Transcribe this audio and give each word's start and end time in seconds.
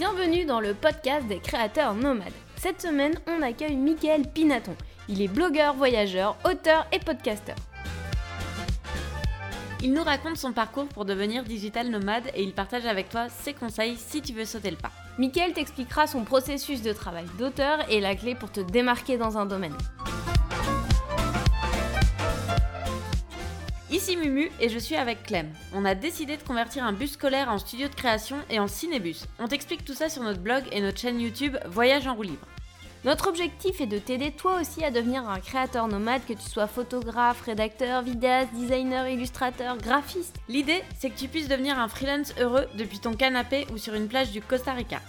Bienvenue 0.00 0.46
dans 0.46 0.60
le 0.60 0.72
podcast 0.72 1.26
des 1.26 1.40
créateurs 1.40 1.92
nomades. 1.92 2.32
Cette 2.56 2.80
semaine, 2.80 3.20
on 3.26 3.42
accueille 3.42 3.76
Michael 3.76 4.22
Pinaton. 4.32 4.74
Il 5.10 5.20
est 5.20 5.28
blogueur, 5.28 5.74
voyageur, 5.74 6.38
auteur 6.50 6.86
et 6.90 6.98
podcasteur. 7.00 7.56
Il 9.82 9.92
nous 9.92 10.02
raconte 10.02 10.38
son 10.38 10.54
parcours 10.54 10.86
pour 10.86 11.04
devenir 11.04 11.44
digital 11.44 11.90
nomade 11.90 12.30
et 12.34 12.42
il 12.42 12.54
partage 12.54 12.86
avec 12.86 13.10
toi 13.10 13.28
ses 13.28 13.52
conseils 13.52 13.98
si 13.98 14.22
tu 14.22 14.32
veux 14.32 14.46
sauter 14.46 14.70
le 14.70 14.78
pas. 14.78 14.90
Michael 15.18 15.52
t'expliquera 15.52 16.06
son 16.06 16.24
processus 16.24 16.80
de 16.80 16.94
travail 16.94 17.26
d'auteur 17.38 17.80
et 17.90 18.00
la 18.00 18.14
clé 18.14 18.34
pour 18.34 18.50
te 18.50 18.60
démarquer 18.60 19.18
dans 19.18 19.36
un 19.36 19.44
domaine. 19.44 19.76
Ici 23.92 24.16
Mumu 24.16 24.52
et 24.60 24.68
je 24.68 24.78
suis 24.78 24.94
avec 24.94 25.24
Clem. 25.24 25.52
On 25.74 25.84
a 25.84 25.96
décidé 25.96 26.36
de 26.36 26.42
convertir 26.44 26.84
un 26.84 26.92
bus 26.92 27.12
scolaire 27.12 27.48
en 27.48 27.58
studio 27.58 27.88
de 27.88 27.94
création 27.94 28.36
et 28.48 28.60
en 28.60 28.68
cinébus. 28.68 29.24
On 29.40 29.48
t'explique 29.48 29.84
tout 29.84 29.94
ça 29.94 30.08
sur 30.08 30.22
notre 30.22 30.38
blog 30.38 30.62
et 30.70 30.80
notre 30.80 31.00
chaîne 31.00 31.20
YouTube 31.20 31.56
Voyage 31.66 32.06
en 32.06 32.14
roue 32.14 32.22
libre. 32.22 32.46
Notre 33.04 33.28
objectif 33.28 33.80
est 33.80 33.86
de 33.86 33.98
t'aider 33.98 34.30
toi 34.30 34.60
aussi 34.60 34.84
à 34.84 34.92
devenir 34.92 35.28
un 35.28 35.40
créateur 35.40 35.88
nomade, 35.88 36.24
que 36.24 36.34
tu 36.34 36.48
sois 36.48 36.68
photographe, 36.68 37.40
rédacteur, 37.40 38.02
vidéaste, 38.02 38.52
designer, 38.54 39.08
illustrateur, 39.08 39.76
graphiste. 39.76 40.36
L'idée, 40.48 40.84
c'est 40.96 41.10
que 41.10 41.18
tu 41.18 41.26
puisses 41.26 41.48
devenir 41.48 41.76
un 41.76 41.88
freelance 41.88 42.32
heureux 42.38 42.68
depuis 42.76 43.00
ton 43.00 43.14
canapé 43.14 43.66
ou 43.72 43.78
sur 43.78 43.94
une 43.94 44.06
plage 44.06 44.30
du 44.30 44.40
Costa 44.40 44.72
Rica. 44.72 45.00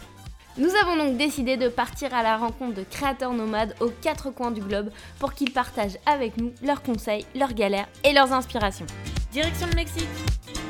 Nous 0.58 0.76
avons 0.76 0.98
donc 0.98 1.16
décidé 1.16 1.56
de 1.56 1.70
partir 1.70 2.14
à 2.14 2.24
la 2.24 2.36
rencontre 2.36 2.76
de 2.76 2.84
créateurs 2.84 3.32
nomades 3.32 3.74
aux 3.80 3.90
quatre 4.02 4.32
coins 4.32 4.52
du 4.52 4.60
globe 4.60 4.92
pour 5.18 5.34
qu'ils 5.34 5.54
partagent 5.54 5.98
avec 6.06 6.36
nous 6.36 6.52
leurs 6.62 6.84
conseils, 6.84 7.26
leurs 7.36 7.54
galères 7.54 7.88
et 8.04 8.12
leurs 8.12 8.34
inspirations. 8.34 8.86
Direction 9.32 9.68
le 9.68 9.76
Mexique 9.76 10.10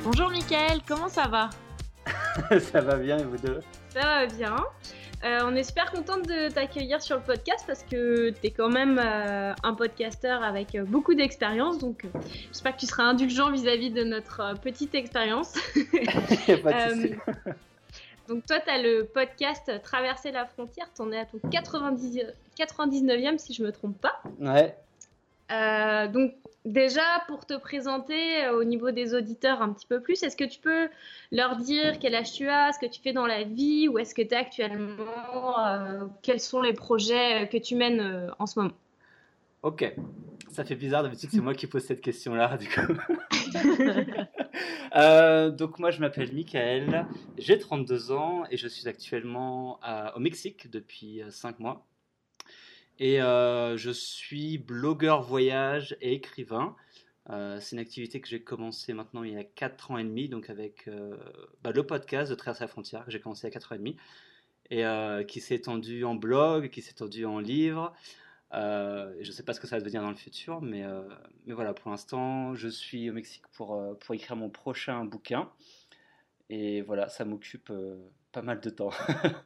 Bonjour 0.03 0.29
Mickaël, 0.29 0.81
comment 0.87 1.09
ça 1.09 1.27
va? 1.27 1.49
Ça 2.59 2.81
va 2.81 2.95
bien 2.97 3.17
et 3.17 3.23
vous 3.23 3.37
deux? 3.37 3.59
Ça 3.89 4.01
va 4.01 4.25
bien. 4.27 4.55
Euh, 5.23 5.39
on 5.45 5.55
est 5.55 5.63
super 5.63 5.91
contente 5.91 6.27
de 6.27 6.51
t'accueillir 6.51 7.01
sur 7.01 7.17
le 7.17 7.23
podcast 7.23 7.63
parce 7.65 7.83
que 7.83 8.29
tu 8.29 8.47
es 8.47 8.51
quand 8.51 8.69
même 8.69 8.99
euh, 9.03 9.53
un 9.63 9.73
podcasteur 9.73 10.43
avec 10.43 10.75
euh, 10.75 10.83
beaucoup 10.83 11.15
d'expérience. 11.15 11.79
Donc, 11.79 12.05
j'espère 12.47 12.75
que 12.75 12.81
tu 12.81 12.87
seras 12.87 13.03
indulgent 13.03 13.51
vis-à-vis 13.51 13.91
de 13.91 14.03
notre 14.03 14.59
petite 14.61 14.93
expérience. 14.95 15.53
donc 18.31 18.45
toi, 18.45 18.61
tu 18.61 18.69
as 18.69 18.81
le 18.81 19.03
podcast 19.03 19.69
Traverser 19.83 20.31
la 20.31 20.45
frontière, 20.45 20.87
tu 20.95 21.01
en 21.01 21.11
es 21.11 21.17
à 21.17 21.25
ton 21.25 21.37
90, 21.49 22.21
99e 22.57 23.37
si 23.37 23.53
je 23.53 23.61
me 23.61 23.73
trompe 23.73 23.99
pas. 23.99 24.21
Ouais. 24.39 24.73
Euh, 25.51 26.07
donc 26.07 26.33
déjà, 26.63 27.01
pour 27.27 27.45
te 27.45 27.57
présenter 27.57 28.45
euh, 28.45 28.57
au 28.57 28.63
niveau 28.63 28.91
des 28.91 29.13
auditeurs 29.13 29.61
un 29.61 29.73
petit 29.73 29.85
peu 29.85 29.99
plus, 29.99 30.23
est-ce 30.23 30.37
que 30.37 30.45
tu 30.45 30.61
peux 30.61 30.87
leur 31.33 31.57
dire 31.57 31.99
quel 31.99 32.15
âge 32.15 32.31
tu 32.31 32.47
as, 32.47 32.71
ce 32.71 32.79
que 32.79 32.89
tu 32.89 33.01
fais 33.01 33.11
dans 33.11 33.27
la 33.27 33.43
vie, 33.43 33.89
où 33.89 33.99
est-ce 33.99 34.15
que 34.15 34.21
tu 34.21 34.29
es 34.29 34.37
actuellement, 34.37 35.67
euh, 35.67 36.05
quels 36.21 36.39
sont 36.39 36.61
les 36.61 36.71
projets 36.71 37.49
que 37.51 37.57
tu 37.57 37.75
mènes 37.75 38.31
en 38.39 38.45
ce 38.45 38.59
moment? 38.59 38.73
Ok, 39.63 39.93
ça 40.49 40.65
fait 40.65 40.75
bizarre, 40.75 41.03
d'habitude 41.03 41.29
c'est 41.31 41.39
moi 41.39 41.53
qui 41.53 41.67
pose 41.67 41.83
cette 41.83 42.01
question-là, 42.01 42.57
du 42.57 42.67
coup. 42.67 42.93
Euh, 44.93 45.51
donc 45.51 45.79
moi 45.79 45.89
je 45.89 46.01
m'appelle 46.01 46.33
Michael, 46.33 47.07
j'ai 47.37 47.57
32 47.57 48.11
ans 48.11 48.43
et 48.51 48.57
je 48.57 48.67
suis 48.67 48.89
actuellement 48.89 49.79
au 50.15 50.19
Mexique 50.19 50.69
depuis 50.69 51.21
5 51.29 51.49
euh, 51.49 51.53
mois. 51.59 51.87
Et 52.99 53.21
euh, 53.21 53.77
je 53.77 53.89
suis 53.89 54.57
blogueur 54.57 55.21
voyage 55.21 55.95
et 56.01 56.13
écrivain. 56.13 56.75
c'est 57.29 57.71
une 57.71 57.79
activité 57.79 58.19
que 58.19 58.27
j'ai 58.27 58.41
commencé 58.41 58.91
maintenant 58.93 59.23
il 59.23 59.33
y 59.33 59.37
a 59.37 59.45
4 59.45 59.91
ans 59.91 59.97
et 59.97 60.03
demi, 60.03 60.27
donc 60.27 60.49
avec 60.49 60.89
bah, 61.63 61.71
le 61.71 61.83
podcast 61.85 62.29
de 62.29 62.35
Traverser 62.35 62.65
la 62.65 62.67
frontière 62.67 63.05
que 63.05 63.11
j'ai 63.11 63.21
commencé 63.21 63.47
il 63.47 63.51
y 63.51 63.53
a 63.53 63.53
4 63.53 63.71
ans 63.71 63.75
et 63.75 63.79
demi, 63.79 63.95
et 64.71 65.25
qui 65.25 65.39
s'est 65.39 65.55
étendu 65.55 66.03
en 66.03 66.15
blog, 66.15 66.69
qui 66.69 66.81
s'est 66.81 66.91
étendu 66.91 67.25
en 67.25 67.39
livre. 67.39 67.93
Euh, 68.53 69.13
je 69.21 69.27
ne 69.27 69.31
sais 69.33 69.43
pas 69.43 69.53
ce 69.53 69.59
que 69.59 69.67
ça 69.67 69.77
va 69.77 69.79
devenir 69.79 70.01
dans 70.01 70.09
le 70.09 70.15
futur, 70.15 70.61
mais, 70.61 70.83
euh, 70.83 71.03
mais 71.45 71.53
voilà, 71.53 71.73
pour 71.73 71.89
l'instant, 71.89 72.53
je 72.55 72.67
suis 72.67 73.09
au 73.09 73.13
Mexique 73.13 73.47
pour, 73.53 73.75
euh, 73.75 73.93
pour 73.93 74.13
écrire 74.13 74.35
mon 74.35 74.49
prochain 74.49 75.05
bouquin. 75.05 75.49
Et 76.49 76.81
voilà, 76.81 77.07
ça 77.07 77.23
m'occupe 77.23 77.71
pas 78.33 78.41
mal 78.41 78.59
de 78.59 78.69
temps. 78.69 78.89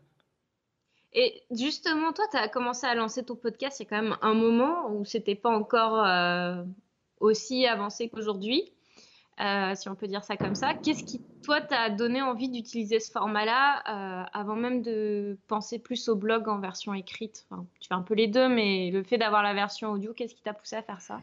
Et 1.13 1.43
justement, 1.51 2.11
toi, 2.13 2.25
tu 2.31 2.37
as 2.37 2.49
commencé 2.49 2.87
à 2.87 2.95
lancer 2.95 3.23
ton 3.23 3.35
podcast 3.35 3.79
il 3.79 3.83
y 3.83 3.85
a 3.85 3.89
quand 3.89 4.01
même 4.01 4.17
un 4.21 4.33
moment 4.33 4.89
où 4.91 5.05
c'était 5.05 5.35
pas 5.35 5.49
encore 5.49 6.05
aussi 7.19 7.67
avancé 7.67 8.09
qu'aujourd'hui. 8.09 8.74
Euh, 9.41 9.75
si 9.75 9.89
on 9.89 9.95
peut 9.95 10.07
dire 10.07 10.23
ça 10.23 10.37
comme 10.37 10.55
ça. 10.55 10.73
Qu'est-ce 10.75 11.03
qui, 11.03 11.21
toi, 11.43 11.59
t'a 11.59 11.89
donné 11.89 12.21
envie 12.21 12.47
d'utiliser 12.47 13.01
ce 13.01 13.11
format-là 13.11 13.79
euh, 13.79 14.25
avant 14.31 14.55
même 14.55 14.81
de 14.81 15.37
penser 15.47 15.77
plus 15.77 16.07
au 16.07 16.15
blog 16.15 16.47
en 16.47 16.59
version 16.59 16.93
écrite? 16.93 17.45
Tu 17.81 17.89
fais 17.89 17.95
un 17.95 18.01
peu 18.01 18.13
les 18.13 18.27
deux, 18.27 18.47
mais 18.47 18.91
le 18.91 19.03
fait 19.03 19.17
d'avoir 19.17 19.43
la 19.43 19.53
version 19.53 19.91
audio, 19.91 20.13
qu'est-ce 20.13 20.35
qui 20.35 20.41
t'a 20.41 20.53
poussé 20.53 20.77
à 20.77 20.83
faire 20.83 21.01
ça? 21.01 21.19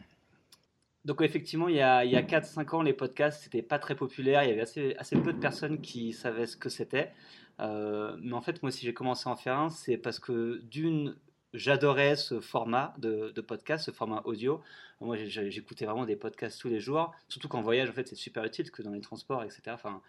Donc 1.07 1.23
effectivement, 1.23 1.69
il 1.69 1.77
y 1.77 1.81
a, 1.81 2.05
il 2.05 2.11
y 2.13 2.17
a 2.17 2.23
4-5 2.23 2.77
ans, 2.77 2.83
les 2.83 2.93
podcasts, 2.93 3.43
c'était 3.43 3.63
pas 3.63 3.79
très 3.79 3.97
populaire. 3.97 4.45
Il 4.45 4.51
y 4.51 4.53
avait 4.53 4.61
assez, 4.61 4.95
assez 4.99 5.17
peu 5.17 5.33
de 5.33 5.39
personnes 5.39 5.81
qui 5.81 6.13
savaient 6.13 6.47
ce 6.47 6.57
que 6.57 6.69
c'était. 6.69 7.13
Euh, 7.61 8.17
mais 8.21 8.35
en 8.35 8.43
fait, 8.43 8.63
moi, 8.63 8.71
si 8.71 8.85
j'ai 8.85 8.95
commencé 8.95 9.29
à 9.29 9.33
en 9.33 9.37
faire 9.37 9.59
un, 9.59 9.71
c'est 9.71 9.97
parce 9.97 10.19
que 10.19 10.61
d'une, 10.71 11.17
j'adorais 11.55 12.17
ce 12.17 12.41
format 12.41 12.95
de, 12.99 13.41
podcast, 13.41 13.87
ce 13.87 13.91
format 13.91 14.23
audio. 14.25 14.61
Moi, 15.01 15.17
j'écoutais 15.17 15.85
vraiment 15.85 16.07
des 16.07 16.17
podcasts 16.17 16.61
tous 16.61 16.69
les 16.69 16.81
jours, 16.81 17.13
surtout 17.29 17.49
qu'en 17.49 17.63
voyage, 17.63 17.91
en 17.91 17.93
fait, 17.93 18.09
c'est 18.09 18.15
super 18.15 18.45
utile, 18.45 18.71
que 18.71 18.83
dans 18.83 18.93
les 18.93 19.01
transports, 19.01 19.43
etc. 19.43 19.63
Enfin, 19.69 20.01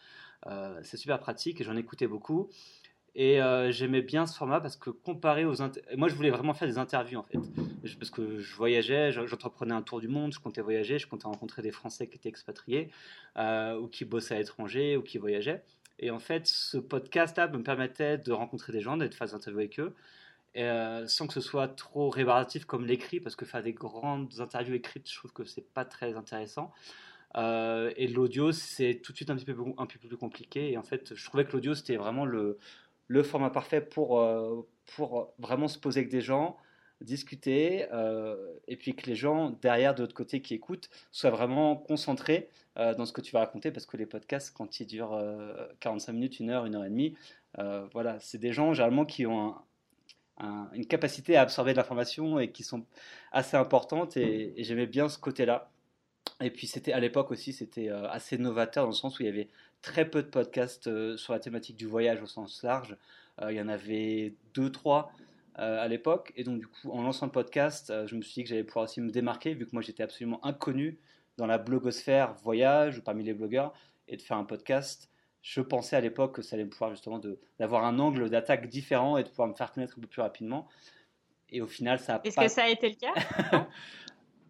euh, 0.47 0.79
c'est 0.83 0.97
super 0.97 1.19
pratique 1.19 1.61
et 1.61 1.63
j'en 1.63 1.75
écoutais 1.75 2.07
beaucoup. 2.07 2.49
Et 3.15 3.41
euh, 3.41 3.71
j'aimais 3.71 4.01
bien 4.01 4.25
ce 4.25 4.35
format 4.35 4.59
parce 4.59 4.75
que 4.75 4.89
comparé 4.89 5.45
aux... 5.45 5.53
Moi, 5.95 6.07
je 6.07 6.15
voulais 6.15 6.31
vraiment 6.31 6.53
faire 6.53 6.67
des 6.67 6.79
interviews, 6.79 7.19
en 7.19 7.23
fait. 7.23 7.37
Parce 7.99 8.09
que 8.09 8.39
je 8.39 8.55
voyageais, 8.55 9.11
j'entreprenais 9.11 9.73
un 9.73 9.83
tour 9.83 9.99
du 9.99 10.07
monde, 10.07 10.33
je 10.33 10.39
comptais 10.39 10.61
voyager, 10.61 10.97
je 10.97 11.07
comptais 11.07 11.27
rencontrer 11.27 11.61
des 11.61 11.71
Français 11.71 12.07
qui 12.07 12.15
étaient 12.15 12.29
expatriés 12.29 12.89
euh, 13.37 13.77
ou 13.77 13.87
qui 13.87 14.05
bossaient 14.05 14.35
à 14.35 14.39
l'étranger 14.39 14.97
ou 14.97 15.03
qui 15.03 15.19
voyageaient. 15.19 15.63
Et 15.99 16.09
en 16.09 16.19
fait, 16.19 16.47
ce 16.47 16.77
podcast-là 16.77 17.47
me 17.49 17.61
permettait 17.61 18.17
de 18.17 18.31
rencontrer 18.31 18.73
des 18.73 18.81
gens, 18.81 18.97
d'être 18.97 19.13
face 19.13 19.31
des 19.31 19.35
interviews 19.35 19.59
avec 19.59 19.79
eux. 19.79 19.93
Euh, 20.55 21.07
sans 21.07 21.25
que 21.25 21.33
ce 21.33 21.41
soit 21.41 21.67
trop 21.67 22.09
rébarbatif 22.09 22.65
comme 22.65 22.85
l'écrit, 22.85 23.19
parce 23.19 23.35
que 23.35 23.45
faire 23.45 23.63
des 23.63 23.73
grandes 23.73 24.39
interviews 24.39 24.75
écrites, 24.75 25.09
je 25.09 25.17
trouve 25.17 25.33
que 25.33 25.45
c'est 25.45 25.73
pas 25.73 25.85
très 25.85 26.15
intéressant. 26.15 26.71
Euh, 27.35 27.91
et 27.97 28.07
l'audio, 28.07 28.51
c'est 28.51 29.01
tout 29.03 29.11
de 29.11 29.17
suite 29.17 29.31
un 29.31 29.35
petit 29.35 29.45
peu, 29.45 29.55
un 29.77 29.85
peu 29.87 29.97
plus 29.99 30.17
compliqué. 30.17 30.71
Et 30.71 30.77
en 30.77 30.83
fait, 30.83 31.15
je 31.15 31.25
trouvais 31.25 31.45
que 31.45 31.53
l'audio, 31.53 31.73
c'était 31.73 31.95
vraiment 31.95 32.25
le, 32.25 32.59
le, 33.07 33.23
format 33.23 33.49
parfait 33.49 33.81
pour, 33.81 34.19
euh, 34.19 34.67
pour 34.95 35.33
vraiment 35.39 35.67
se 35.67 35.79
poser 35.79 36.01
avec 36.01 36.11
des 36.11 36.21
gens, 36.21 36.57
discuter, 37.01 37.87
et 38.67 38.77
puis 38.77 38.95
que 38.95 39.07
les 39.07 39.15
gens 39.15 39.49
derrière, 39.61 39.93
de 39.95 40.01
l'autre 40.01 40.13
côté, 40.13 40.41
qui 40.41 40.53
écoutent, 40.53 40.89
soient 41.11 41.31
vraiment 41.31 41.75
concentrés 41.75 42.49
dans 42.77 43.05
ce 43.05 43.11
que 43.11 43.19
tu 43.19 43.33
vas 43.33 43.39
raconter, 43.39 43.71
parce 43.71 43.85
que 43.85 43.97
les 43.97 44.05
podcasts, 44.05 44.55
quand 44.55 44.79
ils 44.79 44.87
durent 44.87 45.21
45 45.81 46.13
minutes, 46.13 46.39
une 46.39 46.49
heure, 46.49 46.65
une 46.65 46.75
heure 46.75 46.85
et 46.85 46.89
demie, 46.89 47.17
voilà, 47.91 48.19
c'est 48.21 48.37
des 48.37 48.53
gens 48.53 48.73
généralement 48.73 49.05
qui 49.05 49.25
ont 49.25 49.49
un, 49.49 49.63
une 50.73 50.85
capacité 50.85 51.35
à 51.35 51.41
absorber 51.41 51.71
de 51.71 51.77
l'information 51.77 52.39
et 52.39 52.51
qui 52.51 52.63
sont 52.63 52.85
assez 53.31 53.57
importantes 53.57 54.17
et, 54.17 54.53
j'aimais 54.57 54.87
bien 54.87 55.09
ce 55.09 55.17
côté-là. 55.17 55.71
Et 56.41 56.49
puis 56.49 56.67
c'était 56.67 56.93
à 56.93 56.99
l'époque 56.99 57.31
aussi 57.31 57.53
c'était 57.53 57.89
euh, 57.89 58.09
assez 58.09 58.37
novateur 58.37 58.85
dans 58.85 58.91
le 58.91 58.95
sens 58.95 59.19
où 59.19 59.23
il 59.23 59.25
y 59.25 59.29
avait 59.29 59.49
très 59.81 60.09
peu 60.09 60.23
de 60.23 60.27
podcasts 60.27 60.87
euh, 60.87 61.17
sur 61.17 61.33
la 61.33 61.39
thématique 61.39 61.75
du 61.75 61.85
voyage 61.85 62.21
au 62.21 62.27
sens 62.27 62.63
large. 62.63 62.97
Euh, 63.41 63.51
il 63.51 63.57
y 63.57 63.61
en 63.61 63.67
avait 63.67 64.35
deux 64.53 64.71
trois 64.71 65.11
à 65.55 65.87
l'époque 65.87 66.33
et 66.35 66.43
donc 66.43 66.57
du 66.57 66.65
coup 66.65 66.89
en 66.89 67.03
lançant 67.03 67.27
le 67.27 67.31
podcast, 67.31 67.93
je 68.07 68.15
me 68.15 68.23
suis 68.23 68.33
dit 68.33 68.43
que 68.43 68.49
j'allais 68.49 68.63
pouvoir 68.63 68.85
aussi 68.85 69.01
me 69.01 69.11
démarquer 69.11 69.53
vu 69.53 69.67
que 69.67 69.69
moi 69.71 69.83
j'étais 69.83 70.01
absolument 70.01 70.43
inconnu 70.43 70.97
dans 71.37 71.45
la 71.45 71.59
blogosphère 71.59 72.33
voyage 72.33 72.97
ou 72.97 73.03
parmi 73.03 73.23
les 73.23 73.35
blogueurs 73.35 73.71
et 74.07 74.17
de 74.17 74.21
faire 74.23 74.37
un 74.37 74.45
podcast 74.45 75.11
je 75.43 75.59
pensais 75.59 75.95
à 75.97 76.01
l'époque 76.01 76.35
que 76.35 76.41
ça 76.41 76.55
allait 76.55 76.63
me 76.63 76.69
pouvoir 76.69 76.89
justement 76.91 77.21
d'avoir 77.59 77.83
un 77.83 77.99
angle 77.99 78.29
d'attaque 78.29 78.69
différent 78.69 79.17
et 79.17 79.23
de 79.23 79.29
pouvoir 79.29 79.49
me 79.49 79.53
faire 79.53 79.73
connaître 79.73 79.95
un 79.97 80.01
peu 80.01 80.07
plus 80.07 80.21
rapidement. 80.21 80.67
Et 81.49 81.61
au 81.61 81.67
final, 81.67 81.99
ça 81.99 82.15
a 82.15 82.21
Est-ce 82.23 82.39
que 82.39 82.47
ça 82.47 82.63
a 82.63 82.69
été 82.69 82.89
le 82.89 82.95
cas? 82.95 83.67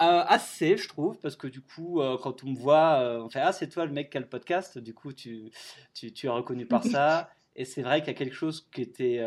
Euh, 0.02 0.24
Assez, 0.28 0.76
je 0.76 0.90
trouve, 0.90 1.18
parce 1.20 1.38
que 1.38 1.48
du 1.48 1.62
coup, 1.62 2.02
euh, 2.02 2.18
quand 2.18 2.44
on 2.44 2.48
me 2.48 2.58
voit, 2.58 3.00
euh, 3.00 3.22
on 3.22 3.30
fait 3.30 3.40
Ah, 3.40 3.54
c'est 3.54 3.70
toi 3.70 3.86
le 3.86 3.92
mec 3.92 4.10
qui 4.10 4.18
a 4.18 4.20
le 4.20 4.28
podcast, 4.28 4.78
du 4.78 4.94
coup, 4.94 5.14
tu, 5.14 5.52
tu, 5.94 6.12
tu 6.12 6.26
es 6.26 6.30
reconnu 6.30 6.66
par 6.66 6.84
ça. 6.84 7.30
Et 7.56 7.64
c'est 7.64 7.84
vrai 7.84 8.00
qu'il 8.02 8.08
y 8.08 8.16
a 8.16 8.18
quelque 8.18 8.36
chose 8.36 8.68
qui 8.74 8.82
était 8.82 9.20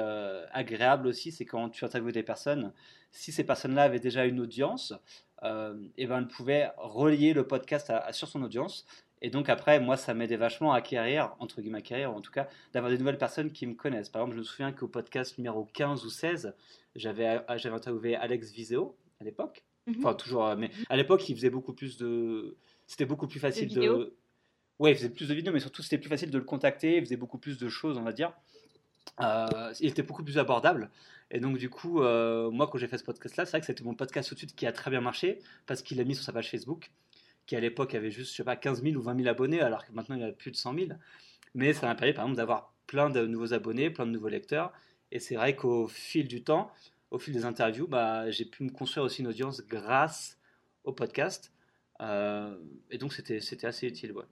agréable 0.52 1.06
aussi, 1.06 1.30
c'est 1.30 1.44
quand 1.44 1.70
tu 1.70 1.84
interviews 1.84 2.10
des 2.10 2.24
personnes, 2.24 2.72
si 3.12 3.30
ces 3.30 3.44
personnes-là 3.44 3.84
avaient 3.84 4.00
déjà 4.00 4.26
une 4.26 4.40
audience, 4.40 4.92
et 5.44 6.06
ben, 6.06 6.18
elles 6.18 6.26
pouvaient 6.26 6.72
relier 6.76 7.32
le 7.32 7.46
podcast 7.46 7.92
sur 8.10 8.26
son 8.26 8.42
audience 8.42 8.84
et 9.22 9.30
donc 9.30 9.48
après, 9.48 9.80
moi, 9.80 9.96
ça 9.96 10.14
m'aidait 10.14 10.36
vachement 10.36 10.72
à 10.72 10.78
acquérir, 10.78 11.34
entre 11.40 11.60
guillemets 11.60 11.78
acquérir, 11.78 12.12
en 12.12 12.20
tout 12.20 12.30
cas, 12.32 12.48
d'avoir 12.72 12.90
des 12.92 12.98
nouvelles 12.98 13.18
personnes 13.18 13.50
qui 13.50 13.66
me 13.66 13.74
connaissent. 13.74 14.08
Par 14.10 14.22
exemple, 14.22 14.34
je 14.36 14.40
me 14.40 14.44
souviens 14.44 14.72
qu'au 14.72 14.88
podcast 14.88 15.38
numéro 15.38 15.64
15 15.72 16.04
ou 16.04 16.10
16, 16.10 16.54
j'avais, 16.94 17.40
j'avais 17.56 17.74
interviewé 17.74 18.14
Alex 18.16 18.52
Viseo 18.52 18.96
à 19.20 19.24
l'époque. 19.24 19.64
Mhm. 19.86 19.96
Enfin, 19.98 20.14
toujours, 20.14 20.46
euh, 20.46 20.56
mais 20.56 20.70
à 20.90 20.96
l'époque, 20.96 21.28
il 21.28 21.36
faisait 21.36 21.50
beaucoup 21.50 21.72
plus 21.72 21.96
de... 21.96 22.56
C'était 22.86 23.06
beaucoup 23.06 23.26
plus 23.26 23.40
facile 23.40 23.68
de... 23.72 24.14
Ouais, 24.78 24.92
il 24.92 24.96
faisait 24.96 25.08
plus 25.10 25.28
de 25.28 25.34
vidéos, 25.34 25.52
mais 25.52 25.60
surtout, 25.60 25.82
c'était 25.82 25.98
plus 25.98 26.10
facile 26.10 26.30
de 26.30 26.38
le 26.38 26.44
contacter, 26.44 26.96
il 26.98 27.00
faisait 27.04 27.16
beaucoup 27.16 27.38
plus 27.38 27.58
de 27.58 27.68
choses, 27.68 27.96
on 27.98 28.02
va 28.02 28.12
dire. 28.12 28.32
euh, 29.20 29.72
il 29.80 29.88
était 29.88 30.02
beaucoup 30.02 30.24
plus 30.24 30.38
abordable. 30.38 30.90
Et 31.30 31.40
donc, 31.40 31.58
du 31.58 31.70
coup, 31.70 32.02
euh, 32.02 32.50
moi, 32.50 32.68
quand 32.68 32.78
j'ai 32.78 32.86
fait 32.88 32.98
ce 32.98 33.04
podcast-là, 33.04 33.46
c'est 33.46 33.52
vrai 33.52 33.60
que 33.60 33.66
c'était 33.66 33.84
mon 33.84 33.94
podcast 33.94 34.28
tout 34.28 34.34
de 34.34 34.38
suite 34.40 34.54
qui 34.54 34.66
a 34.66 34.72
très 34.72 34.90
bien 34.90 35.00
marché 35.00 35.40
parce 35.66 35.82
qu'il 35.82 35.96
l'a 35.98 36.04
mis 36.04 36.14
sur 36.14 36.24
sa 36.24 36.32
page 36.32 36.50
Facebook, 36.50 36.90
qui 37.46 37.56
à 37.56 37.60
l'époque 37.60 37.94
avait 37.94 38.10
juste, 38.10 38.32
je 38.32 38.36
sais 38.36 38.44
pas, 38.44 38.56
15 38.56 38.82
000 38.82 38.96
ou 38.96 39.02
20 39.02 39.16
000 39.16 39.28
abonnés, 39.28 39.60
alors 39.60 39.84
que 39.84 39.92
maintenant 39.92 40.16
il 40.16 40.22
a 40.22 40.32
plus 40.32 40.50
de 40.50 40.56
100 40.56 40.74
000. 40.74 40.86
Mais 41.54 41.72
ça 41.72 41.86
m'a 41.86 41.94
permis, 41.94 42.12
par 42.12 42.24
exemple, 42.24 42.36
d'avoir 42.36 42.74
plein 42.86 43.10
de 43.10 43.26
nouveaux 43.26 43.54
abonnés, 43.54 43.90
plein 43.90 44.06
de 44.06 44.10
nouveaux 44.10 44.28
lecteurs. 44.28 44.72
Et 45.12 45.20
c'est 45.20 45.36
vrai 45.36 45.56
qu'au 45.56 45.86
fil 45.88 46.28
du 46.28 46.42
temps, 46.42 46.70
au 47.10 47.18
fil 47.18 47.32
des 47.32 47.44
interviews, 47.44 47.86
bah, 47.86 48.30
j'ai 48.30 48.44
pu 48.44 48.64
me 48.64 48.70
construire 48.70 49.06
aussi 49.06 49.22
une 49.22 49.28
audience 49.28 49.62
grâce 49.66 50.38
au 50.84 50.92
podcast. 50.92 51.52
Euh, 52.00 52.56
et 52.90 52.98
donc, 52.98 53.12
c'était 53.12 53.66
assez 53.66 53.86
utile. 53.86 54.12
Ouais. 54.12 54.24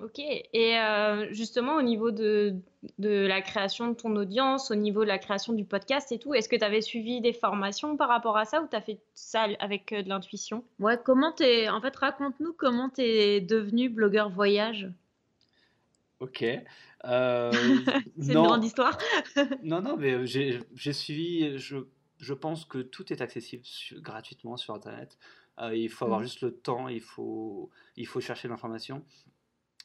Ok, 0.00 0.20
et 0.20 0.78
euh, 0.78 1.26
justement 1.32 1.74
au 1.74 1.82
niveau 1.82 2.12
de, 2.12 2.54
de, 3.00 3.26
la 3.26 3.42
création 3.42 3.88
de 3.88 3.94
ton 3.94 4.14
audience, 4.14 4.70
au 4.70 4.76
niveau 4.76 5.02
de 5.02 5.08
la 5.08 5.18
création 5.18 5.52
du 5.52 5.64
podcast 5.64 6.12
et 6.12 6.20
tout, 6.20 6.34
est-ce 6.34 6.48
que 6.48 6.54
tu 6.54 6.62
avais 6.62 6.82
suivi 6.82 7.20
des 7.20 7.32
formations 7.32 7.96
par 7.96 8.08
rapport 8.08 8.36
à 8.36 8.44
ça 8.44 8.62
ou 8.62 8.68
tu 8.68 8.76
as 8.76 8.80
fait 8.80 9.00
ça 9.14 9.48
avec 9.58 9.92
euh, 9.92 10.04
de 10.04 10.08
l'intuition? 10.08 10.62
Ouais, 10.78 10.96
comment 11.04 11.32
t'es... 11.32 11.68
En 11.68 11.80
fait, 11.80 11.96
raconte-nous 11.96 12.52
comment 12.52 12.90
tu 12.90 13.00
es 13.00 13.40
devenu 13.40 13.88
blogueur 13.88 14.30
voyage. 14.30 14.88
Ok. 16.20 16.44
Euh, 16.44 17.50
C'est 18.20 18.34
une 18.34 18.42
grande 18.44 18.64
histoire. 18.64 18.96
non, 19.64 19.82
non, 19.82 19.96
mais 19.96 20.26
j'ai 20.26 20.92
suivi, 20.92 21.58
je, 21.58 21.78
je, 22.18 22.34
pense 22.34 22.64
que 22.64 22.78
tout 22.78 23.12
est 23.12 23.20
accessible 23.20 23.64
gratuitement 23.96 24.56
sur 24.56 24.74
Internet. 24.74 25.18
il 25.72 25.88
faut 25.88 26.04
avoir 26.04 26.20
mm. 26.20 26.24
juste 26.24 26.40
le 26.42 26.54
temps, 26.54 26.86
il 26.86 27.00
faut, 27.00 27.68
il 27.96 28.06
faut 28.06 28.20
chercher 28.20 28.46
l'information 28.46 29.04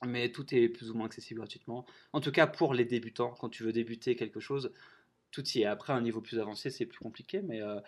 mais 0.06 0.32
tout 0.32 0.54
est 0.54 0.70
plus 0.70 0.92
ou 0.92 0.96
moins 0.96 1.06
accessible 1.06 1.40
gratuitement. 1.40 1.86
En 2.14 2.22
tout 2.22 2.32
cas, 2.32 2.48
pour 2.48 2.74
les 2.74 2.86
débutants, 2.86 3.34
quand 3.40 3.50
tu 3.50 3.64
veux 3.64 3.74
débuter 3.74 4.16
quelque 4.16 4.40
chose, 4.40 4.72
tout 5.32 5.48
y 5.50 5.62
est. 5.62 5.66
Après, 5.66 5.94
un 5.94 6.02
niveau 6.02 6.22
plus 6.22 6.40
avancé, 6.40 6.70
c'est 6.70 6.86
plus 6.86 7.00
compliqué. 7.00 7.42
Mais 7.42 7.62
euh, 7.62 7.80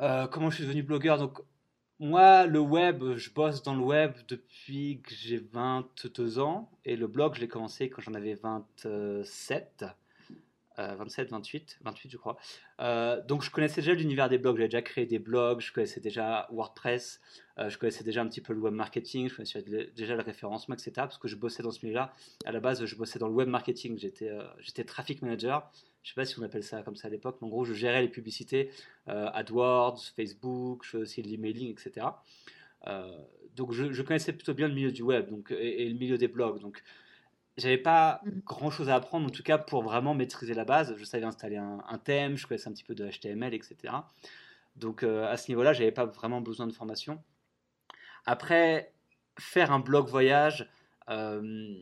euh, 0.00 0.26
comment 0.26 0.50
je 0.50 0.56
suis 0.56 0.64
devenu 0.64 0.82
blogueur? 0.82 1.18
Donc, 1.18 1.40
moi, 2.00 2.46
le 2.46 2.58
web, 2.58 3.16
je 3.16 3.30
bosse 3.30 3.62
dans 3.62 3.74
le 3.74 3.82
web 3.82 4.12
depuis 4.28 5.00
que 5.02 5.14
j'ai 5.14 5.38
22 5.38 6.38
ans. 6.38 6.70
Et 6.84 6.96
le 6.96 7.06
blog, 7.06 7.34
je 7.34 7.40
l'ai 7.40 7.48
commencé 7.48 7.88
quand 7.88 8.02
j'en 8.02 8.14
avais 8.14 8.34
27. 8.34 9.84
27, 10.76 11.30
28, 11.30 11.78
28 11.82 12.10
je 12.10 12.16
crois. 12.16 12.36
Euh, 12.80 13.22
donc 13.26 13.42
je 13.42 13.50
connaissais 13.50 13.80
déjà 13.80 13.94
l'univers 13.94 14.28
des 14.28 14.38
blogs, 14.38 14.56
j'avais 14.56 14.68
déjà 14.68 14.82
créé 14.82 15.06
des 15.06 15.18
blogs, 15.18 15.60
je 15.60 15.72
connaissais 15.72 16.00
déjà 16.00 16.48
WordPress, 16.50 17.20
euh, 17.58 17.68
je 17.68 17.78
connaissais 17.78 18.04
déjà 18.04 18.22
un 18.22 18.26
petit 18.26 18.40
peu 18.40 18.52
le 18.52 18.60
web 18.60 18.74
marketing, 18.74 19.28
je 19.28 19.36
connaissais 19.36 19.62
déjà 19.94 20.16
le 20.16 20.22
référencement, 20.22 20.74
etc. 20.74 20.92
Parce 20.96 21.18
que 21.18 21.28
je 21.28 21.36
bossais 21.36 21.62
dans 21.62 21.70
ce 21.70 21.84
milieu-là. 21.84 22.12
À 22.44 22.52
la 22.52 22.60
base, 22.60 22.84
je 22.84 22.96
bossais 22.96 23.18
dans 23.18 23.28
le 23.28 23.34
web 23.34 23.48
marketing, 23.48 23.98
j'étais 23.98 24.28
euh, 24.28 24.42
j'étais 24.58 24.84
traffic 24.84 25.22
manager. 25.22 25.70
Je 26.02 26.10
sais 26.10 26.14
pas 26.14 26.24
si 26.24 26.38
on 26.38 26.42
appelle 26.42 26.64
ça 26.64 26.82
comme 26.82 26.96
ça 26.96 27.08
à 27.08 27.10
l'époque, 27.10 27.38
mais 27.40 27.46
en 27.46 27.50
gros, 27.50 27.64
je 27.64 27.72
gérais 27.72 28.02
les 28.02 28.08
publicités, 28.08 28.70
AdWords, 29.06 30.02
Facebook, 30.14 30.84
je 30.84 30.90
faisais 30.90 31.02
aussi 31.02 31.22
l'emailing, 31.22 31.70
etc. 31.70 32.06
donc 33.56 33.72
je, 33.72 33.90
je, 33.90 34.02
connaissais 34.02 34.34
plutôt 34.34 34.52
bien 34.52 34.68
le 34.68 34.74
milieu 34.74 34.92
du 34.92 35.00
web 35.00 35.30
donc, 35.30 35.50
et, 35.50 35.86
et 35.86 35.88
le 35.88 35.94
milieu 35.98 36.18
des 36.18 36.28
blogs. 36.28 36.60
Donc 36.60 36.82
j'avais 37.56 37.78
pas 37.78 38.20
mm. 38.24 38.40
grand 38.44 38.70
chose 38.70 38.88
à 38.88 38.96
apprendre, 38.96 39.26
en 39.26 39.30
tout 39.30 39.42
cas 39.42 39.58
pour 39.58 39.82
vraiment 39.82 40.14
maîtriser 40.14 40.54
la 40.54 40.64
base. 40.64 40.94
Je 40.96 41.04
savais 41.04 41.24
installer 41.24 41.56
un, 41.56 41.98
thème, 41.98 42.36
je 42.36 42.46
connaissais 42.46 42.68
un 42.68 42.72
petit 42.72 42.84
peu 42.84 42.94
de 42.94 43.08
HTML, 43.08 43.54
etc. 43.54 43.76
Donc 44.76 45.02
euh, 45.02 45.26
à 45.26 45.36
ce 45.36 45.50
niveau-là, 45.50 45.72
j'avais 45.72 45.92
pas 45.92 46.06
vraiment 46.06 46.40
besoin 46.40 46.66
de 46.66 46.72
formation. 46.72 47.22
Après, 48.26 48.92
faire 49.38 49.72
un 49.72 49.80
blog 49.80 50.08
voyage, 50.08 50.68
euh, 51.10 51.74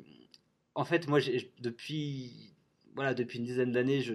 en 0.75 0.85
fait, 0.85 1.07
moi, 1.09 1.21
depuis, 1.61 2.55
voilà, 2.95 3.15
depuis 3.15 3.39
une 3.39 3.45
dizaine 3.45 3.73
d'années, 3.73 4.01
je, 4.01 4.15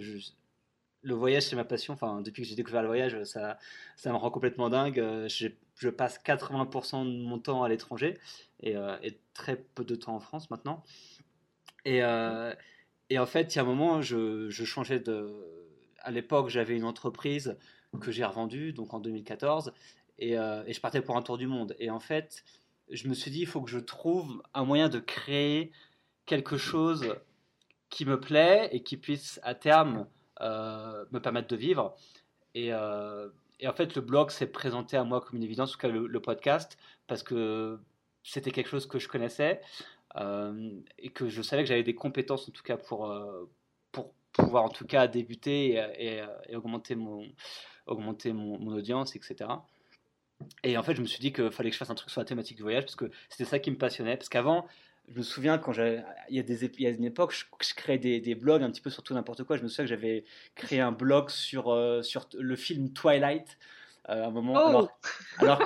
le 1.04 1.14
voyage, 1.14 1.44
c'est 1.44 1.56
ma 1.56 1.64
passion. 1.64 1.94
Enfin, 1.94 2.22
depuis 2.22 2.44
que 2.44 2.50
j'ai 2.50 2.56
découvert 2.56 2.82
le 2.82 2.88
voyage, 2.88 3.24
ça, 3.24 3.58
ça 3.96 4.12
me 4.12 4.18
rend 4.18 4.30
complètement 4.30 4.70
dingue. 4.70 5.00
Euh, 5.00 5.30
je, 5.30 5.48
je 5.76 5.90
passe 5.90 6.20
80% 6.20 7.06
de 7.06 7.24
mon 7.24 7.40
temps 7.40 7.64
à 7.64 7.70
l'étranger 7.70 8.20
et, 8.62 8.74
et, 9.04 9.20
très 9.36 9.56
peu 9.56 9.86
de 9.86 9.96
temps 9.96 10.16
en 10.16 10.20
France 10.20 10.50
maintenant. 10.50 10.84
Et, 11.88 12.04
euh, 12.04 12.54
et 13.10 13.18
en 13.18 13.26
fait, 13.26 13.56
il 13.56 13.58
y 13.58 13.60
a 13.60 13.62
un 13.62 13.66
moment, 13.66 14.02
je, 14.02 14.50
changeais 14.50 15.00
de. 15.00 15.32
À 16.02 16.12
l'époque, 16.12 16.50
j'avais 16.50 16.76
une 16.76 16.84
entreprise 16.84 17.58
que 18.02 18.12
j'ai 18.12 18.26
revendue, 18.26 18.74
donc 18.74 18.94
en 18.94 19.00
2014, 19.00 19.72
et, 20.20 20.38
euh, 20.38 20.64
et, 20.68 20.74
je 20.74 20.82
partais 20.82 21.02
pour 21.02 21.16
un 21.16 21.22
tour 21.22 21.38
du 21.38 21.48
monde. 21.48 21.78
Et 21.80 21.90
en 21.90 22.02
fait, 22.02 22.44
je 22.92 23.08
me 23.08 23.14
suis 23.14 23.32
dit, 23.32 23.40
il 23.40 23.48
faut 23.48 23.62
que 23.62 23.72
je 23.72 23.80
trouve 23.80 24.44
un 24.54 24.66
moyen 24.66 24.90
de 24.90 25.00
créer 25.00 25.72
quelque 26.26 26.58
chose 26.58 27.16
qui 27.90 28.04
me 28.06 28.20
plaît 28.20 28.68
et 28.74 28.84
qui 28.84 28.98
puisse 28.98 29.40
à 29.44 29.56
terme 29.56 30.08
euh, 30.42 31.06
me 31.12 31.20
permettre 31.20 31.48
de 31.48 31.56
vivre. 31.56 31.96
Et, 32.54 32.74
en 32.74 33.74
fait, 33.74 33.96
le 33.96 34.02
blog 34.02 34.30
s'est 34.32 34.52
présenté 34.52 34.98
à 34.98 35.06
moi 35.06 35.22
comme 35.22 35.38
une 35.38 35.44
évidence, 35.44 35.70
en 35.70 35.74
tout 35.74 35.80
cas 35.80 35.88
le 35.88 36.22
podcast, 36.22 36.78
parce 37.08 37.24
que 37.24 37.80
c'était 38.24 38.52
quelque 38.52 38.70
chose 38.70 38.88
que 38.88 39.00
je 39.00 39.08
connaissais. 39.08 39.62
Euh, 40.20 40.72
et 40.98 41.10
que 41.10 41.30
je 41.30 41.42
savais 41.42 41.64
que 41.64 41.70
j'avais 41.70 41.84
des 41.84 41.96
compétences 41.96 42.50
en 42.50 42.52
tout 42.52 42.64
cas 42.64 42.78
pour, 42.78 43.12
euh, 43.12 43.50
pour 43.92 44.14
pouvoir 44.32 44.64
en 44.64 44.70
tout 44.70 44.86
cas 44.86 45.08
débuter 45.08 45.74
et, 46.00 46.24
et, 46.50 46.56
augmenter, 46.56 46.96
mon, 46.96 47.28
augmenter 47.86 48.34
mon, 48.34 48.74
audience, 48.74 49.16
etc. 49.16 49.50
Et 50.64 50.78
en 50.78 50.84
fait, 50.84 50.96
je 50.96 51.02
me 51.02 51.08
suis 51.08 51.20
dit 51.20 51.34
qu'il 51.34 51.52
fallait 51.52 51.70
que 51.70 51.74
je 51.74 51.80
fasse 51.80 51.90
un 51.90 51.96
truc 51.96 52.10
sur 52.10 52.22
la 52.22 52.26
thématique 52.26 52.58
du 52.58 52.64
voyage 52.64 52.84
parce 52.84 52.96
que 52.96 53.12
c'était 53.30 53.46
ça 53.46 53.60
qui 53.60 53.72
me 53.72 53.78
passionnait. 53.78 54.18
Parce 54.18 54.30
qu'avant, 54.30 54.68
je 55.08 55.18
me 55.18 55.24
souviens 55.24 55.58
quand 55.58 55.74
il 55.74 56.04
y 56.30 56.40
a 56.40 56.44
des, 56.44 56.66
il 56.66 56.82
y 56.82 56.88
a 56.88 56.90
une 56.90 57.06
époque, 57.06 57.34
je, 57.34 57.74
créais 57.76 57.98
des, 57.98 58.20
des, 58.20 58.36
blogs 58.36 58.62
un 58.62 58.72
petit 58.72 58.82
peu 58.82 58.90
sur 58.90 59.04
tout 59.04 59.14
n'importe 59.14 59.44
quoi. 59.44 59.58
Je 59.58 59.64
me 59.64 59.68
souviens 59.68 59.86
que 59.86 59.90
j'avais 59.90 60.26
créé 60.56 60.80
un 60.80 60.92
blog 60.92 61.30
sur, 61.30 61.70
euh, 61.72 62.02
sur 62.02 62.28
le 62.34 62.56
film 62.56 62.92
Twilight 62.92 63.58
à 64.06 64.26
un 64.26 64.32
moment. 64.32 64.54
Oh 64.54 64.68
alors, 64.68 65.00
alors, 65.40 65.62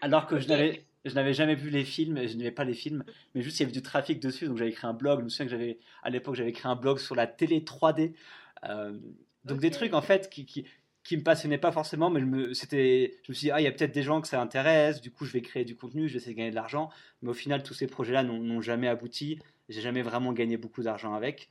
alors, 0.00 0.26
que 0.26 0.38
je 0.38 0.48
n'avais, 0.48 0.84
je 1.08 1.14
n'avais 1.14 1.34
jamais 1.34 1.54
vu 1.54 1.70
les 1.70 1.84
films, 1.84 2.26
je 2.26 2.36
n'avais 2.36 2.50
pas 2.50 2.64
les 2.64 2.74
films, 2.74 3.04
mais 3.34 3.42
juste 3.42 3.58
il 3.58 3.62
y 3.62 3.64
avait 3.64 3.72
du 3.72 3.82
trafic 3.82 4.20
dessus, 4.20 4.46
donc 4.46 4.58
j'avais 4.58 4.72
créé 4.72 4.88
un 4.88 4.94
blog. 4.94 5.20
Je 5.20 5.24
me 5.24 5.28
souviens 5.28 5.46
que 5.46 5.50
j'avais, 5.50 5.78
à 6.02 6.10
l'époque, 6.10 6.34
j'avais 6.34 6.52
créé 6.52 6.70
un 6.70 6.76
blog 6.76 6.98
sur 6.98 7.14
la 7.14 7.26
télé 7.26 7.60
3D. 7.60 8.12
Euh, 8.64 8.98
donc 9.44 9.60
des 9.60 9.70
trucs 9.70 9.94
en 9.94 10.02
fait 10.02 10.28
qui, 10.30 10.44
qui, 10.44 10.66
qui, 11.04 11.16
me 11.16 11.22
passionnaient 11.22 11.58
pas 11.58 11.72
forcément, 11.72 12.10
mais 12.10 12.20
je 12.20 12.26
me, 12.26 12.54
c'était, 12.54 13.14
je 13.22 13.32
me 13.32 13.34
suis 13.34 13.46
dit, 13.46 13.50
ah, 13.50 13.60
il 13.60 13.64
y 13.64 13.66
a 13.66 13.72
peut-être 13.72 13.92
des 13.92 14.02
gens 14.02 14.20
que 14.20 14.28
ça 14.28 14.40
intéresse, 14.40 15.00
du 15.00 15.10
coup 15.10 15.24
je 15.24 15.32
vais 15.32 15.42
créer 15.42 15.64
du 15.64 15.76
contenu, 15.76 16.08
je 16.08 16.14
vais 16.14 16.18
essayer 16.18 16.32
de 16.34 16.38
gagner 16.38 16.50
de 16.50 16.56
l'argent. 16.56 16.90
Mais 17.22 17.30
au 17.30 17.34
final, 17.34 17.62
tous 17.62 17.74
ces 17.74 17.86
projets-là 17.86 18.22
n'ont 18.22 18.60
jamais 18.60 18.88
abouti. 18.88 19.38
J'ai 19.68 19.80
jamais 19.80 20.02
vraiment 20.02 20.32
gagné 20.32 20.56
beaucoup 20.56 20.82
d'argent 20.82 21.14
avec. 21.14 21.48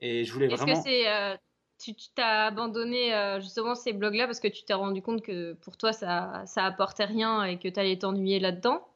Et 0.00 0.24
je 0.24 0.32
voulais 0.32 0.48
vraiment. 0.48 0.72
Est-ce 0.72 0.82
que 0.82 0.88
c'est. 0.88 1.08
Euh, 1.08 1.36
tu 1.78 1.94
t'as 2.14 2.46
abandonné 2.46 3.14
euh, 3.14 3.40
justement 3.40 3.74
ces 3.74 3.92
blogs-là 3.92 4.26
parce 4.26 4.40
que 4.40 4.48
tu 4.48 4.64
t'es 4.64 4.74
rendu 4.74 5.02
compte 5.02 5.22
que 5.22 5.54
pour 5.54 5.76
toi 5.76 5.92
ça, 5.92 6.42
ça 6.46 6.64
apportait 6.64 7.04
rien 7.04 7.44
et 7.44 7.58
que 7.58 7.68
tu 7.68 7.78
allais 7.78 7.98
t'ennuyer 7.98 8.40
là-dedans? 8.40 8.86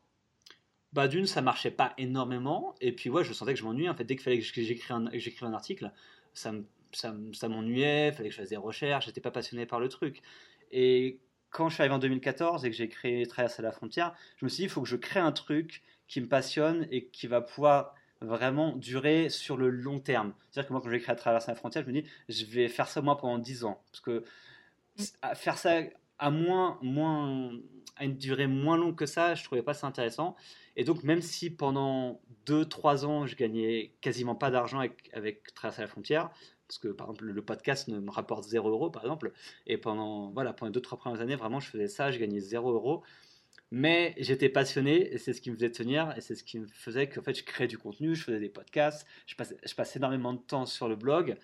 Bah 0.92 1.06
d'une 1.06 1.26
ça 1.26 1.40
marchait 1.40 1.70
pas 1.70 1.92
énormément. 1.98 2.74
Et 2.80 2.92
puis 2.92 3.10
ouais 3.10 3.24
je 3.24 3.32
sentais 3.32 3.54
que 3.54 3.60
je 3.60 3.64
m'ennuyais. 3.64 3.88
En 3.88 3.94
fait 3.94 4.04
dès 4.04 4.16
qu'il 4.16 4.24
fallait 4.24 4.38
que 4.38 4.44
j'écrive 4.44 4.92
un, 4.92 5.52
article 5.52 5.92
ça 6.32 6.52
m'ennuyait. 7.48 8.08
Il 8.08 8.12
fallait 8.14 8.28
que 8.28 8.34
je 8.34 8.40
fasse 8.40 8.50
des 8.50 8.56
recherches. 8.56 9.06
J'étais 9.06 9.20
pas 9.20 9.30
passionné 9.30 9.66
par 9.66 9.80
le 9.80 9.88
truc. 9.88 10.22
Et 10.72 11.20
quand 11.50 11.68
je 11.68 11.74
suis 11.74 11.82
arrivé 11.82 11.94
en 11.94 11.98
2014 11.98 12.64
et 12.64 12.70
que 12.70 12.76
j'ai 12.76 12.88
créé 12.88 13.26
Traverser 13.26 13.60
la 13.60 13.72
frontière 13.72 14.14
je 14.36 14.44
me 14.44 14.48
suis 14.48 14.58
dit 14.58 14.62
il 14.64 14.68
faut 14.68 14.82
que 14.82 14.88
je 14.88 14.96
crée 14.96 15.18
un 15.18 15.32
truc 15.32 15.82
qui 16.06 16.20
me 16.20 16.28
passionne 16.28 16.86
et 16.90 17.06
qui 17.06 17.26
va 17.26 17.40
pouvoir 17.40 17.94
vraiment 18.20 18.76
durer 18.76 19.28
sur 19.28 19.56
le 19.56 19.70
long 19.70 19.98
terme. 19.98 20.34
C'est-à-dire 20.50 20.68
que 20.68 20.72
moi, 20.72 20.82
quand 20.82 20.90
j'ai 20.90 21.00
créé 21.00 21.12
à 21.12 21.16
traverser 21.16 21.50
la 21.50 21.54
frontière, 21.54 21.84
je 21.84 21.90
me 21.90 22.00
dis, 22.00 22.08
je 22.28 22.44
vais 22.44 22.68
faire 22.68 22.88
ça 22.88 23.00
moi 23.00 23.16
pendant 23.16 23.38
10 23.38 23.64
ans. 23.64 23.82
Parce 23.90 24.00
que 24.00 24.24
faire 25.34 25.58
ça 25.58 25.80
à 26.18 26.30
moins, 26.30 26.78
moins, 26.82 27.50
à 27.96 28.04
une 28.04 28.16
durée 28.16 28.46
moins 28.46 28.76
longue 28.76 28.94
que 28.94 29.06
ça, 29.06 29.34
je 29.34 29.42
trouvais 29.44 29.62
pas 29.62 29.74
ça 29.74 29.86
intéressant. 29.86 30.36
Et 30.76 30.84
donc, 30.84 31.02
même 31.02 31.22
si 31.22 31.50
pendant 31.50 32.20
2-3 32.46 33.04
ans, 33.06 33.26
je 33.26 33.36
gagnais 33.36 33.92
quasiment 34.00 34.34
pas 34.34 34.50
d'argent 34.50 34.78
avec, 34.78 35.10
avec 35.14 35.54
Traverser 35.54 35.82
la 35.82 35.88
frontière, 35.88 36.30
parce 36.68 36.78
que 36.78 36.88
par 36.88 37.06
exemple, 37.08 37.24
le 37.24 37.42
podcast 37.42 37.88
ne 37.88 37.98
me 37.98 38.10
rapporte 38.10 38.44
0 38.44 38.68
euros, 38.68 38.90
par 38.90 39.02
exemple, 39.02 39.32
et 39.66 39.78
pendant, 39.78 40.30
voilà, 40.30 40.52
pendant 40.52 40.70
2-3 40.70 40.98
premières 40.98 41.20
années, 41.20 41.36
vraiment, 41.36 41.58
je 41.58 41.68
faisais 41.68 41.88
ça, 41.88 42.10
je 42.12 42.18
gagnais 42.18 42.40
0 42.40 42.70
euros. 42.70 43.02
Mais 43.70 44.14
j'étais 44.18 44.48
passionné 44.48 45.12
et 45.12 45.18
c'est 45.18 45.32
ce 45.32 45.40
qui 45.40 45.50
me 45.50 45.54
faisait 45.56 45.70
tenir 45.70 46.12
et 46.16 46.20
c'est 46.20 46.34
ce 46.34 46.42
qui 46.42 46.58
me 46.58 46.66
faisait 46.66 47.08
que 47.08 47.20
fait, 47.20 47.34
je 47.34 47.44
créais 47.44 47.68
du 47.68 47.78
contenu, 47.78 48.16
je 48.16 48.24
faisais 48.24 48.40
des 48.40 48.48
podcasts, 48.48 49.06
je 49.26 49.36
passais, 49.36 49.56
je 49.64 49.74
passais 49.74 49.98
énormément 49.98 50.32
de 50.32 50.40
temps 50.40 50.66
sur 50.66 50.88
le 50.88 50.96
blog. 50.96 51.36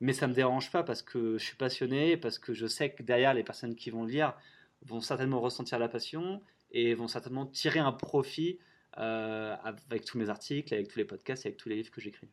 Mais 0.00 0.12
ça 0.12 0.26
me 0.26 0.34
dérange 0.34 0.70
pas 0.70 0.82
parce 0.82 1.02
que 1.02 1.38
je 1.38 1.44
suis 1.44 1.56
passionné, 1.56 2.16
parce 2.16 2.38
que 2.38 2.52
je 2.52 2.66
sais 2.66 2.90
que 2.90 3.02
derrière 3.02 3.34
les 3.34 3.42
personnes 3.42 3.74
qui 3.74 3.90
vont 3.90 4.04
lire 4.04 4.34
vont 4.82 5.00
certainement 5.00 5.40
ressentir 5.40 5.78
la 5.78 5.88
passion 5.88 6.42
et 6.70 6.94
vont 6.94 7.08
certainement 7.08 7.46
tirer 7.46 7.80
un 7.80 7.92
profit 7.92 8.58
euh, 8.98 9.56
avec 9.88 10.04
tous 10.04 10.18
mes 10.18 10.28
articles, 10.28 10.72
avec 10.72 10.88
tous 10.88 10.98
les 10.98 11.04
podcasts, 11.04 11.46
avec 11.46 11.56
tous 11.56 11.68
les 11.68 11.76
livres 11.76 11.90
que 11.90 12.00
j'écris. 12.00 12.28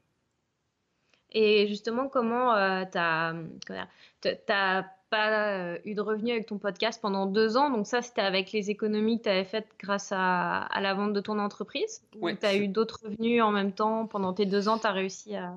Et 1.32 1.68
justement, 1.68 2.10
comment 2.10 2.54
euh, 2.56 2.84
tu 2.92 2.98
as, 2.98 3.36
pas 5.12 5.50
euh, 5.74 5.78
eu 5.86 5.94
de 5.94 6.02
revenus 6.02 6.32
avec 6.32 6.48
ton 6.48 6.58
podcast 6.58 7.00
pendant 7.00 7.28
deux 7.28 7.58
ans. 7.58 7.70
Donc 7.70 7.86
ça, 7.86 8.02
c'était 8.02 8.22
avec 8.22 8.52
les 8.52 8.72
économies 8.72 9.20
que 9.20 9.24
tu 9.24 9.30
avais 9.30 9.44
faites 9.44 9.68
grâce 9.78 10.12
à, 10.12 10.68
la 10.82 10.94
vente 10.96 11.14
de 11.14 11.20
ton 11.20 11.38
entreprise. 11.38 12.02
Ou 12.20 12.32
tu 12.32 12.46
as 12.46 12.56
eu 12.56 12.68
d'autres 12.68 13.02
revenus 13.04 13.44
en 13.44 13.52
même 13.52 13.74
temps 13.74 14.08
pendant 14.08 14.34
tes 14.34 14.48
deux 14.48 14.68
ans, 14.70 14.80
tu 14.80 14.88
as 14.88 14.92
réussi 14.92 15.36
à... 15.36 15.54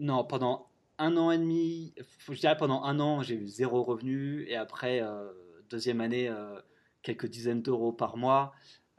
Non, 0.00 0.24
pendant 0.24 0.66
un 0.98 1.16
an 1.16 1.30
et 1.30 1.38
demi, 1.38 1.94
je 2.28 2.38
dirais 2.38 2.56
pendant 2.56 2.82
un 2.82 2.98
an, 2.98 3.22
j'ai 3.22 3.36
eu 3.36 3.46
zéro 3.46 3.84
revenu. 3.84 4.44
Et 4.48 4.56
après, 4.56 5.00
euh, 5.00 5.30
deuxième 5.70 6.00
année, 6.00 6.28
euh, 6.28 6.60
quelques 7.02 7.26
dizaines 7.26 7.62
d'euros 7.62 7.92
par 7.92 8.16
mois. 8.16 8.52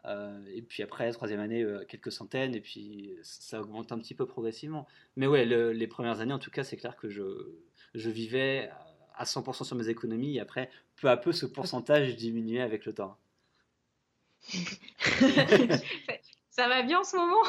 Euh, 0.05 0.41
et 0.55 0.61
puis 0.61 0.81
après, 0.81 1.11
troisième 1.11 1.41
année, 1.41 1.65
quelques 1.89 2.13
centaines. 2.13 2.55
Et 2.55 2.61
puis 2.61 3.11
ça 3.21 3.59
augmente 3.59 3.91
un 3.91 3.99
petit 3.99 4.15
peu 4.15 4.25
progressivement. 4.25 4.87
Mais 5.17 5.27
ouais, 5.27 5.45
les 5.45 5.87
premières 5.87 6.21
années, 6.21 6.33
en 6.33 6.39
tout 6.39 6.51
cas, 6.51 6.63
c'est 6.63 6.77
clair 6.77 6.95
que 6.95 7.09
je, 7.09 7.23
je 7.95 8.09
vivais 8.09 8.69
à 8.69 8.88
100% 9.23 9.63
sur 9.63 9.75
mes 9.75 9.89
économies. 9.89 10.37
Et 10.37 10.39
après, 10.39 10.69
peu 10.95 11.09
à 11.09 11.17
peu, 11.17 11.31
ce 11.31 11.45
pourcentage 11.45 12.15
diminuait 12.15 12.61
avec 12.61 12.85
le 12.85 12.93
temps. 12.93 13.17
ça 16.49 16.67
va 16.67 16.81
bien 16.83 16.99
en 16.99 17.03
ce 17.03 17.17
moment? 17.17 17.43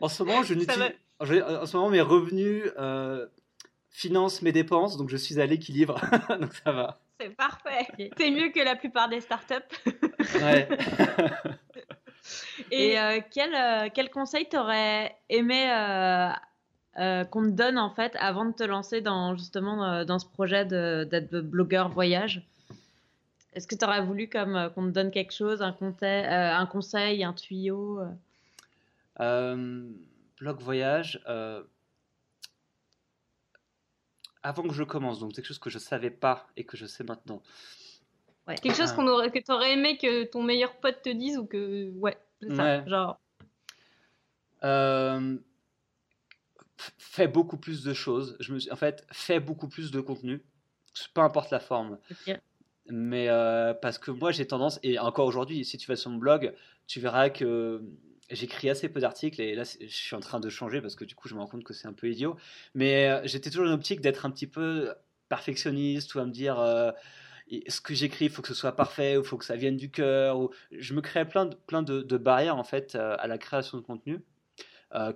En 0.00 0.08
ce 0.08 0.22
moment, 0.22 0.42
je 0.42 0.54
n'utilise 0.54 0.92
en 1.20 1.66
ce 1.66 1.76
moment, 1.76 1.90
mes 1.90 2.00
revenus 2.00 2.70
euh, 2.78 3.26
financent 3.90 4.42
mes 4.42 4.52
dépenses, 4.52 4.96
donc 4.96 5.08
je 5.08 5.16
suis 5.16 5.40
à 5.40 5.46
l'équilibre, 5.46 6.00
donc 6.40 6.54
ça 6.64 6.72
va. 6.72 7.00
C'est 7.20 7.34
parfait. 7.34 7.88
C'est 8.16 8.30
mieux 8.30 8.50
que 8.50 8.60
la 8.60 8.76
plupart 8.76 9.08
des 9.08 9.20
startups. 9.20 9.54
ouais. 10.40 10.68
Et 12.70 12.98
euh, 12.98 13.20
quel, 13.30 13.54
euh, 13.54 13.88
quel, 13.92 14.10
conseil 14.10 14.48
t'aurais 14.48 15.16
aimé 15.28 15.64
qu'on 17.30 17.42
te 17.44 17.50
donne 17.50 17.78
en 17.78 17.90
fait 17.90 18.16
avant 18.18 18.44
de 18.44 18.52
te 18.52 18.64
lancer 18.64 19.00
dans 19.00 19.36
justement 19.36 20.04
dans 20.04 20.18
ce 20.18 20.26
projet 20.26 20.64
d'être 20.64 21.40
blogueur 21.40 21.88
voyage 21.88 22.42
Est-ce 23.54 23.68
que 23.68 23.76
tu 23.76 23.84
aurais 23.84 24.02
voulu 24.02 24.28
comme 24.28 24.70
qu'on 24.74 24.86
te 24.86 24.90
donne 24.90 25.10
quelque 25.10 25.32
chose, 25.32 25.62
un, 25.62 25.72
conseil, 25.72 26.26
un 26.26 26.66
conseil, 26.66 27.22
un 27.22 27.32
tuyau 27.32 28.00
blog 30.40 30.60
voyage, 30.60 31.20
euh, 31.28 31.62
avant 34.42 34.62
que 34.62 34.74
je 34.74 34.82
commence, 34.82 35.18
donc 35.18 35.32
quelque 35.32 35.46
chose 35.46 35.58
que 35.58 35.70
je 35.70 35.78
savais 35.78 36.10
pas 36.10 36.46
et 36.56 36.64
que 36.64 36.76
je 36.76 36.86
sais 36.86 37.04
maintenant. 37.04 37.42
Ouais, 38.46 38.54
quelque 38.56 38.76
chose 38.76 38.92
qu'on 38.92 39.06
aurait, 39.08 39.30
que 39.30 39.38
tu 39.38 39.52
aurais 39.52 39.72
aimé 39.72 39.98
que 39.98 40.24
ton 40.24 40.42
meilleur 40.42 40.74
pote 40.76 41.02
te 41.02 41.10
dise 41.10 41.36
ou 41.38 41.46
que. 41.46 41.90
Ouais. 41.90 42.16
Genre. 42.86 43.18
Euh, 44.64 45.36
fais 46.98 47.28
beaucoup 47.28 47.56
plus 47.56 47.82
de 47.82 47.94
choses. 47.94 48.36
Je 48.40 48.52
me 48.52 48.72
en 48.72 48.76
fait, 48.76 49.06
fais 49.10 49.40
beaucoup 49.40 49.68
plus 49.68 49.90
de 49.90 50.00
contenu, 50.00 50.42
peu 51.14 51.20
importe 51.20 51.50
la 51.50 51.60
forme. 51.60 51.98
Mais 52.90 53.28
euh, 53.28 53.74
parce 53.74 53.98
que 53.98 54.10
moi, 54.10 54.32
j'ai 54.32 54.46
tendance, 54.46 54.80
et 54.82 54.98
encore 54.98 55.26
aujourd'hui, 55.26 55.64
si 55.64 55.76
tu 55.76 55.86
vas 55.88 55.96
sur 55.96 56.10
mon 56.10 56.16
blog, 56.16 56.54
tu 56.86 57.00
verras 57.00 57.28
que 57.30 57.82
j'écris 58.30 58.70
assez 58.70 58.88
peu 58.88 59.00
d'articles 59.00 59.40
et 59.40 59.54
là 59.54 59.62
je 59.64 59.86
suis 59.86 60.14
en 60.14 60.20
train 60.20 60.38
de 60.38 60.50
changer 60.50 60.82
parce 60.82 60.94
que 60.94 61.04
du 61.06 61.14
coup 61.14 61.28
je 61.28 61.34
me 61.34 61.40
rends 61.40 61.46
compte 61.46 61.64
que 61.64 61.72
c'est 61.72 61.88
un 61.88 61.92
peu 61.92 62.10
idiot. 62.10 62.36
Mais 62.74 63.08
euh, 63.08 63.20
j'étais 63.24 63.50
toujours 63.50 63.66
dans 63.66 63.72
l'optique 63.72 64.00
d'être 64.00 64.26
un 64.26 64.30
petit 64.30 64.46
peu 64.46 64.92
perfectionniste 65.28 66.14
ou 66.14 66.20
à 66.20 66.26
me 66.26 66.30
dire 66.30 66.58
euh, 66.58 66.92
ce 67.68 67.80
que 67.80 67.94
j'écris, 67.94 68.26
il 68.26 68.30
faut 68.30 68.42
que 68.42 68.48
ce 68.48 68.54
soit 68.54 68.76
parfait 68.76 69.16
ou 69.16 69.20
il 69.22 69.26
faut 69.26 69.38
que 69.38 69.44
ça 69.44 69.56
vienne 69.56 69.76
du 69.76 69.90
cœur. 69.90 70.38
Ou... 70.40 70.50
Je 70.70 70.94
me 70.94 71.00
créais 71.00 71.24
plein 71.24 71.46
de, 71.46 71.56
plein 71.66 71.82
de, 71.82 72.16
barrières 72.16 72.56
en 72.56 72.64
fait 72.64 72.94
à 72.94 73.26
la 73.26 73.38
création 73.38 73.78
de 73.78 73.82
contenu. 73.82 74.20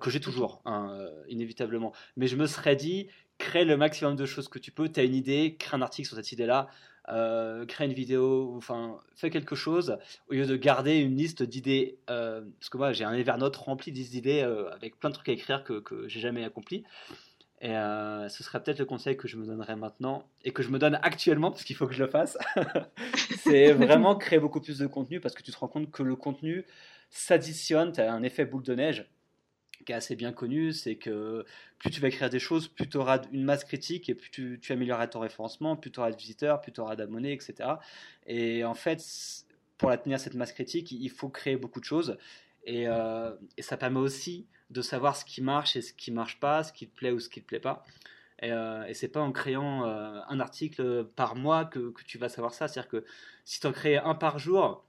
Que 0.00 0.10
j'ai 0.10 0.20
toujours, 0.20 0.60
hein, 0.64 0.98
inévitablement. 1.28 1.92
Mais 2.16 2.26
je 2.26 2.36
me 2.36 2.46
serais 2.46 2.76
dit, 2.76 3.08
crée 3.38 3.64
le 3.64 3.76
maximum 3.76 4.16
de 4.16 4.26
choses 4.26 4.48
que 4.48 4.58
tu 4.58 4.70
peux. 4.70 4.88
Tu 4.88 5.00
as 5.00 5.02
une 5.02 5.14
idée, 5.14 5.56
crée 5.58 5.76
un 5.76 5.82
article 5.82 6.06
sur 6.06 6.16
cette 6.16 6.32
idée-là. 6.32 6.68
Euh, 7.08 7.66
crée 7.66 7.84
une 7.86 7.92
vidéo, 7.92 8.54
enfin, 8.56 9.00
fais 9.16 9.28
quelque 9.28 9.56
chose 9.56 9.98
au 10.28 10.34
lieu 10.34 10.46
de 10.46 10.56
garder 10.56 10.98
une 10.98 11.16
liste 11.16 11.42
d'idées. 11.42 11.98
Euh, 12.08 12.42
parce 12.60 12.68
que 12.68 12.76
moi, 12.76 12.92
j'ai 12.92 13.04
un 13.04 13.12
Evernote 13.12 13.56
rempli 13.56 13.90
d'idées 13.90 14.42
euh, 14.42 14.70
avec 14.70 14.98
plein 14.98 15.10
de 15.10 15.14
trucs 15.14 15.28
à 15.28 15.32
écrire 15.32 15.64
que, 15.64 15.80
que 15.80 16.06
j'ai 16.08 16.20
jamais 16.20 16.44
accompli. 16.44 16.84
Et 17.64 17.68
ce 17.68 18.42
serait 18.42 18.60
peut-être 18.60 18.80
le 18.80 18.84
conseil 18.86 19.16
que 19.16 19.28
je 19.28 19.36
me 19.36 19.46
donnerais 19.46 19.76
maintenant 19.76 20.26
et 20.42 20.50
que 20.50 20.64
je 20.64 20.68
me 20.70 20.80
donne 20.80 20.98
actuellement 21.00 21.52
parce 21.52 21.62
qu'il 21.62 21.76
faut 21.76 21.86
que 21.86 21.94
je 21.94 22.02
le 22.02 22.10
fasse. 22.10 22.36
c'est 23.38 23.70
vraiment 23.72 24.16
créer 24.16 24.40
beaucoup 24.40 24.60
plus 24.60 24.78
de 24.78 24.88
contenu 24.88 25.20
parce 25.20 25.32
que 25.32 25.44
tu 25.44 25.52
te 25.52 25.58
rends 25.58 25.68
compte 25.68 25.88
que 25.92 26.02
le 26.02 26.16
contenu 26.16 26.64
s'additionne, 27.08 27.92
tu 27.92 28.00
as 28.00 28.12
un 28.12 28.24
effet 28.24 28.46
boule 28.46 28.64
de 28.64 28.74
neige 28.74 29.06
qui 29.84 29.92
est 29.92 29.94
assez 29.94 30.16
bien 30.16 30.32
connu, 30.32 30.72
c'est 30.72 30.96
que 30.96 31.44
plus 31.78 31.90
tu 31.90 32.00
vas 32.00 32.08
écrire 32.08 32.30
des 32.30 32.38
choses, 32.38 32.68
plus 32.68 32.88
tu 32.88 32.96
auras 32.96 33.20
une 33.32 33.44
masse 33.44 33.64
critique 33.64 34.08
et 34.08 34.14
plus 34.14 34.30
tu, 34.30 34.72
amélioreras 34.72 35.08
ton 35.08 35.20
référencement, 35.20 35.76
plus 35.76 35.90
tu 35.90 36.00
auras 36.00 36.10
de 36.10 36.16
visiteurs, 36.16 36.60
plus 36.60 36.72
tu 36.72 36.80
auras 36.80 36.96
d'abonnés, 36.96 37.32
etc. 37.32 37.70
Et 38.26 38.64
en 38.64 38.74
fait, 38.74 39.02
pour 39.78 39.90
la 39.90 39.98
tenir 39.98 40.20
cette 40.20 40.34
masse 40.34 40.52
critique, 40.52 40.92
il 40.92 41.10
faut 41.10 41.28
créer 41.28 41.56
beaucoup 41.56 41.80
de 41.80 41.84
choses. 41.84 42.16
Et, 42.64 42.86
euh, 42.86 43.34
ça 43.58 43.76
permet 43.76 44.00
aussi 44.00 44.46
de 44.70 44.82
savoir 44.82 45.16
ce 45.16 45.24
qui 45.24 45.42
marche 45.42 45.76
et 45.76 45.82
ce 45.82 45.92
qui 45.92 46.12
marche 46.12 46.40
pas, 46.40 46.62
ce 46.64 46.72
qui 46.72 46.88
te 46.88 46.94
plaît 46.94 47.10
ou 47.10 47.20
ce 47.20 47.28
qui 47.28 47.42
te 47.42 47.46
plaît 47.46 47.60
pas. 47.60 47.84
Et, 48.40 48.52
euh, 48.52 48.84
et 48.86 48.94
c'est 48.94 49.08
pas 49.08 49.20
en 49.20 49.32
créant 49.32 49.84
euh, 49.86 50.20
un 50.28 50.40
article 50.40 51.04
par 51.16 51.36
mois 51.36 51.64
que, 51.64 51.90
que 51.90 52.02
tu 52.04 52.18
vas 52.18 52.28
savoir 52.28 52.54
ça. 52.54 52.68
C'est-à-dire 52.68 52.90
que 52.90 53.04
si 53.44 53.60
tu 53.60 53.66
en 53.66 53.72
crées 53.72 53.98
un 53.98 54.14
par 54.14 54.38
jour, 54.38 54.84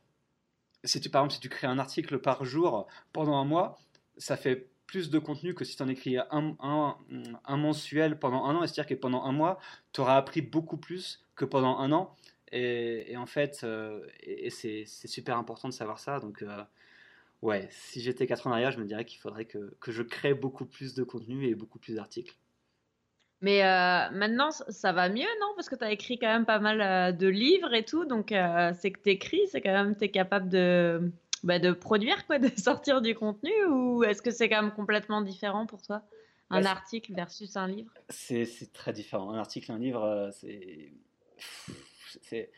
si 0.84 1.00
tu, 1.00 1.10
par 1.10 1.22
exemple, 1.22 1.36
si 1.36 1.40
tu 1.40 1.50
crées 1.50 1.68
un 1.68 1.80
article 1.80 2.20
par 2.20 2.46
jour 2.46 2.88
pendant 3.14 3.38
un 3.38 3.46
mois, 3.46 3.80
ça 4.18 4.38
fait 4.38 4.70
plus 4.88 5.10
de 5.10 5.20
contenu 5.20 5.54
que 5.54 5.66
si 5.66 5.76
tu 5.76 5.84
en 5.84 5.88
écris 5.88 6.18
un, 6.18 6.56
un, 6.60 7.58
mensuel 7.58 8.20
pendant 8.20 8.46
un 8.46 8.56
an. 8.56 8.62
C'est-à-dire 8.62 8.86
que 8.86 8.94
pendant 8.94 9.24
un 9.24 9.32
mois, 9.32 9.60
tu 9.92 10.02
auras 10.02 10.18
appris 10.18 10.42
beaucoup 10.42 10.78
plus 10.78 11.24
que 11.36 11.46
pendant 11.46 11.78
un 11.80 11.92
an. 11.92 12.16
Et, 12.52 13.16
en 13.18 13.26
fait, 13.26 13.62
euh, 13.64 14.06
c'est 14.50 14.86
super 14.86 15.38
important 15.38 15.68
de 15.68 15.74
savoir 15.74 16.00
ça. 16.00 16.20
Donc, 16.20 16.44
euh, 16.44 16.64
ouais, 17.42 17.68
si 17.72 18.02
j'étais 18.02 18.28
4 18.28 18.48
ans 18.48 18.52
en 18.52 18.54
arrière, 18.54 18.72
je 18.72 18.80
me 18.80 18.86
dirais 18.86 19.06
qu'il 19.06 19.20
faudrait 19.20 19.46
que, 19.46 19.76
que, 19.80 19.92
je 19.92 20.04
crée 20.04 20.36
beaucoup 20.36 20.66
plus 20.66 20.94
de 20.94 21.04
contenu 21.04 21.48
et 21.48 21.56
beaucoup 21.56 21.80
plus 21.80 21.96
d'articles. 21.96 22.36
Mais 23.42 23.64
euh, 23.64 24.10
maintenant, 24.12 24.52
ça 24.52 24.92
va 24.94 25.10
mieux, 25.10 25.28
non? 25.42 25.48
Parce 25.56 25.68
que 25.68 25.76
tu 25.76 25.84
as 25.84 25.92
écrit 25.92 26.20
quand 26.20 26.32
même 26.32 26.46
pas 26.46 26.60
mal 26.60 27.18
de 27.18 27.28
livres 27.28 27.74
et 27.74 27.84
tout. 27.84 28.06
Donc, 28.06 28.28
c'est 28.30 28.92
que 28.92 29.00
tu 29.02 29.10
écris, 29.10 29.42
c'est 29.48 29.62
quand 29.62 29.74
même, 29.74 29.98
tu 29.98 30.06
es 30.06 30.10
capable 30.10 30.48
de, 30.48 31.12
bah, 31.44 31.60
de 31.60 31.72
produire, 31.72 32.26
quoi, 32.26 32.40
de 32.40 32.50
sortir 32.60 33.02
du 33.02 33.16
contenu 33.16 33.52
Ou 33.70 34.04
est-ce 34.04 34.22
que 34.22 34.32
c'est 34.32 34.50
quand 34.50 34.62
même 34.62 34.74
complètement 34.74 35.22
différent 35.22 35.66
pour 35.66 35.82
toi? 35.82 36.02
Un 36.50 36.66
article 36.66 37.14
versus 37.14 37.58
un 37.58 37.68
livre? 37.68 37.92
C'est, 38.10 38.48
très 38.74 38.94
différent. 38.94 39.32
Un 39.32 39.40
article, 39.40 39.72
un 39.72 39.80
livre, 39.80 40.04
euh, 40.04 40.30
c'est. 42.22 42.52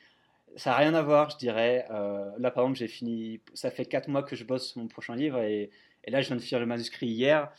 ça 0.58 0.72
n'a 0.72 0.76
rien 0.76 0.94
à 0.94 1.02
voir, 1.02 1.30
je 1.30 1.38
dirais. 1.38 1.88
Euh, 1.92 2.30
là, 2.38 2.52
par 2.52 2.64
exemple, 2.64 2.78
j'ai 2.78 2.90
fini. 2.90 3.40
Ça 3.54 3.72
fait 3.72 3.86
4 3.86 4.10
mois 4.10 4.24
que 4.24 4.36
je 4.36 4.44
bosse 4.44 4.72
sur 4.72 4.82
mon 4.82 4.88
prochain 4.88 5.16
livre 5.16 5.40
et, 5.40 5.70
et 6.04 6.12
là, 6.12 6.22
je 6.22 6.28
viens 6.28 6.36
de 6.36 6.42
finir 6.42 6.60
le 6.60 6.66
manuscrit 6.66 7.08
hier. 7.08 7.52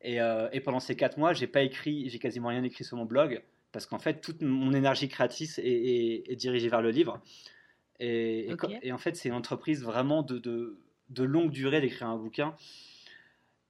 Et, 0.00 0.20
euh, 0.20 0.48
et 0.52 0.60
pendant 0.60 0.80
ces 0.80 0.96
4 0.96 1.16
mois, 1.16 1.32
j'ai 1.32 1.46
pas 1.46 1.62
écrit, 1.62 2.08
j'ai 2.08 2.18
quasiment 2.18 2.48
rien 2.48 2.64
écrit 2.64 2.82
sur 2.84 2.96
mon 2.96 3.04
blog 3.04 3.42
parce 3.70 3.86
qu'en 3.86 3.98
fait, 3.98 4.20
toute 4.20 4.42
mon 4.42 4.72
énergie 4.72 5.08
créative 5.08 5.54
est, 5.58 6.28
est 6.28 6.36
dirigée 6.36 6.68
vers 6.68 6.82
le 6.82 6.90
livre. 6.90 7.20
Et, 8.00 8.54
et, 8.82 8.92
en 8.92 8.98
fait, 8.98 9.16
c'est 9.16 9.28
une 9.28 9.34
entreprise 9.34 9.82
vraiment 9.82 10.22
de, 10.22 10.38
de, 10.38 11.24
longue 11.24 11.50
durée 11.50 11.80
d'écrire 11.80 12.08
un 12.08 12.16
bouquin. 12.16 12.54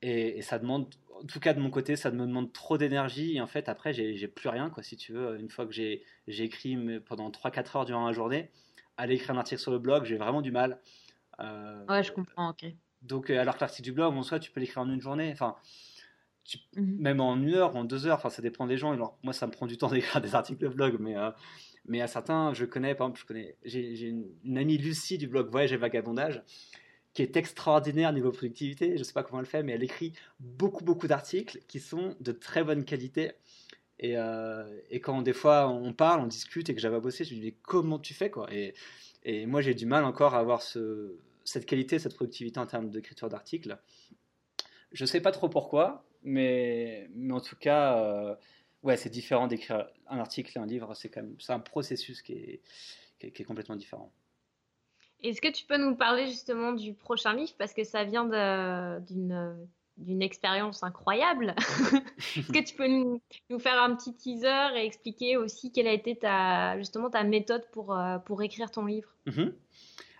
Et, 0.02 0.42
ça 0.42 0.58
demande, 0.58 0.94
en 1.20 1.24
tout 1.24 1.40
cas 1.40 1.54
de 1.54 1.60
mon 1.60 1.70
côté, 1.70 1.96
ça 1.96 2.10
me 2.10 2.26
demande 2.26 2.52
trop 2.52 2.78
d'énergie. 2.78 3.36
Et 3.36 3.40
en 3.40 3.46
fait, 3.46 3.68
après, 3.68 3.92
j'ai 3.92 4.28
plus 4.28 4.48
rien, 4.48 4.70
quoi, 4.70 4.82
si 4.82 4.96
tu 4.96 5.12
veux. 5.12 5.38
Une 5.38 5.48
fois 5.48 5.66
que 5.66 5.72
j'ai 5.72 6.02
écrit 6.26 6.76
pendant 7.00 7.30
3-4 7.30 7.78
heures 7.78 7.84
durant 7.84 8.06
la 8.06 8.12
journée, 8.12 8.50
aller 8.96 9.14
écrire 9.14 9.34
un 9.34 9.38
article 9.38 9.60
sur 9.60 9.70
le 9.70 9.78
blog, 9.78 10.04
j'ai 10.04 10.16
vraiment 10.16 10.42
du 10.42 10.50
mal. 10.50 10.78
Euh, 11.40 11.84
ouais, 11.86 12.02
je 12.02 12.12
comprends, 12.12 12.50
ok. 12.50 12.66
Donc, 13.02 13.30
euh, 13.30 13.40
alors 13.40 13.54
que 13.54 13.60
l'article 13.60 13.84
du 13.84 13.92
blog, 13.92 14.14
en 14.14 14.22
soi, 14.22 14.40
tu 14.40 14.50
peux 14.50 14.60
l'écrire 14.60 14.82
en 14.82 14.90
une 14.90 15.00
journée. 15.00 15.30
Enfin, 15.32 15.56
mhm. 16.76 16.96
même 16.98 17.20
en 17.20 17.36
une 17.36 17.54
heure, 17.54 17.76
en 17.76 17.84
deux 17.84 18.06
heures, 18.06 18.16
enfin, 18.16 18.30
ça 18.30 18.42
dépend 18.42 18.66
des 18.66 18.76
gens. 18.76 18.92
Alors, 18.92 19.16
moi, 19.22 19.32
ça 19.32 19.46
me 19.46 19.52
prend 19.52 19.66
du 19.66 19.78
temps 19.78 19.88
d'écrire 19.90 20.20
des 20.20 20.34
articles 20.34 20.60
de 20.60 20.68
blog, 20.68 20.96
mais, 21.00 21.16
euh, 21.16 21.30
mais 21.88 22.00
à 22.02 22.06
certains, 22.06 22.52
je 22.54 22.64
connais, 22.64 22.94
par 22.94 23.08
exemple, 23.08 23.34
j'ai 23.64 24.08
une, 24.08 24.58
amie 24.58 24.78
Lucie 24.78 25.18
du 25.18 25.26
blog 25.26 25.50
Voyage 25.50 25.72
et 25.72 25.76
Vagabondage 25.76 26.42
qui 27.14 27.22
est 27.22 27.36
extraordinaire 27.36 28.12
niveau 28.12 28.30
productivité. 28.30 28.92
Je 28.94 28.98
ne 28.98 29.04
sais 29.04 29.14
pas 29.14 29.22
comment 29.22 29.40
elle 29.40 29.46
fait, 29.46 29.62
mais 29.62 29.72
elle 29.72 29.82
écrit 29.82 30.12
beaucoup, 30.38 30.84
beaucoup 30.84 31.08
d'articles 31.08 31.58
qui 31.66 31.80
sont 31.80 32.14
de 32.20 32.32
très 32.32 32.62
bonne 32.62 32.84
qualité. 32.84 33.32
Et, 33.98 34.16
euh, 34.16 34.64
quand 35.02 35.22
des 35.22 35.32
fois 35.32 35.68
on 35.68 35.92
parle, 35.92 36.20
on 36.20 36.26
discute 36.26 36.68
et 36.68 36.74
que 36.74 36.80
j'avais 36.80 37.00
bossé, 37.00 37.24
je 37.24 37.34
me 37.34 37.40
dis 37.40 37.54
comment 37.62 37.98
tu 37.98 38.14
fais 38.14 38.30
quoi? 38.30 38.48
Et, 38.52 38.74
moi 39.46 39.60
j'ai 39.60 39.74
du 39.74 39.84
mal 39.84 40.04
encore 40.04 40.34
à 40.34 40.38
avoir 40.38 40.62
ce, 40.62 41.16
cette 41.44 41.66
qualité, 41.66 41.98
cette 41.98 42.14
productivité 42.14 42.60
en 42.60 42.66
termes 42.66 42.90
d'écriture 42.90 43.28
d'articles. 43.28 43.78
Je 44.92 45.02
ne 45.02 45.06
sais 45.06 45.20
pas 45.20 45.32
trop 45.32 45.48
pourquoi, 45.48 46.04
mais, 46.22 47.08
mais 47.14 47.34
en 47.34 47.40
tout 47.40 47.56
cas, 47.56 47.98
euh, 47.98 48.34
ouais, 48.82 48.96
c'est 48.96 49.10
différent 49.10 49.46
d'écrire 49.46 49.88
un 50.08 50.18
article 50.18 50.56
et 50.56 50.60
un 50.60 50.66
livre. 50.66 50.94
C'est 50.94 51.08
quand 51.08 51.22
même, 51.22 51.36
c'est 51.38 51.52
un 51.52 51.60
processus 51.60 52.22
qui 52.22 52.32
est, 52.32 52.62
qui 53.18 53.26
est, 53.26 53.44
complètement 53.44 53.76
différent. 53.76 54.12
Est-ce 55.22 55.40
que 55.40 55.50
tu 55.50 55.64
peux 55.64 55.78
nous 55.78 55.96
parler 55.96 56.26
justement 56.26 56.72
du 56.72 56.94
prochain 56.94 57.34
livre? 57.34 57.52
Parce 57.58 57.74
que 57.74 57.84
ça 57.84 58.04
vient 58.04 58.24
d'une 59.00 59.68
d'une 59.98 60.22
expérience 60.22 60.82
incroyable. 60.82 61.54
Est-ce 62.36 62.52
que 62.52 62.64
tu 62.64 62.74
peux 62.74 62.86
nous, 62.86 63.20
nous, 63.50 63.58
faire 63.58 63.82
un 63.82 63.94
petit 63.94 64.14
teaser 64.14 64.76
et 64.76 64.86
expliquer 64.86 65.36
aussi 65.36 65.72
quelle 65.72 65.88
a 65.88 65.92
été 65.92 66.16
ta, 66.16 66.78
justement 66.78 67.10
ta 67.10 67.24
méthode 67.24 67.66
pour, 67.72 67.96
euh, 67.96 68.18
pour 68.18 68.42
écrire 68.42 68.70
ton 68.70 68.86
livre? 68.86 69.08
Mhm. 69.26 69.52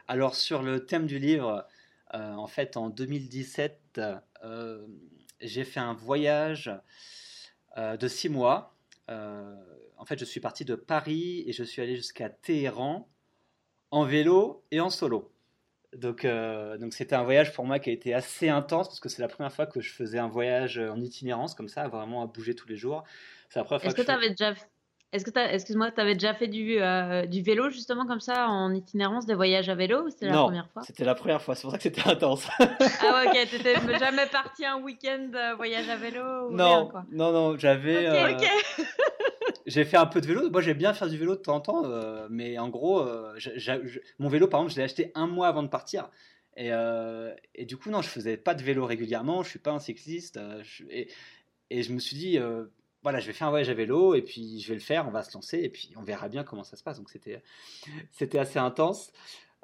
Alors 0.09 0.35
sur 0.35 0.63
le 0.63 0.85
thème 0.85 1.07
du 1.07 1.19
livre, 1.19 1.67
euh, 2.15 2.33
en 2.35 2.47
fait 2.47 2.77
en 2.77 2.89
2017, 2.91 4.01
euh, 4.43 4.87
j'ai 5.41 5.65
fait 5.65 5.81
un 5.81 5.95
voyage 5.95 6.71
de 7.79 8.09
six 8.09 8.29
mois. 8.29 8.75
en 9.09 10.05
fait, 10.07 10.19
je 10.19 10.25
suis 10.25 10.41
parti 10.41 10.65
de 10.65 10.75
Paris 10.75 11.45
et 11.47 11.53
je 11.53 11.65
suis 11.65 11.83
allé 11.83 11.97
jusqu'à 11.97 12.29
Téhéran 12.29 13.09
en 13.91 14.05
vélo 14.05 14.65
et 14.71 14.81
en 14.81 14.91
solo. 14.91 15.33
Donc, 15.97 16.27
donc 16.27 16.93
c'était 16.93 17.15
un 17.15 17.23
voyage 17.23 17.53
pour 17.53 17.65
moi 17.65 17.79
qui 17.79 17.91
a 17.91 17.93
été 17.93 18.13
assez 18.13 18.49
intense 18.49 18.89
parce 18.89 19.01
que 19.01 19.09
c'est 19.09 19.23
la 19.23 19.29
première 19.29 19.53
fois 19.53 19.67
que 19.67 19.81
je 19.81 19.93
faisais 19.93 20.19
un 20.19 20.29
voyage 20.29 20.79
en 20.79 21.01
itinérance 21.01 21.55
comme 21.55 21.69
ça, 21.69 21.89
vraiment 21.89 22.23
à 22.23 22.27
bouger 22.27 22.55
tous 22.55 22.69
les 22.69 22.77
jours. 22.77 23.05
C'est 23.49 23.59
la 23.59 23.65
première 23.65 23.85
Est-ce 23.87 23.95
que, 23.95 24.03
tu 24.03 24.11
avais 24.11 24.31
déjà 24.31 24.55
est-ce 25.11 25.25
que 25.25 25.31
tu 25.31 25.39
excuse-moi, 25.39 25.91
tu 25.91 26.01
avais 26.03 26.13
déjà 26.13 26.35
fait 26.35 26.49
du, 26.49 26.79
euh, 26.79 27.25
du 27.25 27.41
vélo 27.41 27.71
justement 27.71 28.07
comme 28.07 28.21
ça 28.21 28.49
en 28.49 28.75
itinérance, 28.75 29.25
des 29.25 29.35
voyages 29.35 29.71
à 29.71 29.75
vélo 29.75 30.05
ou 30.05 30.11
c'était 30.11 30.27
la 30.27 30.43
première 30.43 30.69
fois? 30.69 30.83
C'était 30.83 31.05
la 31.05 31.15
première 31.15 31.41
fois, 31.41 31.55
c'est 31.55 31.63
pour 31.63 31.71
ça 31.71 31.79
que 31.79 31.83
c'était 31.85 32.07
intense. 32.07 32.47
ah 32.59 32.67
ouais, 32.69 33.29
ok, 33.29 33.51
t'étais 33.51 33.99
jamais 33.99 34.27
parti 34.27 34.67
un 34.67 34.83
week-end 34.83 35.31
euh, 35.35 35.55
voyage 35.55 35.89
à 35.89 35.97
vélo 35.97 36.49
ou 36.49 36.53
Non, 36.55 36.89
quoi. 36.89 37.07
non, 37.11 37.33
non, 37.33 37.59
j'avais. 37.59 38.07
Euh, 38.07 38.37
j'ai 39.67 39.87
fait 39.87 39.97
un 39.97 40.05
peu 40.05 40.21
de 40.21 40.27
vélo. 40.27 40.51
Moi, 40.51 40.61
j'aime 40.61 40.77
bien 40.77 40.93
faire 40.93 41.09
du 41.09 41.17
vélo 41.17 41.37
de 41.37 41.41
temps 41.41 41.57
en 41.57 41.61
temps, 41.61 41.83
mais 42.29 42.59
en 42.59 42.69
gros, 42.69 43.07
mon 44.19 44.29
vélo, 44.29 44.47
par 44.47 44.61
exemple, 44.61 44.73
je 44.73 44.77
l'ai 44.77 44.85
acheté 44.85 45.11
un 45.15 45.27
mois 45.27 45.49
avant 45.49 45.63
de 45.63 45.69
partir. 45.69 46.11
Et, 46.59 46.71
et, 47.55 47.65
du 47.65 47.79
coup, 47.79 47.89
non, 47.89 48.03
je 48.03 48.09
faisais 48.09 48.37
pas 48.37 48.55
de 48.55 48.63
vélo 48.63 48.85
régulièrement. 48.85 49.43
Je 49.43 49.49
suis 49.49 49.59
pas 49.59 49.71
un 49.71 49.79
cycliste. 49.79 50.39
et, 50.91 51.09
et, 51.71 51.83
je 51.83 51.93
me 51.95 51.99
suis 51.99 52.17
dit 52.17 52.39
voilà, 53.09 53.21
je 53.21 53.27
vais 53.27 53.33
faire 53.33 53.47
un 53.47 53.51
voyage 53.51 53.71
à 53.71 53.75
vélo 53.75 54.15
et 54.15 54.21
puis 54.21 54.61
je 54.61 54.69
vais 54.69 54.75
le 54.75 54.83
faire, 54.83 55.09
on 55.09 55.11
va 55.11 55.23
se 55.23 55.33
lancer 55.33 55.59
et 55.61 55.71
puis 55.71 55.95
on 55.97 56.03
verra 56.03 56.29
bien 56.29 56.45
comment 56.45 56.63
ça 56.63 56.77
se 56.77 56.83
passe. 56.83 56.99
Donc 56.99 57.09
c'était, 57.09 57.43
c'était 58.13 58.39
assez 58.39 58.59
intense. 58.59 59.13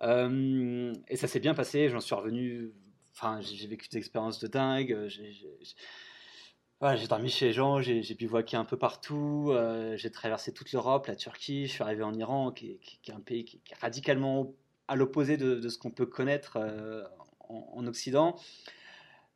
Euh, 0.00 0.94
et 1.08 1.16
ça 1.18 1.28
s'est 1.28 1.40
bien 1.40 1.52
passé, 1.52 1.90
j'en 1.90 2.00
suis 2.00 2.14
revenu, 2.14 2.72
enfin 3.12 3.42
j'ai 3.42 3.66
vécu 3.66 3.86
des 3.90 3.98
expériences 3.98 4.38
de 4.38 4.46
dingue. 4.46 4.96
J'ai, 5.08 7.06
dormi 7.06 7.28
chez 7.28 7.48
les 7.48 7.52
gens, 7.52 7.82
j'ai, 7.82 8.02
j'ai 8.02 8.14
bivouaqué 8.14 8.56
un 8.56 8.64
peu 8.64 8.78
partout, 8.78 9.50
euh, 9.50 9.94
j'ai 9.98 10.10
traversé 10.10 10.54
toute 10.54 10.72
l'Europe, 10.72 11.06
la 11.06 11.14
Turquie, 11.14 11.66
je 11.66 11.72
suis 11.72 11.82
arrivé 11.82 12.02
en 12.02 12.14
Iran, 12.14 12.50
qui, 12.50 12.80
est 13.06 13.12
un 13.12 13.20
pays 13.20 13.44
qui, 13.44 13.60
est 13.70 13.74
radicalement 13.74 14.54
à 14.88 14.96
l'opposé 14.96 15.36
de, 15.36 15.68
ce 15.68 15.76
qu'on 15.76 15.90
peut 15.90 16.06
connaître 16.06 16.56
euh, 16.56 17.04
en, 17.50 17.86
Occident. 17.86 18.36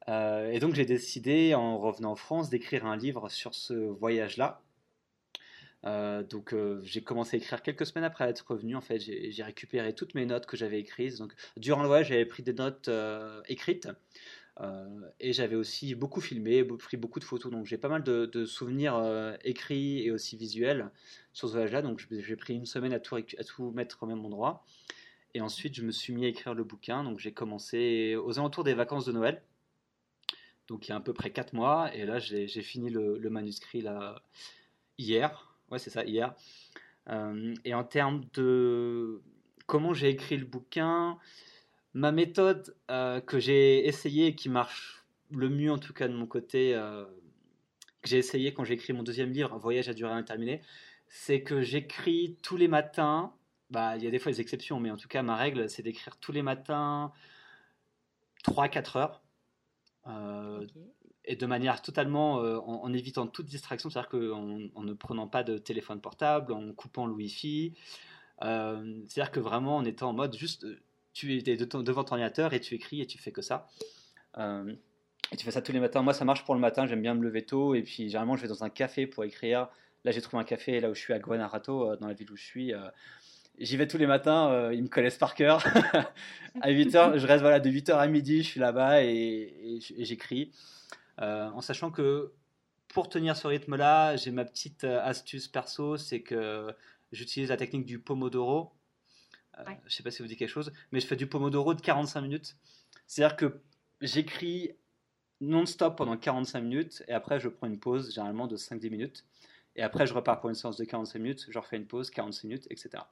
Euh, 0.09 0.51
et 0.51 0.59
donc 0.59 0.75
j'ai 0.75 0.87
décidé, 0.87 1.55
en 1.55 1.79
revenant 1.79 2.13
en 2.13 2.17
France, 2.17 2.51
d'écrire 2.51 2.87
un 2.87 2.97
livre 2.97 3.29
sur 3.29 3.55
ce 3.55 3.75
voyage-là. 3.75 4.63
Euh, 5.85 6.25
donc 6.25 6.55
euh, 6.55 6.81
j'ai 6.83 7.03
commencé 7.03 7.37
à 7.37 7.39
écrire 7.39 7.63
quelques 7.63 7.87
semaines 7.87 8.05
après 8.05 8.29
être 8.29 8.45
revenu. 8.49 8.75
En 8.75 8.81
fait, 8.81 8.99
j'ai 8.99 9.43
récupéré 9.43 9.95
toutes 9.95 10.15
mes 10.15 10.27
notes 10.27 10.47
que 10.47 10.57
j'avais 10.57 10.81
écrites. 10.81 11.19
Donc 11.19 11.35
durant 11.57 11.83
le 11.83 11.89
voyage, 11.89 12.09
j'avais 12.09 12.27
pris 12.27 12.43
des 12.43 12.55
notes 12.55 12.91
écrites. 13.49 13.89
et 15.21 15.33
j'avais 15.33 15.55
aussi 15.57 15.95
beaucoup 15.95 16.21
filmé, 16.21 16.65
pris 16.65 16.97
beaucoup 16.97 17.21
de 17.21 17.25
photos. 17.25 17.53
Donc 17.53 17.67
j'ai 17.67 17.79
pas 17.79 17.89
mal 17.89 18.03
de, 18.03 18.45
souvenirs 18.47 19.37
écrits 19.45 20.05
et 20.05 20.11
aussi 20.11 20.37
visuels 20.37 20.91
sur 21.33 21.49
ce 21.49 21.53
voyage-là. 21.53 21.83
Donc 21.83 22.07
j'ai 22.11 22.37
pris 22.37 22.55
une 22.55 22.67
semaine 22.67 22.93
à 22.93 23.01
tout, 23.01 23.17
à 23.17 23.45
tout 23.45 23.71
mettre 23.73 24.03
au 24.03 24.07
même 24.07 24.25
endroit. 24.25 24.65
Et 25.35 25.43
ensuite, 25.43 25.75
je 25.75 25.83
me 25.83 25.93
suis 25.93 26.15
mis 26.15 26.25
à 26.25 26.29
écrire 26.29 26.55
le 26.55 26.65
bouquin. 26.65 27.05
Donc 27.05 27.19
j'ai 27.19 27.33
commencé 27.33 28.17
aux 28.17 28.39
alentours 28.39 28.65
des 28.65 28.75
vacances 28.75 29.05
de 29.05 29.13
Noël 29.13 29.43
donc 30.69 30.87
il 30.87 30.91
y 30.91 30.93
a 30.93 30.97
à 30.97 31.01
peu 31.01 31.15
près 31.15 31.31
4 31.31 31.55
mois. 31.55 31.93
Et 31.95 32.05
là, 32.05 32.19
j'ai 32.19 32.47
fini 32.63 32.91
le, 32.91 33.31
manuscrit 33.31 33.81
là, 33.81 34.23
hier. 34.99 35.57
Ouais, 35.71 35.79
c'est 35.79 35.91
ça, 35.91 36.05
hier. 36.05 36.35
Euh, 37.09 37.55
et 37.65 37.75
en 37.75 37.85
termes 37.85 38.25
de 38.35 39.23
comment 39.67 39.95
j'ai 39.95 40.11
écrit 40.11 40.37
le 40.37 40.45
bouquin, 40.45 41.19
ma 41.95 42.13
méthode 42.13 42.77
euh, 42.91 43.21
que 43.21 43.39
j'ai 43.39 43.87
essayée 43.87 44.29
et 44.29 44.35
qui 44.35 44.49
marche 44.49 45.05
le 45.31 45.49
mieux, 45.49 45.73
en 45.73 45.79
tout 45.79 45.93
cas 45.93 46.09
de 46.09 46.15
mon 46.15 46.27
côté, 46.27 46.75
euh, 46.75 47.05
que 48.03 48.09
j'ai 48.09 48.19
essayé 48.19 48.53
quand 48.55 48.65
j'ai 48.65 48.75
écrit 48.75 48.93
mon 48.93 49.03
deuxième 49.03 49.31
livre, 49.33 49.59
Voyage 49.59 49.89
à 49.89 49.95
durée 49.95 50.13
indéterminée, 50.13 50.63
c'est 51.09 51.43
que 51.43 51.63
j'écris 51.63 52.37
tous 52.43 52.57
les 52.57 52.69
matins. 52.69 53.33
Bah, 53.71 53.97
il 53.97 54.05
y 54.05 54.07
a 54.07 54.11
des 54.11 54.19
fois 54.19 54.33
des 54.33 54.41
exceptions, 54.41 54.81
mais 54.81 54.91
en 54.91 54.97
tout 54.97 55.09
cas, 55.09 55.23
ma 55.23 55.37
règle, 55.37 55.69
c'est 55.69 55.83
d'écrire 55.83 56.17
tous 56.19 56.33
les 56.33 56.43
matins 56.43 57.13
3-4 58.45 58.99
heures 58.99 59.23
euh, 60.09 60.67
et 61.25 61.37
de 61.37 61.47
manière 61.47 61.83
totalement 61.83 62.43
euh, 62.43 62.59
en, 62.59 62.93
évitant 62.93 63.27
toute 63.27 63.47
distraction, 63.47 63.91
c'est-à-dire 63.91 64.11
qu'en 64.11 64.61
en 64.75 64.83
ne 64.83 64.93
prenant 64.95 65.29
pas 65.29 65.43
de 65.43 65.59
téléphone 65.59 66.01
portable, 66.01 66.53
en 66.53 66.73
coupant 66.73 67.07
le 67.07 67.13
Wi-Fi. 67.13 67.75
Euh, 68.43 69.03
c'est-à-dire 69.07 69.31
que 69.31 69.41
vraiment 69.41 69.77
en 69.77 69.85
étant 69.85 70.11
en 70.11 70.13
mode 70.15 70.35
juste, 70.37 70.67
tu 71.13 71.37
es 71.37 71.57
devant 71.57 72.05
ton 72.05 72.13
ordinateur 72.13 72.55
et 72.55 72.61
tu 72.61 72.75
écris 72.75 73.03
et 73.03 73.07
tu 73.07 73.19
fais 73.19 73.33
que 73.33 73.43
ça. 73.43 73.69
et 74.39 75.37
tu 75.37 75.45
fais 75.45 75.51
ça 75.51 75.61
tous 75.61 75.73
les 75.73 75.81
matins. 75.81 76.01
Moi, 76.03 76.15
ça 76.15 76.25
marche 76.25 76.45
pour 76.45 76.55
le 76.55 76.61
matin, 76.61 76.87
j'aime 76.87 77.03
bien 77.03 77.15
me 77.15 77.23
lever 77.23 77.45
tôt. 77.45 77.75
Et 77.75 77.83
puis, 77.83 78.09
généralement, 78.09 78.37
je 78.37 78.43
vais 78.43 78.49
dans 78.49 78.65
un 78.65 78.71
café 78.71 79.07
pour 79.07 79.25
écrire. 79.25 79.69
Là, 80.05 80.13
j'ai 80.13 80.23
trouvé 80.23 80.41
un 80.41 80.45
café 80.45 80.81
là 80.81 80.89
où 80.89 80.95
je 80.95 81.01
suis 81.01 81.13
à 81.13 81.19
Guanarato, 81.19 81.97
dans 81.97 82.07
la 82.07 82.15
ville 82.15 82.31
où 82.31 82.37
je 82.37 82.45
suis. 82.45 82.73
J'y 83.61 83.77
vais 83.77 83.89
tous 83.89 83.99
les 83.99 84.07
matins, 84.07 84.51
euh, 84.53 84.75
ils 84.75 84.83
me 84.83 84.89
connaissent 84.89 85.19
par 85.19 85.35
cœur. 85.35 85.65
à 86.61 86.71
8h, 86.71 87.19
je 87.19 87.27
reste 87.27 87.41
voilà, 87.41 87.59
de 87.59 87.69
8h 87.69 87.97
à 87.97 88.07
midi, 88.07 88.43
je 88.43 88.49
suis 88.49 88.61
là-bas 88.61 89.03
et, 89.03 89.81
j'écris. 89.99 90.53
Euh, 91.21 91.49
en 91.51 91.61
sachant 91.61 91.91
que 91.91 92.33
pour 92.87 93.09
tenir 93.09 93.37
ce 93.37 93.49
rythme-là, 93.49 94.17
j'ai 94.17 94.31
ma 94.31 94.45
petite 94.45 94.85
euh, 94.85 95.01
astuce 95.03 95.49
perso, 95.49 95.97
c'est 95.97 96.23
que 96.23 96.73
j'utilise 97.11 97.49
la 97.49 97.57
technique 97.57 97.85
du 97.85 97.99
Pomodoro. 97.99 98.73
Je 99.57 99.73
ne 99.73 99.89
sais 99.89 100.05
pas 100.05 100.13
si 100.13 100.23
vous 100.23 100.29
dit 100.29 100.37
quelque 100.37 100.49
chose, 100.49 100.73
mais 100.93 101.01
je 101.01 101.07
fais 101.09 101.17
du 101.17 101.27
Pomodoro 101.27 101.75
de 101.75 101.81
45 101.81 102.21
minutes. 102.21 102.57
C'est-à-dire 103.09 103.37
que 103.37 103.61
j'écris 104.01 104.71
non-stop 105.41 105.97
pendant 105.97 106.17
45 106.17 106.61
minutes 106.61 107.03
et 107.09 107.13
après 107.13 107.41
je 107.41 107.49
prends 107.49 107.67
une 107.67 107.81
pause 107.81 108.15
généralement 108.15 108.47
de 108.47 108.57
5-10 108.57 108.91
minutes. 108.91 109.25
Et 109.75 109.83
après 109.83 110.07
je 110.07 110.15
repars 110.15 110.41
pour 110.41 110.49
une 110.49 110.55
séance 110.55 110.77
de 110.77 110.85
45 110.85 111.19
minutes, 111.19 111.47
je 111.49 111.59
refais 111.59 111.77
une 111.77 111.87
pause, 111.87 112.11
45 112.11 112.47
minutes, 112.47 112.67
etc. 112.71 113.03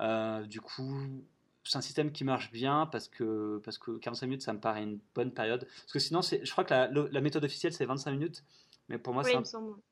Euh, 0.00 0.42
du 0.44 0.60
coup, 0.60 1.22
c'est 1.64 1.78
un 1.78 1.82
système 1.82 2.12
qui 2.12 2.24
marche 2.24 2.50
bien 2.50 2.86
parce 2.86 3.08
que, 3.08 3.60
parce 3.64 3.78
que 3.78 3.98
45 3.98 4.26
minutes, 4.26 4.42
ça 4.42 4.52
me 4.52 4.60
paraît 4.60 4.82
une 4.82 5.00
bonne 5.14 5.32
période. 5.32 5.66
Parce 5.66 5.92
que 5.92 5.98
sinon, 5.98 6.20
je 6.22 6.50
crois 6.50 6.64
que 6.64 6.74
la, 6.74 7.20
méthode 7.20 7.44
officielle, 7.44 7.72
c'est 7.72 7.84
25 7.84 8.12
minutes. 8.12 8.44
Mais 8.88 8.96
pour 8.96 9.12
moi, 9.12 9.22
c'est 9.22 9.36
un, 9.36 9.42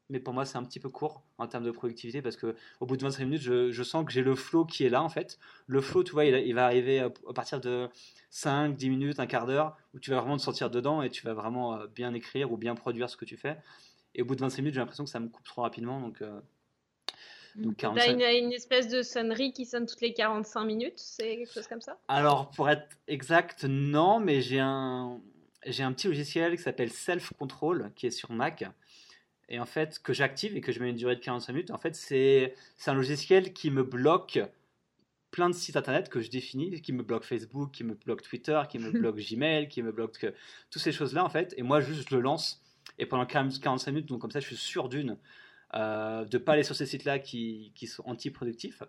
mais 0.09 0.21
pour 0.21 0.33
moi, 0.33 0.47
c'est 0.47 0.57
un 0.57 0.65
petit 0.65 0.81
peu 0.81 0.89
court 0.89 1.23
en 1.37 1.47
termes 1.47 1.65
de 1.65 1.71
productivité 1.71 2.23
parce 2.23 2.37
que 2.37 2.57
au 2.81 2.87
bout 2.87 2.97
de 2.97 3.03
25 3.03 3.25
minutes, 3.25 3.43
je, 3.43 3.71
je 3.71 3.83
sens 3.83 4.07
que 4.07 4.13
j'ai 4.13 4.23
le 4.23 4.35
flow 4.35 4.65
qui 4.65 4.85
est 4.85 4.89
là 4.89 5.03
en 5.03 5.11
fait. 5.11 5.39
Le 5.67 5.83
flow, 5.83 6.03
tu 6.03 6.13
vois, 6.13 6.25
il, 6.25 6.35
il 6.47 6.55
va 6.55 6.65
arriver 6.65 7.01
à, 7.01 7.11
partir 7.35 7.61
de 7.61 7.91
5, 8.31 8.75
10 8.75 8.89
minutes, 8.89 9.21
un 9.21 9.27
quart 9.27 9.47
d'heure 9.47 9.77
où 9.93 9.99
tu 9.99 10.11
vas 10.11 10.21
vraiment 10.21 10.39
te 10.39 10.43
sentir 10.43 10.71
dedans 10.71 11.03
et 11.03 11.11
tu 11.11 11.27
vas 11.27 11.35
vraiment 11.35 11.75
euh, 11.75 11.87
bien 11.89 12.15
écrire 12.15 12.53
ou 12.53 12.57
bien 12.57 12.75
produire 12.75 13.11
ce 13.11 13.19
que 13.19 13.27
tu 13.27 13.37
fais. 13.37 13.59
Et 14.15 14.23
au 14.23 14.25
bout 14.25 14.35
de 14.35 14.41
25 14.41 14.63
minutes, 14.63 14.75
j'ai 14.75 14.81
l'impression 14.81 15.05
que 15.05 15.11
ça 15.11 15.21
me 15.21 15.29
coupe 15.29 15.45
trop 15.45 15.61
rapidement. 15.61 16.01
Donc, 16.01 16.23
euh, 16.23 16.41
donc 17.57 17.77
Tu 17.77 17.87
as 17.87 18.35
une, 18.35 18.53
espèce 18.53 18.89
de 18.89 19.03
sonnerie 19.03 19.53
qui 19.53 19.65
sonne 19.65 19.87
toutes 19.87 20.01
les 20.01 20.13
45 20.13 20.65
minutes, 20.65 20.99
c'est 20.99 21.37
quelque 21.37 21.53
chose 21.53 21.67
comme 21.67 21.81
ça? 21.81 21.99
Alors, 22.09 22.51
pour 22.51 22.69
être 22.69 22.87
exact, 23.09 23.65
non, 23.65 24.21
mais 24.21 24.41
j'ai 24.41 24.61
un, 24.61 25.21
j'ai 25.65 25.83
un 25.83 25.93
petit 25.93 26.07
logiciel 26.07 26.57
qui 26.57 26.63
s'appelle 26.63 26.91
Self 26.91 27.33
Control, 27.39 27.91
qui 27.95 28.07
est 28.07 28.11
sur 28.11 28.31
Mac, 28.33 28.65
et 29.49 29.61
en 29.61 29.67
fait, 29.67 30.01
que 30.03 30.13
j'active 30.13 30.57
et 30.57 30.61
que 30.61 30.73
je 30.73 30.81
mets 30.81 30.91
une 30.91 30.97
durée 30.97 31.17
de 31.17 31.21
45 31.21 31.53
minutes. 31.53 31.71
En 31.71 31.79
fait, 31.79 31.95
c'est, 31.95 32.55
c'est 32.77 32.91
un 32.91 32.95
logiciel 32.95 33.53
qui 33.53 33.71
me 33.71 33.85
bloque 33.85 34.41
plein 35.31 35.49
de 35.51 35.55
sites 35.55 35.77
internet 35.77 36.09
que 36.09 36.21
je 36.21 36.31
définis, 36.31 36.81
qui 36.81 36.93
me 36.93 37.03
bloque 37.03 37.25
Facebook, 37.25 37.71
qui 37.71 37.85
me 37.85 37.95
bloque 37.95 38.23
Twitter, 38.23 38.61
qui 38.69 38.79
me 38.79 38.91
bloque 39.01 39.17
Gmail, 39.17 39.69
qui 39.69 39.83
me 39.83 39.93
bloque 39.93 40.19
que, 40.19 40.35
toutes 40.71 40.83
ces 40.83 40.93
choses-là, 40.93 41.25
en 41.25 41.29
fait, 41.29 41.55
et 41.57 41.63
moi, 41.63 41.81
juste, 41.81 42.09
je 42.09 42.17
le 42.17 42.23
lance, 42.23 42.63
et 42.99 43.07
pendant 43.07 43.27
45 43.27 43.91
minutes, 43.93 44.07
donc 44.07 44.21
comme 44.21 44.31
ça, 44.31 44.41
je 44.41 44.47
suis 44.47 44.57
sûr 44.57 44.89
d'une 44.89 45.17
euh, 45.75 46.25
de 46.25 46.39
pas 46.39 46.53
aller 46.53 46.63
sur 46.63 46.75
ces 46.75 46.87
sites-là 46.87 47.19
qui, 47.19 47.73
qui, 47.75 47.87
sont 47.87 48.03
anti-productifs. 48.07 48.83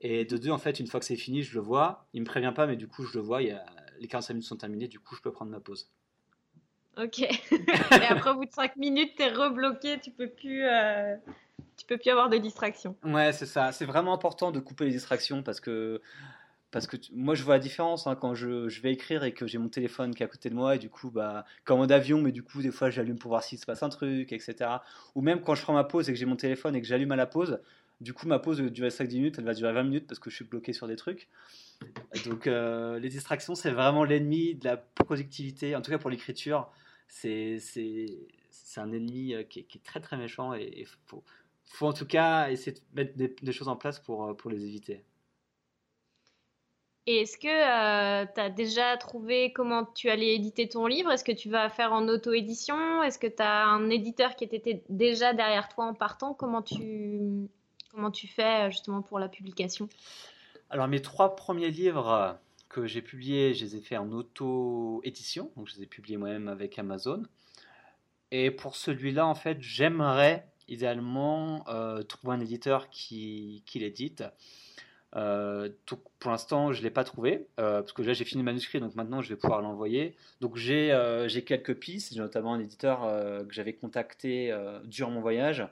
Et 0.00 0.24
de 0.24 0.36
deux, 0.36 0.50
en 0.50 0.58
fait, 0.58 0.80
une 0.80 0.86
fois 0.86 1.00
que 1.00 1.06
c'est 1.06 1.16
fini, 1.16 1.42
je 1.42 1.54
le 1.54 1.60
vois. 1.60 2.06
Il 2.12 2.20
me 2.20 2.26
prévient 2.26 2.52
pas, 2.54 2.66
mais 2.66 2.76
du 2.76 2.88
coup, 2.88 3.04
je 3.04 3.16
le 3.18 3.24
vois. 3.24 3.42
Il 3.42 3.48
y 3.48 3.52
a, 3.52 3.64
les 4.00 4.08
45 4.08 4.34
minutes 4.34 4.48
sont 4.48 4.56
terminées, 4.56 4.88
du 4.88 4.98
coup, 4.98 5.14
je 5.14 5.22
peux 5.22 5.32
prendre 5.32 5.50
ma 5.50 5.60
pause. 5.60 5.90
Ok. 6.98 7.20
et 7.50 8.06
après, 8.08 8.30
au 8.30 8.34
bout 8.34 8.44
de 8.44 8.52
5 8.52 8.76
minutes, 8.76 9.12
tu 9.16 9.22
es 9.22 9.30
rebloqué, 9.30 9.98
tu 10.00 10.10
peux 10.10 10.28
plus. 10.28 10.64
Euh, 10.64 11.16
tu 11.76 11.86
peux 11.86 11.96
plus 11.96 12.10
avoir 12.10 12.28
de 12.28 12.36
distractions. 12.36 12.96
Ouais, 13.04 13.32
c'est 13.32 13.46
ça. 13.46 13.72
C'est 13.72 13.86
vraiment 13.86 14.12
important 14.12 14.50
de 14.50 14.60
couper 14.60 14.84
les 14.84 14.90
distractions 14.90 15.42
parce 15.42 15.60
que 15.60 16.02
parce 16.72 16.88
que 16.88 16.96
moi 17.12 17.36
je 17.36 17.44
vois 17.44 17.54
la 17.54 17.60
différence 17.60 18.06
hein, 18.06 18.16
quand 18.16 18.34
je, 18.34 18.80
vais 18.80 18.92
écrire 18.92 19.22
et 19.22 19.32
que 19.32 19.46
j'ai 19.46 19.58
mon 19.58 19.68
téléphone 19.68 20.14
qui 20.14 20.22
est 20.22 20.26
à 20.26 20.28
côté 20.28 20.50
de 20.50 20.54
moi 20.54 20.74
et 20.74 20.78
du 20.78 20.88
coup 20.88 21.10
bah 21.10 21.44
comme 21.64 21.78
en 21.78 21.84
avion 21.86 22.20
mais 22.20 22.32
du 22.32 22.42
coup 22.42 22.62
des 22.62 22.72
fois 22.72 22.90
j'allume 22.90 23.18
pour 23.18 23.28
voir 23.28 23.44
s'il 23.44 23.58
se 23.58 23.66
passe 23.66 23.82
un 23.82 23.90
truc 23.90 24.32
etc 24.32 24.70
ou 25.14 25.20
même 25.20 25.42
quand 25.42 25.54
je 25.54 25.62
prends 25.62 25.74
ma 25.74 25.84
pause 25.84 26.08
et 26.08 26.12
que 26.12 26.18
j'ai 26.18 26.26
mon 26.26 26.34
téléphone 26.34 26.74
et 26.74 26.80
que 26.80 26.86
j'allume 26.88 27.12
à 27.12 27.16
la 27.16 27.26
pause 27.26 27.60
du 28.00 28.14
coup 28.14 28.26
ma 28.26 28.38
pause 28.38 28.60
va 28.60 28.68
durer 28.68 28.88
5-10 28.88 29.14
minutes 29.14 29.34
elle 29.38 29.44
va 29.44 29.54
durer 29.54 29.72
20 29.72 29.82
minutes 29.84 30.06
parce 30.08 30.18
que 30.18 30.30
je 30.30 30.36
suis 30.36 30.44
bloqué 30.44 30.72
sur 30.72 30.88
des 30.88 30.96
trucs. 30.96 31.28
Donc 32.26 32.46
euh, 32.46 32.98
les 32.98 33.08
distractions 33.08 33.54
c'est 33.54 33.70
vraiment 33.70 34.04
l'ennemi 34.04 34.54
de 34.54 34.64
la 34.64 34.76
productivité. 34.76 35.76
En 35.76 35.82
tout 35.82 35.90
cas 35.90 35.98
pour 35.98 36.10
l'écriture 36.10 36.70
c'est 37.08 37.58
un 38.76 38.92
ennemi 38.92 39.34
euh, 39.34 39.42
qui 39.44 39.60
est, 39.60 39.62
qui 39.64 39.78
est, 39.78 39.82
très 39.82 40.00
très 40.00 40.16
méchant 40.16 40.54
et 40.54 40.72
il 40.78 40.86
faut, 40.86 41.22
faut 41.66 41.86
en 41.86 41.92
tout 41.92 42.06
cas 42.06 42.50
essayer 42.50 42.72
de 42.72 42.80
mettre 42.94 43.16
des, 43.16 43.34
des 43.40 43.52
choses 43.52 43.68
en 43.68 43.76
place 43.76 43.98
pour, 44.00 44.24
euh, 44.24 44.34
pour 44.34 44.50
les 44.50 44.64
éviter 44.64 45.04
Et 47.06 47.22
est-ce 47.22 47.36
que 47.36 47.48
euh, 47.48 48.26
tu 48.32 48.40
as 48.40 48.48
déjà 48.50 48.96
trouvé 48.96 49.52
comment 49.52 49.84
tu 49.84 50.08
allais 50.08 50.34
éditer 50.34 50.68
ton 50.68 50.86
livre? 50.86 51.10
Est-ce 51.10 51.24
que 51.24 51.32
tu 51.32 51.50
vas 51.50 51.68
faire 51.68 51.92
en 51.92 52.06
auto-édition? 52.06 53.02
Est-ce 53.02 53.18
que 53.18 53.26
tu 53.26 53.42
as 53.42 53.66
un 53.66 53.90
éditeur 53.90 54.36
qui 54.36 54.44
était 54.44 54.84
déjà 54.88 55.32
derrière 55.32 55.68
toi 55.68 55.86
en 55.86 55.94
partant? 55.94 56.32
Comment 56.32 56.62
tu, 56.62 57.48
comment 57.90 58.12
tu 58.12 58.28
fais 58.28 58.70
justement 58.70 59.02
pour 59.02 59.18
la 59.18 59.28
publication? 59.28 59.88
Alors 60.70 60.86
mes 60.86 61.02
trois 61.02 61.34
premiers 61.34 61.70
livres 61.70 62.38
que 62.68 62.86
j'ai 62.86 63.02
publiés, 63.02 63.52
je 63.52 63.64
les 63.64 63.76
ai 63.76 63.80
fait 63.80 63.96
en 63.96 64.10
auto-édition, 64.12 65.50
donc 65.56 65.68
je 65.68 65.76
les 65.76 65.82
ai 65.82 65.86
publiés 65.86 66.16
moi-même 66.16 66.48
avec 66.48 66.78
Amazon. 66.78 67.24
Et 68.30 68.50
pour 68.50 68.76
celui-là, 68.76 69.26
en 69.26 69.34
fait, 69.34 69.58
j'aimerais 69.60 70.46
idéalement 70.68 71.64
euh, 71.68 72.02
trouver 72.02 72.34
un 72.34 72.40
éditeur 72.40 72.88
qui, 72.88 73.62
qui 73.66 73.80
l'édite. 73.80 74.24
Euh, 75.14 75.68
pour 76.18 76.30
l'instant, 76.30 76.72
je 76.72 76.78
ne 76.78 76.84
l'ai 76.84 76.90
pas 76.90 77.04
trouvé, 77.04 77.46
euh, 77.60 77.80
parce 77.80 77.92
que 77.92 78.02
là 78.02 78.12
j'ai 78.12 78.24
fini 78.24 78.42
le 78.42 78.46
manuscrit, 78.46 78.80
donc 78.80 78.94
maintenant 78.94 79.20
je 79.20 79.28
vais 79.28 79.36
pouvoir 79.36 79.60
l'envoyer. 79.60 80.16
Donc 80.40 80.56
j'ai 80.56 80.90
quelques 81.46 81.74
pistes, 81.74 82.14
j'ai 82.14 82.20
notamment 82.20 82.54
un 82.54 82.60
éditeur 82.60 83.00
que 83.46 83.52
j'avais 83.52 83.74
contacté 83.74 84.56
durant 84.84 85.10
mon 85.10 85.20
voyage, 85.20 85.66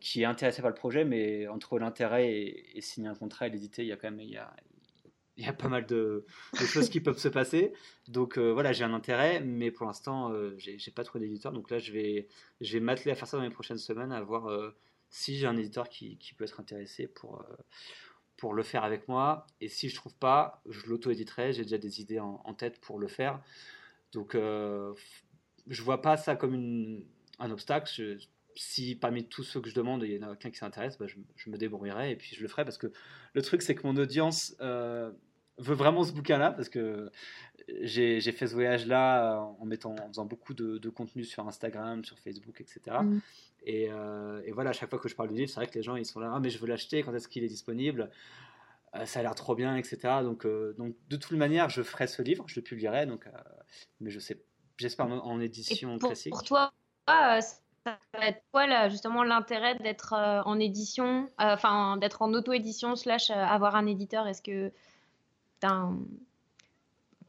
qui 0.00 0.22
est 0.22 0.26
intéressé 0.26 0.62
par 0.62 0.70
le 0.70 0.76
projet, 0.76 1.04
mais 1.04 1.46
entre 1.48 1.78
l'intérêt 1.78 2.32
et, 2.32 2.80
signer 2.80 3.08
un 3.08 3.14
contrat 3.14 3.46
et 3.46 3.50
l'éditer, 3.50 3.82
il 3.82 3.88
y 3.88 3.92
a 3.92 3.96
quand 3.96 4.10
même 4.10 4.20
il 4.20 4.30
y 4.30 4.38
a, 4.38 4.50
il 5.36 5.44
y 5.44 5.48
a 5.48 5.52
pas 5.52 5.68
mal 5.68 5.86
de, 5.86 6.24
choses 6.54 6.88
qui 6.88 7.00
peuvent 7.00 7.18
se 7.18 7.28
passer. 7.28 7.72
Donc 8.08 8.38
euh, 8.38 8.52
voilà, 8.52 8.72
j'ai 8.72 8.84
un 8.84 8.94
intérêt, 8.94 9.40
mais 9.40 9.70
pour 9.70 9.86
l'instant, 9.86 10.32
euh, 10.32 10.54
j'ai 10.58 10.90
pas 10.90 11.04
trouvé 11.04 11.26
d'éditeur. 11.26 11.52
Donc 11.52 11.70
là, 11.70 11.78
je 11.78 11.92
vais, 11.92 12.28
je 12.60 12.72
vais 12.72 12.80
m'atteler 12.80 13.10
à 13.10 13.14
faire 13.14 13.28
ça 13.28 13.36
dans 13.36 13.42
les 13.42 13.50
prochaines 13.50 13.78
semaines, 13.78 14.12
à 14.12 14.20
voir 14.22 14.50
euh, 14.50 14.74
si 15.10 15.36
j'ai 15.36 15.46
un 15.46 15.56
éditeur 15.56 15.88
qui, 15.88 16.18
peut 16.36 16.44
être 16.44 16.60
intéressé 16.60 17.06
pour, 17.06 17.44
pour 18.36 18.54
le 18.54 18.62
faire 18.62 18.84
avec 18.84 19.08
moi. 19.08 19.46
Et 19.60 19.68
si 19.68 19.88
je 19.88 19.94
trouve 19.94 20.14
pas, 20.14 20.62
je 20.68 20.86
l'auto-éditerai. 20.86 21.52
J'ai 21.52 21.62
déjà 21.62 21.78
des 21.78 22.00
idées 22.00 22.20
en, 22.20 22.54
tête 22.54 22.80
pour 22.80 22.98
le 22.98 23.08
faire. 23.08 23.40
Donc 24.12 24.34
je 24.34 25.82
vois 25.82 26.02
pas 26.02 26.16
ça 26.16 26.36
comme 26.36 27.02
un 27.38 27.50
obstacle. 27.50 28.18
si 28.54 28.94
parmi 28.94 29.26
tous 29.26 29.42
ceux 29.42 29.60
que 29.60 29.68
je 29.68 29.74
demande, 29.74 30.02
il 30.02 30.12
y 30.12 30.24
en 30.24 30.30
a 30.30 30.36
qu'un 30.36 30.50
qui 30.50 30.58
s'intéresse, 30.58 30.98
bah, 30.98 31.06
je, 31.06 31.50
me 31.50 31.56
débrouillerai 31.56 32.12
et 32.12 32.16
puis 32.16 32.34
je 32.34 32.42
le 32.42 32.48
ferai 32.48 32.64
parce 32.64 32.78
que 32.78 32.92
le 33.34 33.42
truc, 33.42 33.62
c'est 33.62 33.74
que 33.74 33.86
mon 33.86 33.96
audience 33.96 34.54
veut 35.58 35.74
vraiment 35.74 36.04
ce 36.04 36.12
bouquin-là 36.12 36.52
parce 36.52 36.68
que 36.68 37.10
j'ai 37.80 38.20
fait 38.32 38.46
ce 38.46 38.54
voyage-là 38.54 39.40
en, 39.58 39.64
mettant, 39.64 39.94
en 39.94 40.08
faisant 40.08 40.26
beaucoup 40.26 40.54
de, 40.54 40.88
contenu 40.88 41.24
sur 41.24 41.46
Instagram, 41.46 42.04
sur 42.04 42.18
Facebook, 42.18 42.60
etc. 42.60 42.98
Euh, 43.68 44.42
et, 44.44 44.52
voilà, 44.52 44.70
à 44.70 44.72
chaque 44.72 44.90
fois 44.90 44.98
que 44.98 45.08
je 45.08 45.16
parle 45.16 45.30
du 45.30 45.34
livre, 45.34 45.48
c'est 45.48 45.56
vrai 45.56 45.66
que 45.66 45.74
les 45.74 45.82
gens 45.82 45.96
ils 45.96 46.06
sont 46.06 46.20
là, 46.20 46.32
ah, 46.34 46.40
mais 46.40 46.50
je 46.50 46.58
veux 46.58 46.66
l'acheter, 46.66 47.02
quand 47.02 47.14
est-ce 47.14 47.28
qu'il 47.28 47.44
est 47.44 47.48
disponible? 47.48 48.10
Euh, 48.94 49.06
Ça 49.06 49.20
a 49.20 49.22
l'air 49.22 49.34
trop 49.34 49.54
bien, 49.54 49.76
etc. 49.76 49.98
Donc, 50.22 50.46
euh, 50.46 50.74
donc 50.78 50.94
de 51.08 51.16
toute 51.16 51.36
manière, 51.36 51.68
je 51.68 51.82
ferai 51.82 52.06
ce 52.06 52.22
livre, 52.22 52.44
je 52.46 52.56
le 52.56 52.62
publierai, 52.62 53.06
donc, 53.06 53.28
mais 54.00 54.10
je 54.10 54.20
sais, 54.20 54.40
j'espère 54.76 55.06
en, 55.06 55.40
édition 55.40 55.98
classique. 55.98 56.32
Pour 56.32 56.44
toi, 56.44 56.72
ça 57.08 57.98
va 58.14 58.26
être 58.26 58.42
quoi 58.52 58.66
là, 58.66 58.88
justement 58.88 59.22
l'intérêt 59.22 59.76
d'être 59.76 60.14
en 60.14 60.58
édition, 60.58 61.28
enfin 61.38 61.96
d'être 61.96 62.22
en 62.22 62.32
auto-édition 62.34 62.94
slash 62.94 63.30
avoir 63.30 63.74
un 63.76 63.86
éditeur? 63.86 64.26
Est-ce 64.28 64.42
que 64.42 64.72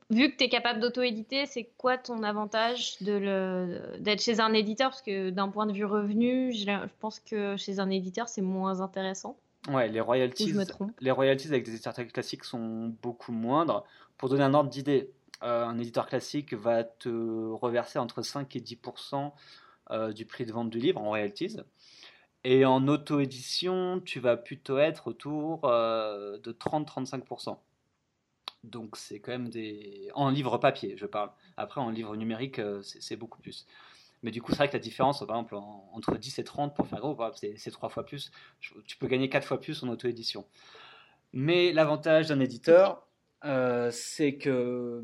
Vu 0.09 0.31
que 0.31 0.37
tu 0.37 0.45
es 0.45 0.49
capable 0.49 0.79
d'auto-éditer, 0.79 1.45
c'est 1.45 1.69
quoi 1.77 1.97
ton 1.97 2.23
avantage 2.23 2.97
d'être 3.01 4.21
chez 4.21 4.39
un 4.39 4.53
éditeur? 4.53 4.89
Parce 4.91 5.01
que 5.01 5.29
d'un 5.31 5.49
point 5.49 5.65
de 5.65 5.73
vue 5.73 5.83
revenu, 5.83 6.53
je 6.53 6.87
pense 6.99 7.19
que 7.19 7.57
chez 7.57 7.79
un 7.79 7.89
éditeur, 7.89 8.29
c'est 8.29 8.41
moins 8.41 8.79
intéressant. 8.79 9.37
Ouais, 9.69 9.89
les 9.89 9.99
royalties, 9.99 10.53
les 11.01 11.11
royalties 11.11 11.47
avec 11.47 11.65
des 11.65 11.71
éditeurs 11.71 11.93
classiques 11.93 12.45
sont 12.45 12.95
beaucoup 13.01 13.33
moindres. 13.33 13.83
Pour 14.17 14.29
donner 14.29 14.43
un 14.43 14.53
ordre 14.53 14.69
d'idée, 14.69 15.11
euh, 15.43 15.65
un 15.65 15.77
éditeur 15.77 16.07
classique 16.07 16.53
va 16.53 16.85
te 16.85 17.09
reverser 17.09 17.99
entre 17.99 18.21
5 18.21 18.55
et 18.55 18.61
10% 18.61 19.33
euh, 19.91 20.13
du 20.13 20.25
prix 20.25 20.45
de 20.45 20.53
vente 20.53 20.69
du 20.69 20.79
livre 20.79 21.01
en 21.01 21.09
royalties. 21.09 21.57
Et 22.45 22.65
en 22.65 22.87
auto-édition, 22.87 24.01
tu 24.05 24.21
vas 24.21 24.37
plutôt 24.37 24.77
être 24.77 25.07
autour 25.07 25.65
euh, 25.65 26.37
de 26.39 26.53
30-35%. 26.53 27.57
Donc 28.63 28.97
c'est 28.97 29.19
quand 29.19 29.31
même 29.31 29.49
des... 29.49 30.09
En 30.13 30.29
livre 30.29 30.57
papier, 30.57 30.95
je 30.97 31.05
parle. 31.05 31.31
Après, 31.57 31.81
en 31.81 31.89
livre 31.89 32.15
numérique, 32.15 32.59
euh, 32.59 32.81
c'est 32.83 33.15
beaucoup 33.15 33.39
plus. 33.39 33.65
Mais 34.23 34.31
du 34.31 34.41
coup, 34.41 34.51
c'est 34.51 34.57
vrai 34.57 34.67
que 34.67 34.73
la 34.73 34.79
différence, 34.79 35.19
par 35.25 35.37
exemple, 35.37 35.55
entre 35.55 36.17
10 36.17 36.39
et 36.39 36.43
30, 36.43 36.75
pour 36.75 36.87
faire 36.87 36.99
gros, 36.99 37.17
c'est 37.33 37.71
trois 37.71 37.89
fois 37.89 38.03
plus. 38.05 38.31
Tu 38.59 38.97
peux 38.97 39.07
gagner 39.07 39.29
quatre 39.29 39.45
fois 39.45 39.59
plus 39.59 39.83
en 39.83 39.89
auto-édition. 39.89 40.45
Mais 41.33 41.71
l'avantage 41.71 42.27
d'un 42.27 42.39
éditeur, 42.39 43.07
euh, 43.45 43.91
c'est 43.91 44.37
que 44.37 45.03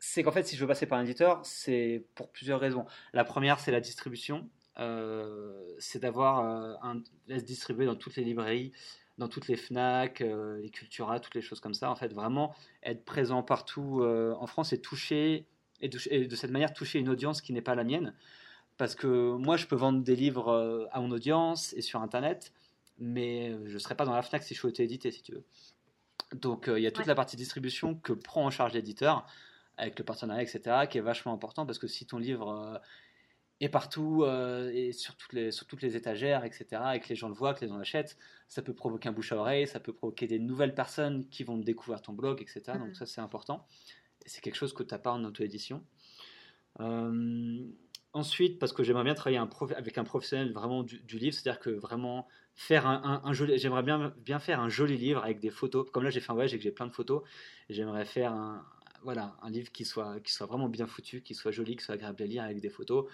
c'est 0.00 0.22
qu'en 0.22 0.32
fait, 0.32 0.44
si 0.44 0.56
je 0.56 0.60
veux 0.60 0.66
passer 0.66 0.86
par 0.86 0.98
un 0.98 1.04
éditeur, 1.04 1.40
c'est 1.44 2.04
pour 2.14 2.30
plusieurs 2.30 2.60
raisons. 2.60 2.84
La 3.12 3.24
première, 3.24 3.60
c'est 3.60 3.70
la 3.70 3.80
distribution. 3.80 4.48
Euh, 4.78 5.74
c'est 5.78 6.00
d'avoir 6.00 6.38
un 6.84 7.02
laisse 7.26 7.44
distribuer 7.44 7.86
dans 7.86 7.96
toutes 7.96 8.16
les 8.16 8.24
librairies 8.24 8.72
dans 9.18 9.28
toutes 9.28 9.48
les 9.48 9.56
FNAC, 9.56 10.20
euh, 10.20 10.60
les 10.60 10.70
Cultura, 10.70 11.20
toutes 11.20 11.34
les 11.34 11.42
choses 11.42 11.60
comme 11.60 11.74
ça. 11.74 11.90
En 11.90 11.96
fait, 11.96 12.12
vraiment 12.12 12.54
être 12.82 13.04
présent 13.04 13.42
partout 13.42 14.00
euh, 14.00 14.34
en 14.38 14.46
France 14.46 14.72
et 14.72 14.80
toucher, 14.80 15.46
et, 15.80 15.88
de 15.88 16.36
cette 16.36 16.50
manière 16.50 16.72
toucher 16.72 16.98
une 17.00 17.08
audience 17.08 17.42
qui 17.42 17.52
n'est 17.52 17.62
pas 17.62 17.74
la 17.74 17.84
mienne. 17.84 18.14
Parce 18.76 18.94
que 18.94 19.32
moi, 19.32 19.56
je 19.56 19.66
peux 19.66 19.76
vendre 19.76 20.02
des 20.02 20.14
livres 20.14 20.48
euh, 20.48 20.86
à 20.92 21.00
mon 21.00 21.10
audience 21.10 21.72
et 21.74 21.82
sur 21.82 22.00
Internet, 22.00 22.52
mais 22.98 23.50
je 23.66 23.74
ne 23.74 23.78
serai 23.78 23.96
pas 23.96 24.04
dans 24.04 24.14
la 24.14 24.22
FNAC 24.22 24.44
si 24.44 24.54
je 24.54 24.60
souhaitais 24.60 24.84
éditer, 24.84 25.10
si 25.10 25.22
tu 25.22 25.32
veux. 25.32 25.44
Donc, 26.32 26.70
il 26.72 26.82
y 26.82 26.86
a 26.86 26.90
toute 26.90 27.06
la 27.06 27.14
partie 27.14 27.36
distribution 27.36 27.94
que 27.96 28.12
prend 28.12 28.44
en 28.44 28.50
charge 28.50 28.72
l'éditeur, 28.72 29.26
avec 29.78 29.98
le 29.98 30.04
partenariat, 30.04 30.42
etc., 30.42 30.86
qui 30.90 30.98
est 30.98 31.02
vachement 31.02 31.32
important, 31.32 31.64
parce 31.64 31.78
que 31.78 31.86
si 31.86 32.06
ton 32.06 32.18
livre 32.18 32.80
et 33.60 33.68
partout 33.68 34.22
euh, 34.22 34.70
et 34.72 34.92
sur 34.92 35.16
toutes, 35.16 35.32
les, 35.32 35.50
sur 35.50 35.66
toutes 35.66 35.82
les 35.82 35.96
étagères, 35.96 36.44
etc. 36.44 36.66
Et 36.94 37.00
que 37.00 37.08
les 37.08 37.16
gens 37.16 37.28
le 37.28 37.34
voient, 37.34 37.54
que 37.54 37.60
les 37.62 37.68
gens 37.68 37.76
l'achètent. 37.76 38.16
Ça 38.48 38.62
peut 38.62 38.74
provoquer 38.74 39.08
un 39.08 39.12
bouche 39.12 39.32
à 39.32 39.36
oreille, 39.36 39.66
ça 39.66 39.80
peut 39.80 39.92
provoquer 39.92 40.26
des 40.26 40.38
nouvelles 40.38 40.74
personnes 40.74 41.28
qui 41.28 41.42
vont 41.42 41.58
découvrir 41.58 42.00
ton 42.00 42.12
blog, 42.12 42.40
etc. 42.40 42.62
Donc 42.78 42.88
mhm. 42.88 42.94
ça, 42.94 43.06
c'est 43.06 43.20
important. 43.20 43.66
Et 44.24 44.28
c'est 44.28 44.40
quelque 44.40 44.56
chose 44.56 44.72
que 44.72 44.82
tu 44.82 44.94
n'as 44.94 44.98
pas 44.98 45.12
en 45.12 45.24
auto-édition. 45.24 45.84
Euh, 46.80 47.66
ensuite, 48.12 48.60
parce 48.60 48.72
que 48.72 48.84
j'aimerais 48.84 49.04
bien 49.04 49.14
travailler 49.14 49.38
un 49.38 49.50
avec 49.76 49.98
un 49.98 50.04
professionnel 50.04 50.52
vraiment 50.52 50.84
du, 50.84 51.18
livre, 51.18 51.34
c'est-à-dire 51.34 51.60
que 51.60 51.70
vraiment 51.70 52.28
faire 52.54 52.86
un, 52.86 53.22
un, 53.24 53.32
joli, 53.32 53.58
j'aimerais 53.58 53.82
bien, 53.82 54.14
bien 54.18 54.38
faire 54.38 54.60
un 54.60 54.68
joli 54.68 54.96
livre 54.96 55.24
avec 55.24 55.40
des 55.40 55.50
photos. 55.50 55.90
Comme 55.90 56.04
là, 56.04 56.10
j'ai 56.10 56.20
fait 56.20 56.30
un 56.30 56.34
voyage 56.34 56.54
et 56.54 56.58
que 56.58 56.62
j'ai 56.62 56.72
plein 56.72 56.86
de 56.86 56.92
photos. 56.92 57.22
J'aimerais 57.68 58.04
faire 58.04 58.32
un, 58.32 58.64
voilà, 59.02 59.36
un 59.42 59.50
livre 59.50 59.70
qui 59.72 59.84
soit, 59.84 60.20
qui 60.20 60.32
soit 60.32 60.46
vraiment 60.46 60.68
bien 60.68 60.86
foutu, 60.86 61.22
qui 61.22 61.34
soit 61.34 61.50
joli, 61.50 61.76
qui 61.76 61.84
soit 61.84 61.94
agréable 61.94 62.22
à 62.22 62.26
lire 62.26 62.42
avec 62.44 62.60
des 62.60 62.70
photos. 62.70 63.06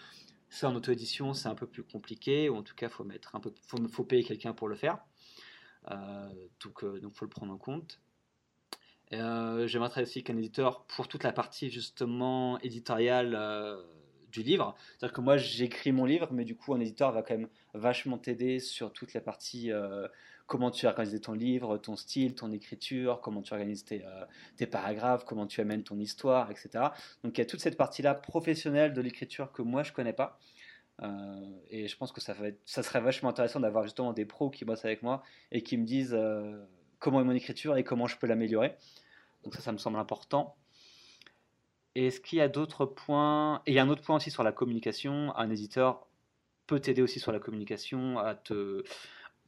Ça, 0.55 0.69
en 0.69 0.77
auto-édition, 0.77 1.35
c'est 1.35 1.49
un 1.49 1.57
peu 1.57 1.67
plus 1.67 1.83
compliqué, 1.83 2.49
ou 2.49 2.55
en 2.55 2.63
tout 2.63 2.77
cas, 2.77 2.89
faut 2.89 3.03
mettre 3.03 3.35
un 3.35 3.41
peu, 3.41 3.53
faut, 3.67 3.77
faut 3.89 4.05
payer 4.05 4.23
quelqu'un 4.23 4.53
pour 4.53 4.69
le 4.69 4.77
faire. 4.77 4.99
Euh, 5.91 6.29
donc, 6.65 6.85
euh, 6.85 7.01
donc, 7.01 7.13
faut 7.17 7.25
le 7.25 7.29
prendre 7.29 7.53
en 7.53 7.59
compte. 7.59 8.01
Euh, 9.13 9.67
J'aimerais 9.67 9.89
travailler 9.89 10.09
aussi 10.09 10.23
qu'un 10.23 10.37
éditeur 10.37 10.85
pour 10.85 11.09
toute 11.09 11.25
la 11.25 11.33
partie 11.33 11.71
justement 11.71 12.61
éditoriale 12.61 13.37
du 14.31 14.45
livre. 14.45 14.77
C'est-à-dire 14.91 15.13
que 15.13 15.21
moi, 15.23 15.39
j'écris 15.39 15.91
mon 15.91 16.05
livre, 16.05 16.29
mais 16.31 16.45
du 16.45 16.55
coup, 16.55 16.73
un 16.73 16.79
éditeur 16.79 17.11
va 17.11 17.25
quand 17.25 17.35
même 17.35 17.49
vachement 17.75 18.17
t'aider 18.17 18.61
sur 18.61 18.93
toute 18.93 19.13
la 19.13 19.21
partie 19.21 19.73
comment 20.47 20.71
tu 20.71 20.87
organises 20.87 21.21
ton 21.21 21.33
livre, 21.33 21.79
ton 21.79 21.97
style, 21.97 22.35
ton 22.35 22.53
écriture, 22.53 23.21
comment 23.21 23.43
tu 23.43 23.53
organises 23.53 23.85
tes, 23.85 24.05
euh, 24.05 24.67
paragraphes, 24.67 25.25
comment 25.25 25.47
tu 25.47 25.61
amènes 25.61 25.83
ton 25.83 25.99
histoire, 25.99 26.51
etc. 26.51 26.87
Donc 27.23 27.37
il 27.37 27.39
y 27.39 27.43
a 27.43 27.47
toute 27.47 27.61
cette 27.61 27.77
partie-là 27.77 28.15
professionnelle 28.15 28.93
de 28.93 29.01
l'écriture 29.01 29.53
que 29.53 29.63
moi 29.63 29.83
je 29.83 29.93
connais 29.93 30.13
pas. 30.13 30.39
Euh, 31.03 31.51
et 31.71 31.89
je 31.89 31.97
pense 31.97 32.13
que 32.13 32.21
ça 32.21 32.35
serait 32.35 33.01
vachement 33.01 33.31
intéressant 33.31 33.61
d'avoir 33.61 33.85
justement 33.85 34.13
des 34.13 34.25
pros 34.25 34.51
qui 34.51 34.65
bossent 34.65 34.85
avec 34.85 35.03
moi 35.03 35.23
et 35.51 35.63
qui 35.63 35.77
me 35.77 35.85
disent 35.85 36.15
euh, 36.15 36.63
comment 36.99 37.21
est 37.21 37.25
mon 37.25 37.33
écriture 37.33 37.77
et 37.77 37.85
comment 37.85 38.07
je 38.07 38.17
peux 38.17 38.27
l'améliorer. 38.27 38.77
Donc 39.43 39.55
ça, 39.55 39.61
ça 39.61 39.73
me 39.73 39.79
semble 39.79 39.99
important. 39.99 40.57
Et 41.97 42.09
est-ce 42.09 42.21
qu'il 42.21 42.39
y 42.39 42.43
a 42.43 42.49
d'autres 42.49 42.87
points? 42.87 43.63
Et 43.67 43.73
il 43.73 43.75
y 43.75 43.79
a 43.79 43.83
un 43.83 43.89
autre 43.89 44.03
point 44.03 44.17
aussi 44.17 44.31
sur 44.31 44.43
la 44.43 44.53
communication. 44.53 45.35
Un 45.37 45.51
éditeur 45.51 46.07
peut 46.67 46.81
t'aider 46.81 47.03
aussi 47.03 47.21
sur 47.21 47.31
la 47.31 47.39
communication, 47.39 48.19
à 48.19 48.35
te, 48.35 48.83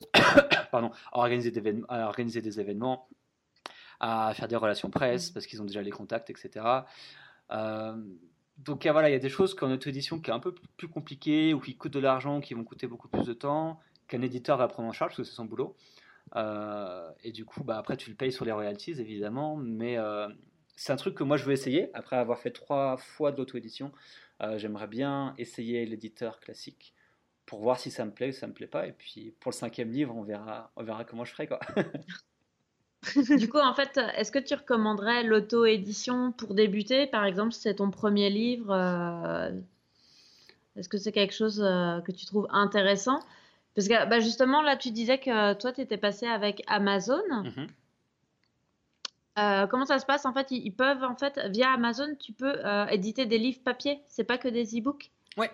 pardon, 0.70 0.90
à 1.12 1.18
organiser, 1.18 1.52
à 1.88 2.06
organiser 2.06 2.42
des 2.42 2.60
événements, 2.60 3.08
à 4.00 4.32
faire 4.34 4.48
des 4.48 4.56
relations 4.56 4.90
presse, 4.90 5.30
parce 5.30 5.46
qu'ils 5.46 5.60
ont 5.62 5.64
déjà 5.64 5.82
les 5.82 5.90
contacts, 5.90 6.30
etc. 6.30 6.64
Euh, 7.50 7.96
donc 8.58 8.86
voilà, 8.86 9.08
il 9.08 9.12
y 9.12 9.16
a 9.16 9.20
des 9.20 9.28
choses 9.28 9.54
qu'en 9.54 9.70
auto-édition 9.70 10.20
qui 10.20 10.30
est 10.30 10.34
un 10.34 10.40
peu 10.40 10.54
plus 10.76 10.88
compliqué 10.88 11.54
ou 11.54 11.60
qui 11.60 11.76
coûtent 11.76 11.92
de 11.92 12.00
l'argent, 12.00 12.40
qui 12.40 12.54
vont 12.54 12.64
coûter 12.64 12.86
beaucoup 12.86 13.08
plus 13.08 13.24
de 13.24 13.34
temps, 13.34 13.80
qu'un 14.08 14.22
éditeur 14.22 14.56
va 14.56 14.68
prendre 14.68 14.88
en 14.88 14.92
charge 14.92 15.10
parce 15.10 15.18
que 15.18 15.24
c'est 15.24 15.36
son 15.36 15.44
boulot. 15.44 15.76
Euh, 16.34 17.10
et 17.22 17.32
du 17.32 17.44
coup, 17.44 17.64
bah, 17.64 17.78
après, 17.78 17.96
tu 17.96 18.10
le 18.10 18.16
payes 18.16 18.32
sur 18.32 18.44
les 18.44 18.52
royalties, 18.52 19.00
évidemment, 19.00 19.56
mais 19.56 19.98
euh, 19.98 20.28
c'est 20.74 20.92
un 20.92 20.96
truc 20.96 21.14
que 21.14 21.24
moi 21.24 21.36
je 21.36 21.44
veux 21.44 21.52
essayer. 21.52 21.90
Après 21.94 22.16
avoir 22.16 22.38
fait 22.38 22.50
trois 22.50 22.96
fois 22.96 23.32
de 23.32 23.38
l'auto-édition, 23.38 23.92
j'aimerais 24.56 24.86
bien 24.86 25.34
essayer 25.38 25.86
l'éditeur 25.86 26.40
classique 26.40 26.94
pour 27.46 27.60
voir 27.60 27.78
si 27.78 27.90
ça 27.90 28.04
me 28.04 28.10
plaît 28.10 28.28
ou 28.28 28.32
ça 28.32 28.46
me 28.46 28.52
plaît 28.52 28.66
pas. 28.66 28.86
Et 28.86 28.92
puis 28.92 29.34
pour 29.40 29.50
le 29.50 29.56
cinquième 29.56 29.90
livre, 29.90 30.14
on 30.14 30.22
verra, 30.22 30.70
on 30.76 30.82
verra 30.82 31.04
comment 31.04 31.24
je 31.24 31.32
ferai 31.32 31.46
quoi. 31.46 31.60
du 33.38 33.48
coup, 33.48 33.58
en 33.58 33.74
fait, 33.74 33.98
est-ce 34.16 34.32
que 34.32 34.38
tu 34.38 34.54
recommanderais 34.54 35.22
l'auto-édition 35.22 36.32
pour 36.32 36.54
débuter? 36.54 37.06
Par 37.06 37.24
exemple, 37.24 37.52
si 37.52 37.60
c'est 37.60 37.76
ton 37.76 37.90
premier 37.90 38.30
livre, 38.30 38.72
euh, 38.72 39.52
est-ce 40.76 40.88
que 40.88 40.98
c'est 40.98 41.12
quelque 41.12 41.34
chose 41.34 41.62
euh, 41.64 42.00
que 42.00 42.12
tu 42.12 42.26
trouves 42.26 42.48
intéressant? 42.50 43.20
Parce 43.74 43.88
que 43.88 44.08
bah, 44.08 44.20
justement, 44.20 44.62
là, 44.62 44.76
tu 44.76 44.90
disais 44.90 45.18
que 45.18 45.54
toi, 45.54 45.72
tu 45.72 45.80
étais 45.80 45.98
passé 45.98 46.26
avec 46.26 46.62
Amazon. 46.66 47.22
Mhm. 47.30 47.66
Euh, 49.38 49.66
comment 49.66 49.84
ça 49.84 49.98
se 49.98 50.06
passe? 50.06 50.24
En 50.24 50.32
fait, 50.32 50.50
ils, 50.50 50.64
ils 50.64 50.74
peuvent, 50.74 51.04
en 51.04 51.14
fait, 51.14 51.38
via 51.50 51.70
Amazon, 51.70 52.08
tu 52.18 52.32
peux 52.32 52.54
éditer 52.90 53.26
des 53.26 53.38
livres 53.38 53.60
papier. 53.62 54.00
C'est 54.08 54.24
pas 54.24 54.38
que 54.38 54.48
des 54.48 54.78
e-books? 54.78 55.10
Ouais. 55.36 55.50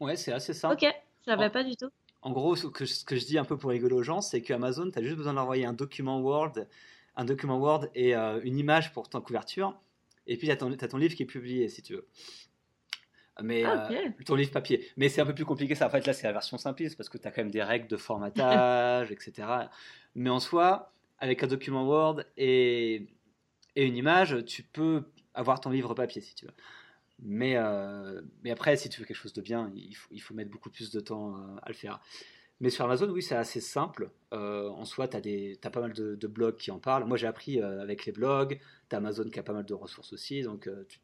Ouais, 0.00 0.16
c'est 0.16 0.32
assez 0.32 0.54
simple. 0.54 0.74
Ok, 0.74 0.92
je 1.20 1.30
savais 1.30 1.50
pas 1.50 1.62
du 1.62 1.76
tout. 1.76 1.90
En 2.22 2.32
gros, 2.32 2.56
ce 2.56 2.66
que, 2.66 2.84
ce 2.84 3.04
que 3.04 3.16
je 3.16 3.24
dis 3.24 3.38
un 3.38 3.44
peu 3.44 3.56
pour 3.56 3.70
rigoler 3.70 3.94
aux 3.94 4.02
gens, 4.02 4.20
c'est 4.20 4.42
qu'Amazon, 4.42 4.90
tu 4.90 4.98
as 4.98 5.02
juste 5.02 5.16
besoin 5.16 5.34
d'envoyer 5.34 5.64
un 5.64 5.72
document 5.72 6.20
Word, 6.20 6.52
un 7.16 7.24
document 7.24 7.58
Word 7.58 7.86
et 7.94 8.14
euh, 8.14 8.40
une 8.42 8.58
image 8.58 8.92
pour 8.92 9.08
ton 9.08 9.20
couverture. 9.20 9.78
Et 10.26 10.36
puis, 10.36 10.46
tu 10.46 10.52
as, 10.52 10.56
ton 10.56 10.96
livre 10.98 11.14
qui 11.14 11.22
est 11.22 11.26
publié, 11.26 11.68
si 11.68 11.82
tu 11.82 11.94
veux. 11.94 12.06
Mais 13.42 13.64
Ah, 13.64 13.88
euh, 13.90 14.10
ton 14.26 14.34
livre 14.34 14.50
papier. 14.50 14.86
Mais 14.96 15.08
c'est 15.08 15.22
un 15.22 15.26
peu 15.26 15.34
plus 15.34 15.46
compliqué 15.46 15.74
ça. 15.74 15.86
En 15.86 15.90
fait, 15.90 16.06
là, 16.06 16.12
c'est 16.12 16.26
la 16.26 16.32
version 16.32 16.58
simpliste 16.58 16.96
parce 16.96 17.08
que 17.08 17.16
tu 17.16 17.26
as 17.26 17.30
quand 17.30 17.42
même 17.42 17.50
des 17.50 17.62
règles 17.62 17.88
de 17.88 17.96
formatage, 17.96 19.10
etc. 19.12 19.48
Mais 20.14 20.28
en 20.28 20.40
soi, 20.40 20.92
avec 21.18 21.42
un 21.42 21.46
document 21.46 21.86
Word 21.86 22.22
et, 22.36 23.06
et 23.76 23.86
une 23.86 23.96
image, 23.96 24.44
tu 24.44 24.62
peux 24.62 25.04
avoir 25.32 25.60
ton 25.60 25.70
livre 25.70 25.94
papier, 25.94 26.20
si 26.20 26.34
tu 26.34 26.44
veux. 26.44 26.52
Mais, 27.22 27.56
euh, 27.56 28.22
mais 28.42 28.50
après, 28.50 28.76
si 28.76 28.88
tu 28.88 29.00
veux 29.00 29.06
quelque 29.06 29.16
chose 29.16 29.32
de 29.32 29.42
bien, 29.42 29.70
il 29.74 29.94
faut, 29.94 30.08
il 30.10 30.20
faut 30.20 30.34
mettre 30.34 30.50
beaucoup 30.50 30.70
plus 30.70 30.90
de 30.90 31.00
temps 31.00 31.36
euh, 31.36 31.56
à 31.62 31.68
le 31.68 31.74
faire. 31.74 32.00
Mais 32.60 32.70
sur 32.70 32.84
Amazon, 32.84 33.08
oui, 33.10 33.22
c'est 33.22 33.36
assez 33.36 33.60
simple. 33.60 34.10
Euh, 34.32 34.68
en 34.68 34.84
soi, 34.84 35.08
tu 35.08 35.16
as, 35.16 35.70
pas 35.70 35.80
mal 35.80 35.92
de, 35.92 36.14
de 36.14 36.26
blogs 36.26 36.56
qui 36.56 36.70
en 36.70 36.78
parlent. 36.78 37.04
Moi, 37.04 37.16
j'ai 37.16 37.26
appris 37.26 37.60
euh, 37.60 37.80
avec 37.82 38.04
les 38.04 38.12
blogs. 38.12 38.58
Tu 38.88 38.94
as 38.94 38.98
Amazon 38.98 39.24
qui 39.30 39.38
a 39.38 39.42
pas 39.42 39.52
mal 39.54 39.64
de 39.64 39.74
ressources 39.74 40.12
aussi. 40.12 40.42
Donc, 40.42 40.66
euh, 40.66 40.84
tu, 40.88 41.00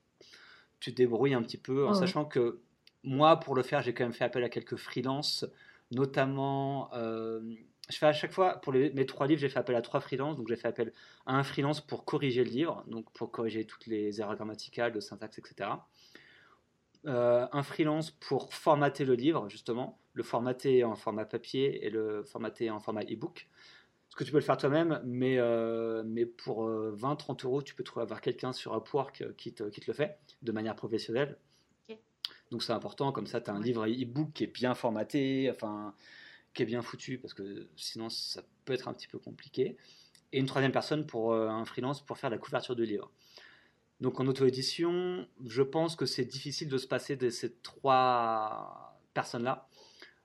tu 0.81 0.91
te 0.93 0.97
débrouilles 0.97 1.35
un 1.35 1.43
petit 1.43 1.57
peu 1.57 1.87
en 1.87 1.91
Ouais. 1.93 1.99
sachant 1.99 2.25
que 2.27 2.61
moi, 3.03 3.41
pour 3.41 3.55
le 3.55 3.63
faire, 3.63 3.83
j'ai 3.83 3.95
quand 3.95 4.05
même 4.05 4.13
fait 4.13 4.25
appel 4.25 4.45
à 4.45 4.49
quelques 4.49 4.77
freelances, 4.77 5.47
notamment. 5.93 6.91
je 6.93 7.97
fais 7.99 8.07
à 8.07 8.13
chaque 8.13 8.33
fois, 8.33 8.61
pour 8.61 8.73
les- 8.73 8.91
mes 8.93 9.07
trois 9.07 9.27
livres, 9.27 9.41
j'ai 9.41 9.49
fait 9.49 9.59
appel 9.61 9.77
à 9.77 9.83
trois 9.83 10.01
freelances. 10.01 10.37
Donc, 10.37 10.49
j'ai 10.49 10.57
fait 10.57 10.69
appel 10.69 10.93
à 11.25 11.37
un 11.37 11.43
freelance 11.45 11.81
pour 11.81 12.05
corriger 12.05 12.43
le 12.45 12.51
livre, 12.51 12.85
donc 12.89 13.11
pour 13.13 13.31
corriger 13.31 13.65
toutes 13.65 13.87
les 13.87 14.21
erreurs 14.21 14.35
grammaticales, 14.37 14.93
de 14.93 15.01
syntaxe, 15.01 15.39
etc. 15.39 15.71
Euh, 17.07 17.47
un 17.53 17.63
freelance 17.63 18.11
pour 18.11 18.53
formater 18.53 19.05
le 19.05 19.15
livre, 19.15 19.49
justement, 19.49 20.01
le 20.13 20.23
formater 20.25 20.83
en 20.85 20.97
format 20.97 21.25
papier 21.25 21.85
et 21.87 21.91
le 21.91 22.25
formater 22.25 22.69
en 22.71 22.81
format 22.81 23.03
e-book. 23.05 23.49
Ce 24.09 24.17
que 24.17 24.25
tu 24.25 24.33
peux 24.33 24.39
le 24.39 24.43
faire 24.45 24.57
toi-même, 24.57 25.01
mais, 25.05 25.39
euh, 25.39 26.03
mais 26.05 26.27
pour 26.27 26.69
20-30 26.69 27.45
euros, 27.45 27.63
tu 27.63 27.75
peux 27.75 27.85
trouver 27.85 28.03
avoir 28.03 28.21
quelqu'un 28.21 28.53
sur 28.53 28.75
Upwork 28.77 29.21
euh, 29.23 29.33
qui 29.37 29.53
te, 29.55 29.65
qui 29.65 29.81
te 29.81 29.87
le 29.89 29.95
fait 29.95 30.19
de 30.43 30.53
manière 30.53 30.75
professionnelle. 30.75 31.39
Donc 32.51 32.63
c'est 32.63 32.73
important, 32.73 33.13
comme 33.13 33.27
ça 33.27 33.41
tu 33.41 33.51
as 33.51 33.55
un 33.55 33.61
Ouais. 33.61 33.65
livre 33.67 33.87
e-book 33.87 34.33
qui 34.33 34.45
est 34.45 34.47
bien 34.49 34.75
formaté, 34.75 35.51
enfin, 35.51 35.95
qui 36.55 36.63
est 36.63 36.67
bien 36.67 36.83
foutu, 36.83 37.19
parce 37.19 37.35
que 37.35 37.69
sinon 37.77 38.09
ça 38.09 38.43
peut 38.65 38.73
être 38.73 38.89
un 38.89 38.95
petit 38.95 39.09
peu 39.09 39.19
compliqué. 39.19 39.77
Et 40.33 40.39
une 40.39 40.47
troisième 40.47 40.73
personne 40.73 41.07
pour 41.07 41.33
euh, 41.33 41.49
un 41.49 41.65
freelance 41.65 42.05
pour 42.05 42.19
faire 42.19 42.31
la 42.31 42.39
couverture 42.39 42.77
du 42.77 42.85
livre. 42.87 43.11
Donc 44.01 44.21
en 44.21 44.27
auto-édition, 44.27 45.27
je 45.47 45.63
pense 45.63 45.97
que 45.97 46.05
c'est 46.05 46.25
difficile 46.25 46.69
de 46.69 46.79
se 46.79 46.87
passer 46.87 47.17
de 47.17 47.31
ces 47.31 47.55
trois 47.55 49.01
personnes-là, 49.15 49.69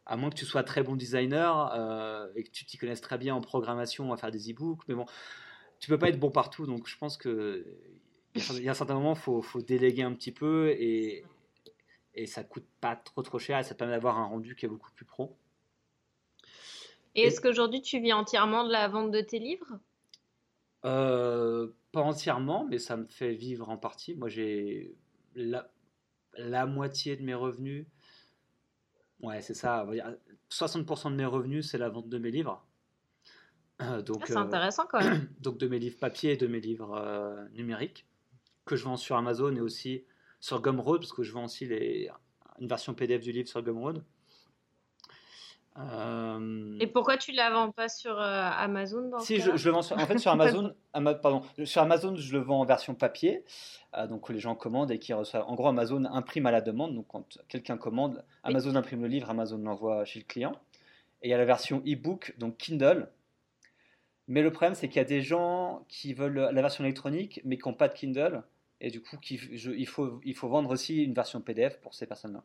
à 0.05 0.17
moins 0.17 0.29
que 0.29 0.36
tu 0.36 0.45
sois 0.45 0.63
très 0.63 0.84
bon 0.84 0.95
designer 0.95 1.71
euh, 1.73 2.27
et 2.36 2.43
que 2.43 2.49
tu 2.49 2.65
t'y 2.65 2.77
connaisses 2.77 2.99
très 3.01 3.17
bien 3.17 3.34
en 3.34 3.39
programmation 3.39 4.12
à 4.12 4.17
faire 4.17 4.31
des 4.31 4.51
e-books. 4.51 4.81
Mais 4.89 4.95
bon, 4.95 5.05
tu 5.79 5.89
peux 5.89 5.97
pas 5.97 6.10
être 6.10 6.19
bon 6.19 6.31
partout, 6.31 6.65
donc 6.65 6.88
je 6.88 6.97
pense 6.97 7.15
que 7.17 7.65
il 8.36 8.63
y 8.63 8.67
a 8.67 8.71
un 8.71 8.75
certain 8.75 8.93
moment, 8.93 9.15
faut, 9.15 9.41
faut 9.41 9.62
déléguer 9.62 10.03
un 10.03 10.13
petit 10.13 10.31
peu 10.31 10.69
et, 10.69 11.25
et 12.13 12.25
ça 12.27 12.43
coûte 12.43 12.65
pas 12.79 12.95
trop 12.95 13.21
trop 13.21 13.39
cher 13.39 13.60
et 13.60 13.63
ça 13.63 13.75
permet 13.75 13.93
d'avoir 13.93 14.17
un 14.17 14.25
rendu 14.25 14.55
qui 14.55 14.65
est 14.65 14.69
beaucoup 14.69 14.91
plus 14.91 15.05
pro. 15.05 15.38
Et 17.15 17.23
est-ce 17.23 17.41
qu'aujourd'hui 17.41 17.81
tu 17.81 17.99
vis 17.99 18.13
entièrement 18.13 18.65
de 18.65 18.71
la 18.71 18.88
vente 18.88 19.12
de 19.12 19.21
tes 19.21 19.39
livres? 19.39 19.79
Euh, 20.85 21.67
pas 21.91 22.01
entièrement, 22.01 22.65
mais 22.65 22.79
ça 22.79 22.97
me 22.97 23.05
fait 23.05 23.33
vivre 23.33 23.69
en 23.69 23.77
partie. 23.77 24.15
Moi, 24.15 24.29
j'ai 24.29 24.95
la, 25.35 25.71
la 26.37 26.65
moitié 26.65 27.15
de 27.15 27.23
mes 27.23 27.33
revenus. 27.33 27.85
Ouais, 29.21 29.41
c'est 29.41 29.53
ça. 29.53 29.83
on 29.83 29.87
va 29.89 29.93
dire 29.93 30.15
60% 30.49 31.11
de 31.11 31.15
mes 31.15 31.25
revenus, 31.25 31.69
c'est 31.69 31.77
la 31.77 31.89
vente 31.89 32.09
de 32.09 32.17
mes 32.17 32.31
livres. 32.31 32.65
Euh, 33.81 34.01
donc, 34.01 34.19
Ah, 34.21 34.25
C'est 34.27 34.37
euh, 34.37 34.39
intéressant 34.39 34.85
quand 34.89 35.03
même. 35.03 35.29
donc 35.39 35.57
de 35.57 35.67
mes 35.67 35.79
livres 35.79 35.97
papier 35.99 36.33
et 36.33 36.37
de 36.37 36.47
mes 36.47 36.59
livres 36.59 37.47
numériques 37.53 38.07
que 38.65 38.75
je 38.75 38.83
vends 38.83 38.97
sur 38.97 39.15
Amazon 39.15 39.55
et 39.55 39.61
aussi 39.61 40.05
sur 40.39 40.61
Gumroad 40.61 41.01
parce 41.01 41.13
que 41.13 41.23
je 41.23 41.31
vends 41.31 41.45
aussi 41.45 41.65
les, 41.65 42.09
une 42.59 42.67
version 42.67 42.93
PDF 42.93 43.21
du 43.21 43.31
livre 43.31 43.49
sur 43.49 43.61
Gumroad. 43.61 44.03
Euh, 45.79 46.77
Et 46.81 46.88
pourquoi 46.88 47.17
tu 47.17 47.31
la 47.31 47.49
vends 47.49 47.71
pas 47.71 47.88
sur 47.88 48.19
euh, 48.19 48.49
Amazon 48.57 49.07
dans 49.10 49.19
si, 49.19 49.39
je, 49.39 49.51
le 49.51 49.71
vends 49.71 49.81
sur, 49.81 49.97
en 49.97 50.05
fait 50.05 50.17
sur 50.17 50.31
Amazon, 50.31 50.73
Ama- 50.93 51.15
pardon, 51.15 51.41
sur 51.63 51.81
Amazon, 51.81 52.15
je 52.15 52.34
le 52.34 52.39
vends 52.39 52.60
en 52.60 52.65
version 52.65 52.93
papier. 52.93 53.43
Euh, 53.95 54.05
donc 54.07 54.29
les 54.29 54.39
gens 54.39 54.55
commandent 54.55 54.91
et 54.91 54.99
qui 54.99 55.13
reçoivent. 55.13 55.45
En 55.47 55.55
gros, 55.55 55.67
Amazon 55.67 56.03
imprime 56.05 56.45
à 56.45 56.51
la 56.51 56.62
demande. 56.62 56.93
Donc 56.95 57.07
quand 57.07 57.38
quelqu'un 57.47 57.77
commande, 57.77 58.23
Amazon 58.43 58.75
imprime 58.75 59.01
le 59.01 59.07
livre, 59.07 59.29
Amazon 59.29 59.57
l'envoie 59.60 60.03
chez 60.05 60.19
le 60.19 60.25
client. 60.25 60.51
Et 61.21 61.27
il 61.27 61.31
y 61.31 61.34
a 61.34 61.38
la 61.38 61.45
version 61.45 61.79
e-book, 61.88 62.36
donc 62.38 62.57
Kindle. 62.57 63.07
Mais 64.27 64.41
le 64.41 64.51
problème, 64.51 64.75
c'est 64.75 64.88
qu'il 64.88 64.97
y 64.97 64.99
a 65.01 65.05
des 65.05 65.21
gens 65.21 65.86
qui 65.88 66.13
veulent 66.13 66.49
la 66.51 66.62
version 66.62 66.84
électronique, 66.84 67.41
mais 67.43 67.57
qui 67.57 67.67
n'ont 67.67 67.73
pas 67.75 67.88
de 67.88 67.93
Kindle. 67.93 68.43
Et 68.79 68.89
du 68.89 69.01
coup, 69.01 69.17
qui, 69.17 69.38
je- 69.38 69.71
il, 69.71 69.88
faut, 69.88 70.19
il 70.23 70.36
faut 70.36 70.47
vendre 70.47 70.69
aussi 70.71 71.03
une 71.03 71.13
version 71.13 71.41
PDF 71.41 71.79
pour 71.81 71.93
ces 71.93 72.07
personnes-là. 72.07 72.43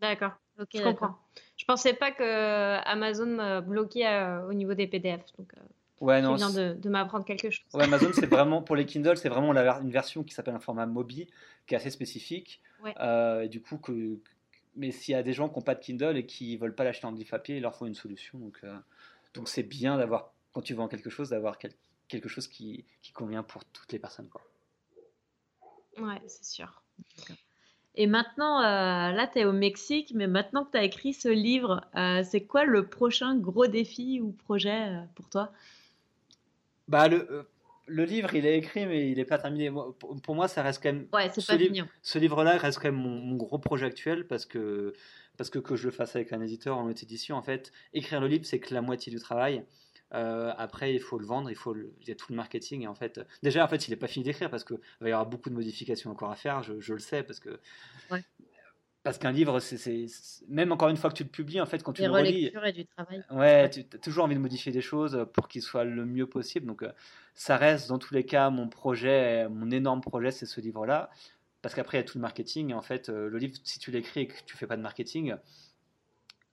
D'accord, 0.00 0.32
Ok, 0.58 0.68
je 0.74 0.82
comprends. 0.82 1.18
Je 1.56 1.64
pensais 1.64 1.94
pas 1.94 2.10
que 2.12 2.76
Amazon 2.86 3.38
euh, 3.38 3.60
bloquait 3.60 4.06
euh, 4.06 4.46
au 4.48 4.52
niveau 4.52 4.74
des 4.74 4.86
PDF. 4.86 5.20
Donc, 5.38 5.52
euh, 5.56 5.60
Ouais, 6.00 6.20
non, 6.20 6.34
viens 6.34 6.50
c'est- 6.50 6.74
de, 6.74 6.80
de 6.80 6.88
m'apprendre 6.90 7.24
quelque 7.24 7.50
chose. 7.50 7.64
Ouais, 7.72 7.84
Amazon, 7.84 8.10
c'est 8.12 8.26
vraiment 8.26 8.60
pour 8.62 8.76
les 8.76 8.84
Kindle, 8.84 9.16
c'est 9.16 9.30
vraiment 9.30 9.52
la 9.52 9.78
une 9.80 9.90
version 9.90 10.22
qui 10.22 10.34
s'appelle 10.34 10.54
un 10.54 10.60
format 10.60 10.84
Mobi, 10.86 11.26
qui 11.66 11.74
est 11.74 11.76
assez 11.78 11.90
spécifique. 11.90 12.60
Ouais. 12.82 12.94
Euh, 13.00 13.42
et 13.42 13.48
du 13.48 13.62
coup, 13.62 13.78
que, 13.78 14.18
mais 14.76 14.90
s'il 14.92 15.12
y 15.12 15.14
a 15.14 15.22
des 15.22 15.32
gens 15.32 15.48
qui 15.48 15.56
n'ont 15.56 15.62
pas 15.64 15.74
de 15.74 15.80
Kindle 15.80 16.18
et 16.18 16.26
qui 16.26 16.56
veulent 16.58 16.74
pas 16.74 16.84
l'acheter 16.84 17.06
en 17.06 17.12
livre 17.12 17.30
papier, 17.30 17.56
il 17.56 17.62
leur 17.62 17.74
faut 17.74 17.86
une 17.86 17.94
solution. 17.94 18.38
Donc, 18.38 18.58
euh, 18.64 18.76
donc 19.32 19.48
c'est 19.48 19.62
bien 19.62 19.96
d'avoir, 19.96 20.34
quand 20.52 20.60
tu 20.60 20.74
vends 20.74 20.88
quelque 20.88 21.08
chose, 21.08 21.30
d'avoir 21.30 21.56
quel- 21.58 21.72
quelque 22.08 22.28
chose 22.28 22.46
qui, 22.46 22.84
qui 23.00 23.12
convient 23.12 23.42
pour 23.42 23.64
toutes 23.64 23.90
les 23.92 23.98
personnes. 23.98 24.28
Quoi. 24.28 24.42
Ouais, 25.98 26.20
c'est 26.26 26.44
sûr. 26.44 26.82
Et 27.96 28.06
maintenant, 28.06 28.60
euh, 28.60 29.12
là, 29.12 29.26
tu 29.26 29.38
es 29.38 29.44
au 29.44 29.52
Mexique, 29.52 30.12
mais 30.14 30.26
maintenant 30.26 30.64
que 30.64 30.72
tu 30.72 30.78
as 30.78 30.84
écrit 30.84 31.14
ce 31.14 31.28
livre, 31.28 31.80
euh, 31.96 32.22
c'est 32.22 32.44
quoi 32.44 32.64
le 32.64 32.86
prochain 32.86 33.36
gros 33.36 33.66
défi 33.66 34.20
ou 34.20 34.32
projet 34.32 34.88
euh, 34.88 35.00
pour 35.14 35.28
toi? 35.30 35.50
Bah, 36.88 37.08
le, 37.08 37.48
le 37.86 38.04
livre, 38.04 38.34
il 38.34 38.44
est 38.46 38.58
écrit, 38.58 38.86
mais 38.86 39.10
il 39.10 39.16
n'est 39.16 39.24
pas 39.24 39.38
terminé. 39.38 39.70
Moi, 39.70 39.94
pour, 39.98 40.20
pour 40.20 40.34
moi, 40.34 40.46
ça 40.48 40.62
reste 40.62 40.82
quand 40.82 40.92
même 40.92 41.08
Ouais, 41.12 41.30
c'est 41.30 41.40
Ce 41.40 41.46
pas 41.46 41.58
fini. 41.58 41.82
ce 42.02 42.18
livre-là 42.18 42.58
reste 42.58 42.78
quand 42.78 42.88
même 42.92 43.00
mon, 43.00 43.18
mon 43.18 43.36
gros 43.36 43.58
projet 43.58 43.86
actuel 43.86 44.26
parce 44.26 44.44
que, 44.46 44.92
parce 45.38 45.50
que 45.50 45.58
que 45.58 45.74
je 45.74 45.86
le 45.86 45.90
fasse 45.90 46.14
avec 46.16 46.32
un 46.32 46.40
éditeur 46.42 46.76
en 46.76 46.88
édition, 46.90 47.36
en 47.36 47.42
fait, 47.42 47.72
écrire 47.94 48.20
le 48.20 48.28
livre, 48.28 48.44
c'est 48.44 48.60
que 48.60 48.74
la 48.74 48.82
moitié 48.82 49.10
du 49.10 49.18
travail. 49.18 49.64
Euh, 50.14 50.52
après, 50.56 50.94
il 50.94 51.00
faut 51.00 51.18
le 51.18 51.26
vendre, 51.26 51.50
il 51.50 51.56
faut 51.56 51.74
le- 51.74 51.92
il 52.00 52.08
y 52.08 52.12
a 52.12 52.14
tout 52.14 52.26
le 52.30 52.36
marketing. 52.36 52.82
Et 52.82 52.86
en 52.86 52.94
fait, 52.94 53.20
déjà, 53.42 53.64
en 53.64 53.68
fait, 53.68 53.88
il 53.88 53.90
n'est 53.90 53.96
pas 53.96 54.06
fini 54.06 54.24
d'écrire 54.24 54.50
parce 54.50 54.64
qu'il 54.64 54.78
va 55.00 55.08
y 55.08 55.12
avoir 55.12 55.26
beaucoup 55.26 55.50
de 55.50 55.54
modifications 55.54 56.10
encore 56.10 56.30
à 56.30 56.36
faire. 56.36 56.62
Je, 56.62 56.80
je 56.80 56.92
le 56.92 57.00
sais 57.00 57.22
parce 57.24 57.40
que 57.40 57.58
Ouais. 58.10 58.22
parce 59.02 59.18
qu'un 59.18 59.32
livre, 59.32 59.58
c'est 59.60 60.06
même 60.48 60.72
encore 60.72 60.88
une 60.88 60.96
fois 60.96 61.10
que 61.10 61.16
tu 61.16 61.22
le 61.24 61.28
publies, 61.28 61.60
en 61.60 61.66
fait, 61.66 61.82
quand 61.82 61.92
tu 61.92 62.02
Des 62.02 62.08
le 62.08 62.12
relis, 62.14 62.28
relectures 62.48 62.64
et 62.66 62.72
du 62.72 62.86
travail. 62.86 63.22
Ouais, 63.30 63.70
tu 63.70 63.80
as 63.92 63.98
toujours 63.98 64.24
envie 64.24 64.34
de 64.36 64.40
modifier 64.40 64.72
des 64.72 64.80
choses 64.80 65.26
pour 65.32 65.48
qu'il 65.48 65.62
soit 65.62 65.84
le 65.84 66.04
mieux 66.04 66.26
possible. 66.28 66.66
Donc, 66.66 66.82
euh, 66.82 66.92
ça 67.34 67.56
reste 67.56 67.88
dans 67.88 67.98
tous 67.98 68.14
les 68.14 68.24
cas 68.24 68.50
mon 68.50 68.68
projet, 68.68 69.48
mon 69.48 69.70
énorme 69.70 70.00
projet, 70.00 70.30
c'est 70.30 70.46
ce 70.46 70.60
livre-là. 70.60 71.10
Parce 71.62 71.74
qu'après, 71.74 71.98
il 71.98 72.00
y 72.00 72.04
a 72.04 72.04
tout 72.04 72.18
le 72.18 72.22
marketing. 72.22 72.70
Et 72.70 72.74
en 72.74 72.82
fait, 72.82 73.08
euh, 73.08 73.28
le 73.28 73.38
livre, 73.38 73.54
si 73.64 73.78
tu 73.80 73.90
l'écris 73.90 74.20
et 74.20 74.26
que 74.28 74.34
tu 74.44 74.56
fais 74.56 74.66
pas 74.68 74.76
de 74.76 74.82
marketing, 74.82 75.34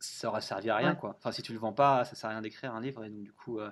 ça 0.04 0.28
aurait 0.28 0.42
servi 0.42 0.70
à 0.70 0.76
rien. 0.76 0.92
Ouais. 0.92 0.98
Quoi. 0.98 1.16
Enfin, 1.18 1.32
si 1.32 1.42
tu 1.42 1.54
le 1.54 1.60
vends 1.60 1.74
pas, 1.74 2.04
ça 2.06 2.16
sert 2.16 2.30
à 2.30 2.34
rien 2.34 2.42
d'écrire 2.42 2.76
un 2.76 2.82
livre. 2.82 3.04
Et 3.06 3.10
donc, 3.10 3.24
du 3.24 3.32
coup, 3.32 3.60
euh, 3.60 3.70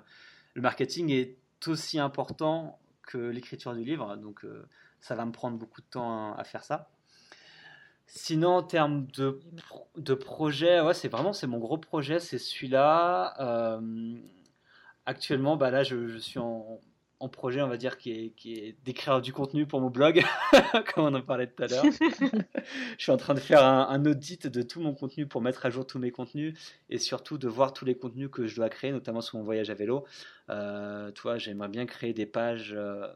le 0.54 0.62
marketing 0.62 1.10
est 1.10 1.36
aussi 1.66 1.98
important 1.98 2.78
que 3.02 3.18
l'écriture 3.18 3.74
du 3.74 3.84
livre. 3.84 4.16
Donc, 4.16 4.44
euh, 4.44 4.66
ça 5.00 5.14
va 5.14 5.26
me 5.26 5.32
prendre 5.32 5.58
beaucoup 5.58 5.82
de 5.82 5.86
temps 5.86 6.34
à 6.34 6.44
faire 6.44 6.64
ça. 6.64 6.88
Sinon, 8.06 8.56
en 8.56 8.62
termes 8.62 9.06
de, 9.08 9.40
de 9.96 10.14
projet, 10.14 10.80
ouais, 10.80 10.94
c'est 10.94 11.08
vraiment 11.08 11.32
c'est 11.32 11.46
mon 11.46 11.58
gros 11.58 11.78
projet, 11.78 12.18
c'est 12.18 12.38
celui-là. 12.38 13.34
Euh, 13.40 14.18
actuellement, 15.06 15.56
bah 15.56 15.70
là, 15.70 15.82
je, 15.82 16.08
je 16.08 16.18
suis 16.18 16.38
en, 16.38 16.80
en 17.22 17.28
projet, 17.28 17.62
on 17.62 17.68
va 17.68 17.76
dire, 17.76 17.98
qui 17.98 18.10
est, 18.10 18.28
qui 18.30 18.54
est 18.54 18.76
d'écrire 18.84 19.20
du 19.20 19.32
contenu 19.32 19.64
pour 19.64 19.80
mon 19.80 19.90
blog, 19.90 20.24
comme 20.92 21.04
on 21.04 21.14
en 21.14 21.22
parlait 21.22 21.46
tout 21.46 21.62
à 21.62 21.68
l'heure. 21.68 21.84
je 22.98 23.02
suis 23.02 23.12
en 23.12 23.16
train 23.16 23.34
de 23.34 23.38
faire 23.38 23.64
un, 23.64 24.04
audit 24.06 24.48
de 24.48 24.60
tout 24.62 24.80
mon 24.80 24.92
contenu 24.92 25.26
pour 25.26 25.40
mettre 25.40 25.64
à 25.64 25.70
jour 25.70 25.86
tous 25.86 26.00
mes 26.00 26.10
contenus 26.10 26.58
et 26.90 26.98
surtout 26.98 27.38
de 27.38 27.46
voir 27.46 27.72
tous 27.74 27.84
les 27.84 27.94
contenus 27.94 28.28
que 28.28 28.48
je 28.48 28.56
dois 28.56 28.68
créer, 28.68 28.90
notamment 28.90 29.20
sur 29.20 29.38
mon 29.38 29.44
voyage 29.44 29.70
à 29.70 29.74
vélo. 29.74 30.04
Euh, 30.50 31.12
tu 31.12 31.22
vois, 31.22 31.38
j'aimerais 31.38 31.68
bien 31.68 31.86
créer 31.86 32.12
des 32.12 32.26
pages. 32.26 32.74
Euh, 32.76 33.06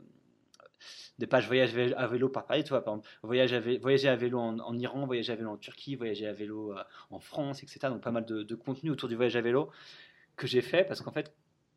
des 1.19 1.27
pages 1.27 1.49
voyage 1.49 1.77
à 1.97 2.07
vélo 2.07 2.29
par 2.29 2.47
Paris, 2.47 2.63
tu 2.63 2.69
vois, 2.69 2.85
par 2.85 2.95
exemple, 2.95 3.09
voyage 3.25 3.53
à 3.55 3.59
vélo, 3.59 3.81
voyager 3.81 4.09
à 4.09 4.15
vélo 4.15 4.39
en, 4.39 4.79
Iran, 4.79 5.05
voyager 5.05 5.33
à 5.33 5.37
vélo 5.37 5.51
en 5.51 5.57
Turquie, 5.57 5.97
voyager 5.97 6.29
à 6.29 6.33
vélo 6.33 6.75
euh, 6.75 6.83
en 7.11 7.19
France, 7.19 7.65
etc. 7.65 7.89
Donc 7.89 8.03
pas 8.03 8.13
mal 8.13 8.25
de, 8.25 8.45
de 8.45 8.55
contenu 8.55 8.91
autour 8.91 9.09
du 9.09 9.17
voyage 9.17 9.35
à 9.35 9.41
vélo 9.41 9.71
que 10.37 10.47
j'ai 10.47 10.61
fait 10.61 10.85
parce 10.85 11.01
qu'en 11.01 11.11
fait, 11.11 11.35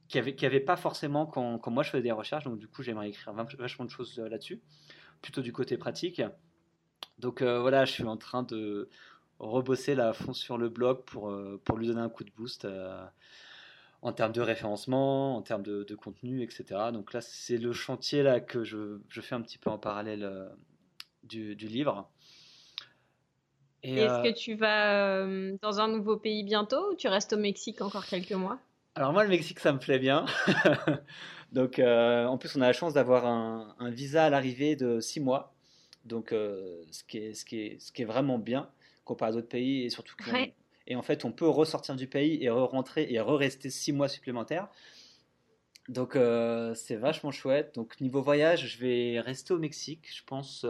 qui 0.09 0.17
n'y 0.17 0.21
avait, 0.21 0.45
avait, 0.45 0.59
pas 0.59 0.75
forcément 0.75 1.27
quand, 1.27 1.69
moi 1.69 1.83
je 1.83 1.91
faisais 1.91 2.03
des 2.03 2.11
recherches. 2.11 2.43
Donc, 2.43 2.57
du 2.57 2.67
coup, 2.67 2.81
j'aimerais 2.81 3.09
écrire 3.09 3.31
vachement 3.33 3.85
de 3.85 3.91
choses 3.91 4.19
euh, 4.19 4.27
là-dessus, 4.27 4.59
plutôt 5.21 5.41
du 5.41 5.53
côté 5.53 5.77
pratique. 5.77 6.21
Donc, 7.19 7.41
euh, 7.41 7.61
voilà, 7.61 7.85
je 7.85 7.91
suis 7.91 8.03
en 8.03 8.17
train 8.17 8.43
de 8.43 8.89
rebosser 9.37 9.93
la 9.93 10.11
fond 10.11 10.33
sur 10.33 10.57
le 10.57 10.67
blog 10.67 11.03
pour, 11.05 11.29
euh, 11.29 11.61
pour 11.63 11.77
lui 11.77 11.87
donner 11.87 12.01
un 12.01 12.09
coup 12.09 12.23
de 12.23 12.31
boost 12.31 12.67
en 14.01 14.13
termes 14.13 14.31
de 14.31 14.41
référencement, 14.41 15.37
en 15.37 15.41
termes 15.43 15.63
de, 15.63 15.95
contenu, 15.95 16.41
etc. 16.41 16.63
Donc, 16.91 17.13
là, 17.13 17.21
c'est 17.21 17.57
le 17.57 17.71
chantier 17.71 18.23
là, 18.23 18.39
que 18.39 18.63
je, 18.63 18.99
je, 19.09 19.21
fais 19.21 19.35
un 19.35 19.41
petit 19.41 19.59
peu 19.59 19.69
en 19.69 19.77
parallèle 19.77 20.49
du, 21.23 21.55
du, 21.55 21.67
livre. 21.67 22.09
Est-ce 23.83 24.23
que 24.23 24.33
tu 24.33 24.55
vas 24.55 25.23
dans 25.61 25.79
un 25.79 25.87
nouveau 25.87 26.17
pays 26.17 26.43
bientôt 26.43 26.91
ou 26.91 26.95
tu 26.95 27.07
restes 27.07 27.33
au 27.33 27.37
Mexique 27.37 27.81
encore 27.81 28.07
quelques 28.07 28.31
mois? 28.31 28.59
Alors 28.95 29.13
moi, 29.13 29.23
le 29.23 29.29
Mexique, 29.29 29.59
ça 29.59 29.71
me 29.71 29.79
plaît 29.79 29.99
bien. 29.99 30.25
Donc, 31.51 31.79
euh, 31.79 32.25
en 32.25 32.37
plus, 32.37 32.55
on 32.55 32.61
a 32.61 32.67
la 32.67 32.73
chance 32.73 32.93
d'avoir 32.93 33.25
un, 33.25 33.89
visa 33.89 34.25
à 34.25 34.29
l'arrivée 34.29 34.75
de 34.75 34.99
6 34.99 35.19
mois. 35.19 35.53
Donc, 36.05 36.31
euh, 36.31 36.83
ce, 36.91 37.03
qui 37.03 37.17
est, 37.17 37.33
ce, 37.33 37.45
qui 37.45 37.59
est, 37.59 37.79
ce 37.79 37.91
qui 37.91 38.01
est 38.01 38.05
vraiment 38.05 38.37
bien 38.37 38.69
comparé 39.05 39.29
à 39.29 39.33
d'autres 39.33 39.47
pays. 39.47 39.83
Et 39.83 39.89
surtout, 39.89 40.15
et 40.87 40.95
en 40.95 41.01
fait, 41.01 41.23
on 41.23 41.31
peut 41.31 41.47
ressortir 41.47 41.95
du 41.95 42.07
pays 42.07 42.43
et 42.43 42.49
re-rentrer 42.49 43.07
et 43.09 43.19
re-rester 43.19 43.69
6 43.69 43.93
mois 43.93 44.07
supplémentaires. 44.07 44.67
Donc, 45.87 46.15
euh, 46.15 46.73
c'est 46.75 46.95
vachement 46.95 47.31
chouette. 47.31 47.75
Donc, 47.75 47.99
niveau 48.01 48.21
voyage, 48.21 48.67
je 48.67 48.79
vais 48.79 49.19
rester 49.19 49.53
au 49.53 49.59
Mexique, 49.59 50.07
je 50.13 50.23
pense, 50.23 50.65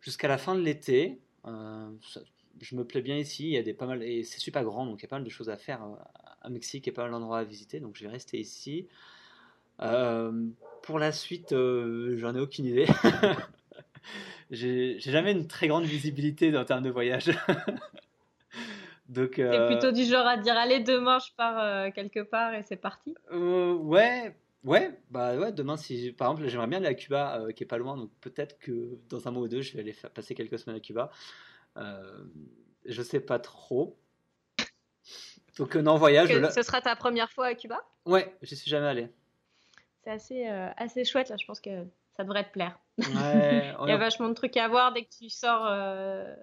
jusqu'à 0.00 0.28
la 0.28 0.38
fin 0.38 0.54
de 0.54 0.60
l'été. 0.60 1.20
je 1.44 2.76
me 2.76 2.84
plais 2.84 3.02
bien 3.02 3.16
ici. 3.16 3.44
Il 3.44 3.52
y 3.52 3.58
a 3.58 3.62
des 3.62 3.74
pas 3.74 3.86
mal 3.86 4.02
et 4.02 4.24
c'est 4.24 4.40
super 4.40 4.62
grand, 4.62 4.86
donc 4.86 5.00
il 5.00 5.02
y 5.02 5.06
a 5.06 5.08
pas 5.08 5.16
mal 5.16 5.24
de 5.24 5.30
choses 5.30 5.48
à 5.48 5.56
faire 5.56 5.82
Mexique 6.50 6.88
et 6.88 6.92
pas 6.92 7.02
mal 7.02 7.12
d'endroits 7.12 7.38
à 7.38 7.44
visiter, 7.44 7.80
donc 7.80 7.96
je 7.96 8.04
vais 8.04 8.10
rester 8.10 8.38
ici. 8.38 8.86
Euh, 9.80 10.46
pour 10.82 10.98
la 10.98 11.12
suite, 11.12 11.52
euh, 11.52 12.16
j'en 12.18 12.34
ai 12.34 12.40
aucune 12.40 12.66
idée. 12.66 12.86
j'ai 14.50 14.98
jamais 14.98 15.32
une 15.32 15.46
très 15.46 15.68
grande 15.68 15.84
visibilité 15.84 16.56
en 16.56 16.64
termes 16.64 16.82
de 16.82 16.90
voyage. 16.90 17.30
Donc, 19.08 19.38
euh... 19.38 19.66
plutôt 19.66 19.92
du 19.92 20.04
genre 20.04 20.26
à 20.26 20.38
dire 20.38 20.56
allez 20.56 20.80
demain 20.80 21.18
je 21.18 21.30
pars 21.36 21.92
quelque 21.92 22.20
part 22.20 22.54
et 22.54 22.62
c'est 22.62 22.76
parti. 22.76 23.14
ouais, 23.30 24.34
ouais, 24.64 24.98
bah 25.10 25.36
ouais. 25.36 25.52
Demain 25.52 25.76
si 25.76 26.12
par 26.12 26.30
exemple 26.30 26.48
j'aimerais 26.48 26.68
bien 26.68 26.78
aller 26.78 26.86
à 26.86 26.94
Cuba 26.94 27.40
qui 27.54 27.62
est 27.62 27.66
pas 27.66 27.76
loin, 27.76 27.98
donc 27.98 28.10
peut-être 28.22 28.58
que 28.58 28.96
dans 29.10 29.28
un 29.28 29.30
mois 29.30 29.42
ou 29.42 29.48
deux 29.48 29.60
je 29.60 29.74
vais 29.74 29.80
aller 29.80 29.94
passer 30.14 30.34
quelques 30.34 30.58
semaines 30.58 30.78
à 30.78 30.80
Cuba. 30.80 31.10
je 32.86 33.02
sais 33.02 33.20
pas 33.20 33.38
trop. 33.38 33.98
Donc 35.58 35.76
non, 35.76 35.96
voyage. 35.96 36.28
Ce 36.52 36.62
sera 36.62 36.80
ta 36.80 36.96
première 36.96 37.30
fois 37.30 37.46
à 37.46 37.54
Cuba? 37.54 37.80
Ouais, 38.04 38.34
je 38.42 38.54
suis 38.54 38.70
jamais 38.70 38.86
allé. 38.86 39.08
C'est 40.02 40.10
assez, 40.10 40.48
euh, 40.48 40.68
assez 40.76 41.04
chouette 41.04 41.28
là, 41.28 41.36
je 41.38 41.46
pense 41.46 41.60
que 41.60 41.84
ça 42.16 42.24
devrait 42.24 42.44
te 42.44 42.52
plaire. 42.52 42.78
Ouais, 42.98 43.72
Il 43.82 43.88
y 43.88 43.92
a 43.92 43.96
vachement 43.96 44.28
de 44.28 44.34
trucs 44.34 44.56
à 44.56 44.68
voir 44.68 44.92
dès 44.92 45.04
que 45.04 45.10
tu 45.16 45.28
sors, 45.28 45.66
euh, 45.66 46.34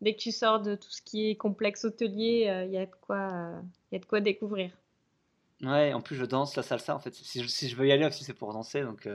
dès 0.00 0.14
que 0.14 0.20
tu 0.20 0.30
sors 0.30 0.60
de 0.60 0.76
tout 0.76 0.90
ce 0.90 1.02
qui 1.02 1.30
est 1.30 1.36
complexe 1.36 1.84
hôtelier, 1.84 2.46
euh, 2.48 2.64
il 2.64 2.72
y 2.72 2.78
a 2.78 2.86
de 2.86 2.94
quoi, 3.00 3.60
il 3.90 3.94
y 3.94 3.96
a 3.96 3.98
de 3.98 4.04
quoi 4.04 4.20
découvrir. 4.20 4.70
Ouais, 5.62 5.92
en 5.92 6.00
plus 6.00 6.16
je 6.16 6.24
danse 6.24 6.56
la 6.56 6.62
salsa 6.62 6.94
en 6.94 7.00
fait. 7.00 7.14
Si 7.14 7.42
je, 7.42 7.48
si 7.48 7.68
je 7.68 7.76
veux 7.76 7.86
y 7.86 7.92
aller 7.92 8.06
aussi 8.06 8.24
c'est 8.24 8.32
pour 8.32 8.52
danser 8.52 8.82
donc 8.82 9.06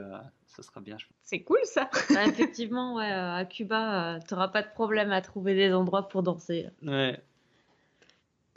ça 0.46 0.62
sera 0.62 0.80
bien. 0.80 0.96
C'est 1.22 1.40
cool 1.40 1.58
ça. 1.64 1.90
Bah, 2.14 2.24
effectivement, 2.26 2.94
ouais, 2.96 3.10
à 3.10 3.44
Cuba, 3.44 4.20
tu 4.28 4.34
n'auras 4.34 4.48
pas 4.48 4.62
de 4.62 4.68
problème 4.68 5.10
à 5.10 5.20
trouver 5.22 5.54
des 5.54 5.72
endroits 5.72 6.08
pour 6.08 6.22
danser. 6.22 6.68
Ouais. 6.82 7.18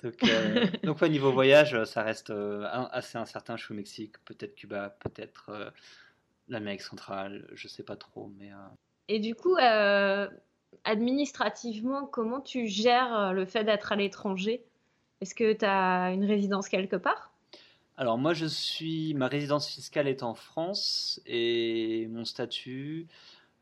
Donc, 0.03 0.23
euh, 0.23 0.65
donc 0.83 1.01
niveau 1.01 1.31
voyage, 1.31 1.83
ça 1.85 2.03
reste 2.03 2.29
euh, 2.29 2.65
assez 2.91 3.17
incertain. 3.17 3.57
Je 3.57 3.65
suis 3.65 3.73
au 3.73 3.77
Mexique, 3.77 4.23
peut-être 4.25 4.55
Cuba, 4.55 4.95
peut-être 4.99 5.49
euh, 5.49 5.69
l'Amérique 6.47 6.81
centrale, 6.81 7.47
je 7.53 7.67
sais 7.67 7.83
pas 7.83 7.95
trop. 7.95 8.31
Mais, 8.37 8.51
Et 9.07 9.19
du 9.19 9.35
coup, 9.35 9.55
administrativement, 10.83 12.05
comment 12.05 12.41
tu 12.41 12.67
gères 12.67 13.33
le 13.33 13.45
fait 13.45 13.63
d'être 13.63 13.91
à 13.91 13.95
l'étranger? 13.95 14.63
Est-ce 15.21 15.35
que 15.35 15.53
tu 15.53 15.65
as 15.65 16.11
une 16.11 16.25
résidence 16.25 16.69
quelque 16.69 16.95
part? 16.95 17.31
Alors 17.97 18.17
moi, 18.17 18.33
je 18.33 18.45
suis, 18.45 19.13
ma 19.13 19.27
résidence 19.27 19.67
fiscale 19.67 20.07
est 20.07 20.23
en 20.23 20.33
France 20.33 21.21
et 21.25 22.07
mon 22.09 22.23
statut 22.23 23.07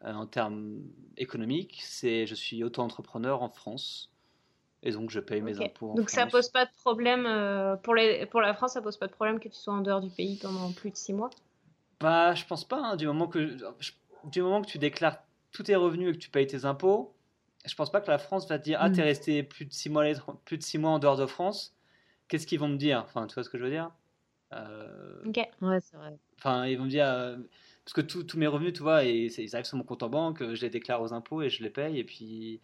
en 0.03 0.27
termes 0.27 0.83
économiques, 1.17 1.79
c'est 1.81 2.27
je 2.27 2.35
suis 2.35 2.63
auto-entrepreneur 2.63 3.41
en 3.41 3.49
France. 3.49 4.11
Et 4.83 4.91
donc, 4.91 5.09
je 5.09 5.19
paye 5.19 5.41
mes 5.41 5.59
impôts. 5.59 5.95
donc, 5.95 6.09
ça 6.09 6.27
pose 6.27 6.49
pas 6.49 6.65
de 6.65 6.71
problème 6.83 7.25
euh, 7.25 7.75
pour, 7.77 7.95
les, 7.95 8.25
pour 8.27 8.41
la 8.41 8.53
France, 8.53 8.73
ça 8.73 8.81
pose 8.81 8.97
pas 8.97 9.07
de 9.07 9.11
problème 9.11 9.39
que 9.39 9.49
tu 9.49 9.55
sois 9.55 9.73
en 9.73 9.81
dehors 9.81 10.01
du 10.01 10.09
pays 10.09 10.37
pendant 10.37 10.71
plus 10.71 10.91
de 10.91 10.95
six 10.95 11.13
mois? 11.13 11.29
Bah, 11.99 12.35
je 12.35 12.45
pense 12.45 12.63
pas. 12.63 12.79
Hein, 12.79 12.95
du, 12.95 13.07
moment 13.07 13.27
que, 13.27 13.57
du 14.25 14.41
moment 14.41 14.61
que 14.61 14.67
tu 14.67 14.77
déclares 14.77 15.17
tous 15.51 15.63
tes 15.63 15.75
revenus 15.75 16.09
et 16.09 16.11
que 16.13 16.17
tu 16.23 16.29
payes 16.29 16.45
tes 16.45 16.65
impôts, 16.65 17.15
je 17.65 17.75
pense 17.75 17.91
pas 17.91 18.01
que 18.01 18.09
la 18.09 18.19
France 18.19 18.47
va 18.47 18.59
te 18.59 18.63
dire 18.63 18.77
Ah, 18.81 18.89
t'es 18.89 19.01
hmm. 19.01 19.05
resté 19.05 19.43
plus 19.43 19.65
de, 19.65 19.73
six 19.73 19.89
mois, 19.89 20.05
plus 20.45 20.57
de 20.57 20.63
six 20.63 20.77
mois 20.77 20.91
en 20.91 20.99
dehors 20.99 21.17
de 21.17 21.25
France. 21.25 21.75
Qu'est-ce 22.27 22.45
qu'ils 22.45 22.59
vont 22.59 22.69
me 22.69 22.77
dire? 22.77 23.03
Enfin, 23.03 23.25
tu 23.27 23.33
vois 23.33 23.43
ce 23.43 23.49
que 23.49 23.57
je 23.57 23.63
veux 23.63 23.69
dire? 23.69 23.91
Euh... 24.53 25.23
Ok, 25.25 25.37
ouais, 25.61 25.79
c'est 25.81 25.97
vrai. 25.97 26.15
Enfin, 26.37 26.65
ils 26.67 26.77
vont 26.77 26.85
me 26.85 26.89
dire. 26.89 27.07
Euh, 27.07 27.37
parce 27.83 27.93
que 27.93 28.01
tous 28.01 28.37
mes 28.37 28.47
revenus, 28.47 28.73
tu 28.73 28.81
vois, 28.81 29.05
et, 29.05 29.27
ils 29.37 29.55
arrivent 29.55 29.65
sur 29.65 29.77
mon 29.77 29.83
compte 29.83 30.03
en 30.03 30.09
banque, 30.09 30.53
je 30.53 30.61
les 30.61 30.69
déclare 30.69 31.01
aux 31.01 31.13
impôts 31.13 31.41
et 31.41 31.49
je 31.49 31.63
les 31.63 31.69
paye. 31.69 31.97
Et 31.97 32.03
puis, 32.03 32.59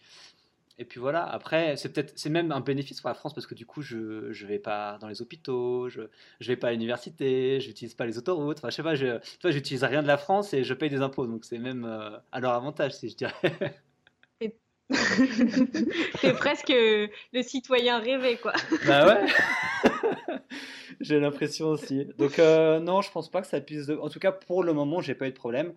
et 0.79 0.85
puis 0.85 0.99
voilà, 0.99 1.23
après, 1.23 1.77
c'est 1.77 1.93
peut-être, 1.93 2.13
c'est 2.15 2.29
même 2.29 2.51
un 2.51 2.59
bénéfice 2.59 2.99
pour 2.99 3.09
la 3.09 3.13
France 3.13 3.33
parce 3.33 3.45
que 3.45 3.53
du 3.53 3.65
coup, 3.65 3.83
je 3.83 3.97
ne 3.97 4.47
vais 4.47 4.57
pas 4.57 4.97
dans 4.99 5.07
les 5.07 5.21
hôpitaux, 5.21 5.87
je 5.89 6.01
ne 6.01 6.07
vais 6.41 6.55
pas 6.55 6.69
à 6.69 6.71
l'université, 6.71 7.59
je 7.61 7.67
n'utilise 7.67 7.93
pas 7.93 8.07
les 8.07 8.17
autoroutes. 8.17 8.57
Enfin, 8.57 8.69
je 8.71 8.75
sais 8.75 8.83
pas, 8.83 8.95
je 8.95 9.19
j'utilise 9.45 9.83
rien 9.83 10.01
de 10.01 10.07
la 10.07 10.17
France 10.17 10.53
et 10.53 10.63
je 10.63 10.73
paye 10.73 10.89
des 10.89 11.01
impôts. 11.01 11.27
Donc 11.27 11.45
c'est 11.45 11.59
même 11.59 11.85
euh, 11.85 12.17
à 12.31 12.39
leur 12.39 12.53
avantage, 12.53 12.93
si 12.93 13.09
je 13.09 13.15
dirais. 13.15 13.33
c'est 16.19 16.33
presque 16.33 16.73
le 16.73 17.41
citoyen 17.43 17.99
rêvé, 17.99 18.37
quoi. 18.37 18.53
Bah 18.87 19.07
ouais. 19.07 19.27
j'ai 21.01 21.19
l'impression 21.19 21.67
aussi. 21.67 22.05
Donc 22.17 22.39
euh, 22.39 22.79
non, 22.79 23.01
je 23.01 23.11
pense 23.11 23.29
pas 23.29 23.41
que 23.41 23.47
ça 23.47 23.61
puisse. 23.61 23.89
En 23.89 24.09
tout 24.09 24.19
cas, 24.19 24.31
pour 24.31 24.63
le 24.63 24.73
moment, 24.73 25.01
j'ai 25.01 25.13
pas 25.13 25.27
eu 25.27 25.31
de 25.31 25.35
problème. 25.35 25.73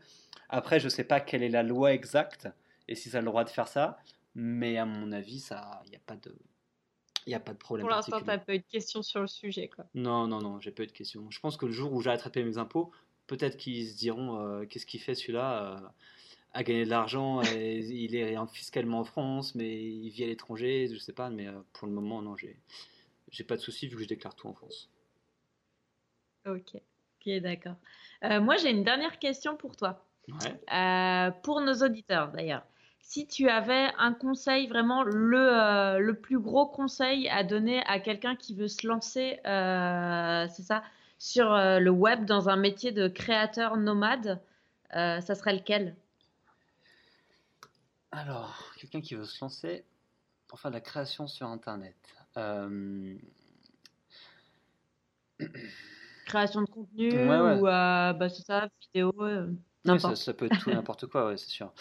Après, 0.49 0.81
je 0.81 0.89
sais 0.89 1.05
pas 1.05 1.21
quelle 1.21 1.43
est 1.43 1.51
la 1.51 1.63
loi 1.63 1.93
exacte 1.93 2.49
et 2.89 2.95
si 2.95 3.11
ça 3.11 3.19
a 3.19 3.21
le 3.21 3.27
droit 3.27 3.45
de 3.45 3.51
faire 3.51 3.69
ça. 3.69 3.99
Mais 4.38 4.77
à 4.77 4.85
mon 4.85 5.12
avis, 5.12 5.40
ça, 5.40 5.81
il 5.87 5.90
n'y 5.90 5.96
a 5.96 6.01
pas 6.01 6.16
de, 6.16 6.37
il 7.27 7.35
a 7.35 7.40
pas 7.40 7.55
de 7.55 7.59
problème. 7.59 7.87
Pour 7.87 7.96
l'instant, 7.96 8.20
tu 8.20 8.27
n'as 8.27 8.37
pas 8.37 8.55
eu 8.55 8.59
de 8.59 8.66
questions 8.70 9.03
sur 9.03 9.22
le 9.22 9.27
sujet, 9.27 9.68
quoi. 9.68 9.87
Non, 9.94 10.27
non, 10.27 10.42
non, 10.42 10.61
j'ai 10.61 10.70
pas 10.70 10.83
eu 10.83 10.87
de 10.87 10.92
questions. 10.92 11.31
Je 11.31 11.40
pense 11.40 11.57
que 11.57 11.64
le 11.64 11.72
jour 11.72 11.92
où 11.94 12.03
de 12.03 12.29
payer 12.29 12.44
mes 12.44 12.59
impôts, 12.59 12.92
peut-être 13.27 13.57
qu'ils 13.57 13.88
se 13.88 13.96
diront, 13.96 14.38
euh, 14.38 14.66
qu'est-ce 14.66 14.85
qu'il 14.85 15.01
fait 15.01 15.14
celui-là 15.14 15.62
euh, 15.62 15.88
à 16.53 16.62
gagner 16.62 16.85
de 16.85 16.90
l'argent, 16.90 17.40
il 17.59 18.14
est 18.14 18.37
fiscalement 18.53 19.01
en 19.01 19.05
France, 19.05 19.55
mais 19.55 19.75
il 19.75 20.11
vit 20.11 20.25
à 20.25 20.27
l'étranger, 20.27 20.88
je 20.92 20.99
sais 20.99 21.14
pas, 21.14 21.31
mais 21.31 21.46
euh, 21.46 21.59
pour 21.72 21.88
le 21.88 21.94
moment, 21.94 22.20
non, 22.20 22.37
j'ai, 22.37 22.61
j'ai 23.31 23.44
pas 23.44 23.57
de 23.57 23.62
souci 23.62 23.88
vu 23.88 23.96
que 23.96 24.03
je 24.03 24.09
déclare 24.09 24.35
tout 24.35 24.49
en 24.49 24.55
France. 24.55 24.90
Ok, 26.46 26.77
ok, 26.77 27.40
d'accord. 27.40 27.77
moi, 28.22 28.57
j'ai 28.57 28.70
une 28.70 28.85
dernière 28.85 29.18
question 29.18 29.57
pour 29.57 29.77
toi. 29.77 30.05
Ouais. 30.29 31.33
pour 31.42 31.61
nos 31.61 31.75
auditeurs, 31.85 32.33
d'ailleurs 32.33 32.66
si 33.07 33.27
tu 33.29 33.49
avais 33.49 33.92
un 33.99 34.12
conseil, 34.12 34.66
vraiment 34.66 35.05
le, 35.05 35.38
euh, 35.38 36.01
le 36.01 36.14
plus 36.14 36.40
gros 36.40 36.66
conseil 36.66 37.29
à 37.29 37.45
donner 37.45 37.85
à 37.87 38.01
quelqu'un 38.01 38.35
qui 38.35 38.53
veut 38.53 38.66
se 38.66 38.85
lancer, 38.85 39.38
euh, 39.47 40.49
c'est 40.51 40.64
ça, 40.64 40.83
sur 41.16 41.53
euh, 41.53 41.79
le 41.79 41.90
web 41.90 42.25
dans 42.25 42.49
un 42.49 42.57
métier 42.57 42.90
de 42.90 43.07
créateur 43.07 43.77
nomade, 43.77 44.42
ça 44.90 45.37
serait 45.37 45.54
lequel? 45.54 45.94
Alors, 48.11 48.73
quelqu'un 48.77 49.00
qui 49.00 49.15
veut 49.15 49.25
se 49.25 49.40
lancer 49.40 49.85
pour 50.48 50.59
faire 50.59 50.73
de 50.73 50.77
la 50.77 50.81
création 50.81 51.29
sur 51.29 51.46
Internet. 51.46 51.94
Création 56.27 56.63
de 56.63 56.67
contenu 56.67 57.13
ou 57.13 57.63
bah, 57.63 58.29
c'est 58.29 58.42
ça, 58.42 58.69
vidéo, 58.83 59.13
ça, 59.85 60.17
ça, 60.17 60.35
peut 60.35 60.46
être 60.46 60.59
tout 60.59 60.71
n'importe 60.71 61.07
quoi, 61.07 61.29
ouais, 61.29 61.37
c'est 61.37 61.50
sûr. 61.50 61.73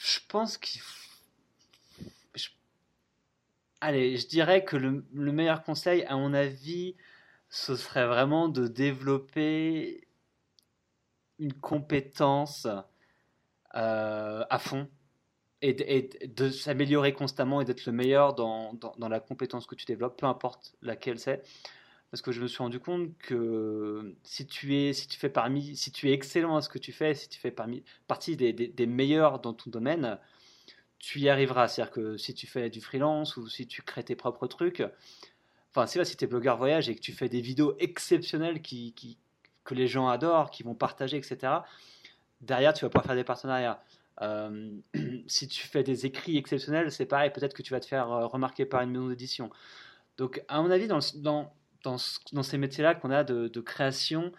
Je 0.00 0.20
pense 0.28 0.58
qu'il 0.58 0.80
Allez, 3.80 4.16
je 4.16 4.26
dirais 4.26 4.64
que 4.64 4.76
le, 4.76 5.04
meilleur 5.12 5.62
conseil, 5.62 6.04
à 6.06 6.16
mon 6.16 6.34
avis, 6.34 6.96
ce 7.48 7.76
serait 7.76 8.06
vraiment 8.06 8.48
de 8.48 8.66
développer 8.66 10.08
une 11.38 11.52
compétence 11.52 12.66
euh, 13.76 14.44
à 14.50 14.58
fond 14.58 14.88
et, 15.62 16.10
de 16.26 16.50
s'améliorer 16.50 17.12
constamment 17.12 17.60
et 17.60 17.64
d'être 17.64 17.86
le 17.86 17.92
meilleur 17.92 18.34
dans, 18.34 18.74
dans, 18.74 19.08
la 19.08 19.20
compétence 19.20 19.66
que 19.66 19.76
tu 19.76 19.84
développes, 19.84 20.18
peu 20.18 20.26
importe 20.26 20.74
laquelle 20.82 21.20
c'est. 21.20 21.42
Parce 22.10 22.22
que 22.22 22.32
je 22.32 22.40
me 22.40 22.46
suis 22.46 22.58
rendu 22.58 22.80
compte 22.80 23.16
que 23.18 24.16
si 24.22 24.46
tu 24.46 24.76
es, 24.76 24.94
si 24.94 25.08
tu 25.08 25.18
fais 25.18 25.28
parmi, 25.28 25.76
si 25.76 25.92
tu 25.92 26.08
es 26.08 26.12
excellent 26.12 26.56
à 26.56 26.62
ce 26.62 26.70
que 26.70 26.78
tu 26.78 26.90
fais, 26.92 27.14
si 27.14 27.28
tu 27.28 27.38
fais 27.38 27.50
parmi, 27.50 27.82
partie 28.06 28.36
des, 28.36 28.86
meilleurs 28.86 29.40
dans 29.40 29.52
ton 29.52 29.70
domaine, 29.70 30.18
tu 30.98 31.20
y 31.20 31.28
arriveras. 31.28 31.68
C'est-à-dire 31.68 31.92
que 31.92 32.16
si 32.16 32.32
tu 32.32 32.46
fais 32.46 32.70
du 32.70 32.80
freelance 32.80 33.36
ou 33.36 33.46
si 33.48 33.66
tu 33.66 33.82
crées 33.82 34.04
tes 34.04 34.16
propres 34.16 34.46
trucs, 34.46 34.82
enfin, 35.70 35.86
c'est 35.86 36.02
si 36.04 36.16
tu 36.16 36.24
es 36.24 36.26
blogueur 36.26 36.56
voyage 36.56 36.88
et 36.88 36.94
que 36.94 37.00
tu 37.00 37.12
fais 37.12 37.28
des 37.28 37.42
vidéos 37.42 37.76
exceptionnelles 37.78 38.62
qui, 38.62 39.18
que 39.64 39.74
les 39.74 39.86
gens 39.86 40.08
adorent, 40.08 40.50
qui 40.50 40.62
vont 40.62 40.74
partager, 40.74 41.18
etc., 41.18 41.58
derrière, 42.40 42.72
tu 42.72 42.84
vas 42.84 42.88
pouvoir 42.88 43.04
faire 43.04 43.16
des 43.16 43.24
partenariats. 43.24 43.82
Euh, 44.22 44.72
si 45.26 45.46
tu 45.46 45.66
fais 45.66 45.82
des 45.82 46.06
écrits 46.06 46.38
exceptionnels, 46.38 46.90
c'est 46.90 47.06
pareil, 47.06 47.30
peut-être 47.30 47.54
que 47.54 47.62
tu 47.62 47.72
vas 47.72 47.80
te 47.80 47.86
faire 47.86 48.10
euh, 48.10 48.26
remarquer 48.26 48.64
par 48.64 48.80
une 48.80 48.90
maison 48.90 49.08
d'édition. 49.08 49.50
Donc, 50.16 50.42
à 50.48 50.60
mon 50.60 50.70
avis, 50.70 50.88
dans, 50.88 51.52
dans, 51.82 51.96
dans 52.32 52.42
ces 52.42 52.58
métiers-là 52.58 52.94
qu'on 52.94 53.10
a 53.10 53.24
de, 53.24 53.48
de 53.48 53.60
création, 53.60 54.32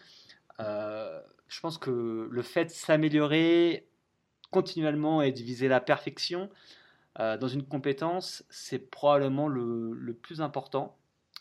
euh, 0.59 1.21
je 1.47 1.59
pense 1.59 1.77
que 1.77 2.27
le 2.29 2.41
fait 2.41 2.65
de 2.65 2.69
s'améliorer 2.69 3.87
continuellement 4.51 5.21
et 5.21 5.31
de 5.31 5.41
viser 5.41 5.67
la 5.67 5.79
perfection 5.79 6.49
dans 7.17 7.49
une 7.49 7.65
compétence, 7.65 8.45
c'est 8.49 8.79
probablement 8.79 9.49
le, 9.49 9.91
le, 9.91 10.13
plus 10.13 10.39
important. 10.39 10.97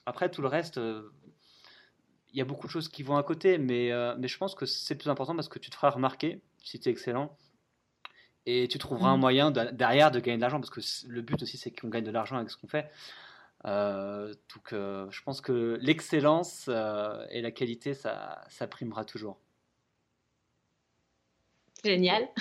Après, 0.07 0.29
tout 0.29 0.43
le 0.43 0.49
reste, 0.49 0.81
il 2.33 2.37
y 2.37 2.41
a 2.41 2.45
beaucoup 2.45 2.67
de 2.67 2.73
choses 2.73 2.89
qui 2.89 3.05
vont 3.05 3.17
à 3.17 3.23
côté, 3.23 3.59
mais, 3.59 3.93
mais 4.19 4.27
je 4.27 4.39
pense 4.39 4.57
que 4.57 4.67
c'est 4.67 4.97
plus 4.97 5.09
important 5.09 5.37
parce 5.37 5.49
que 5.49 5.61
tu 5.61 5.71
te 5.71 5.77
feras 5.77 5.91
remarquer 5.91 6.43
si 6.65 6.81
tu 6.81 6.89
es 6.89 6.93
excellent 6.93 7.37
et 8.49 8.67
tu 8.67 8.79
trouveras 8.79 9.11
un 9.11 9.19
mm. 9.19 9.21
moyen 9.21 9.51
derrière 9.51 10.11
de 10.11 10.21
gagner 10.21 10.39
de 10.39 10.41
l'argent 10.41 10.59
parce 10.59 10.71
que 10.71 10.81
le 11.09 11.21
but 11.21 11.43
aussi 11.43 11.59
c'est 11.59 11.71
qu'on 11.71 11.89
gagne 11.89 12.05
de 12.05 12.11
l'argent 12.11 12.37
avec 12.37 12.51
ce 12.51 12.57
qu'on 12.57 12.67
fait. 12.67 12.91
Euh, 13.65 14.33
donc 14.55 14.73
euh, 14.73 15.11
je 15.11 15.23
pense 15.23 15.41
que 15.41 15.79
l'excellence 15.83 16.67
euh, 16.69 17.27
et 17.31 17.43
la 17.43 17.51
qualité 17.51 17.93
ça, 17.93 18.45
ça 18.49 18.67
primera 18.69 19.05
toujours. 19.05 19.39
Génial. 21.85 22.29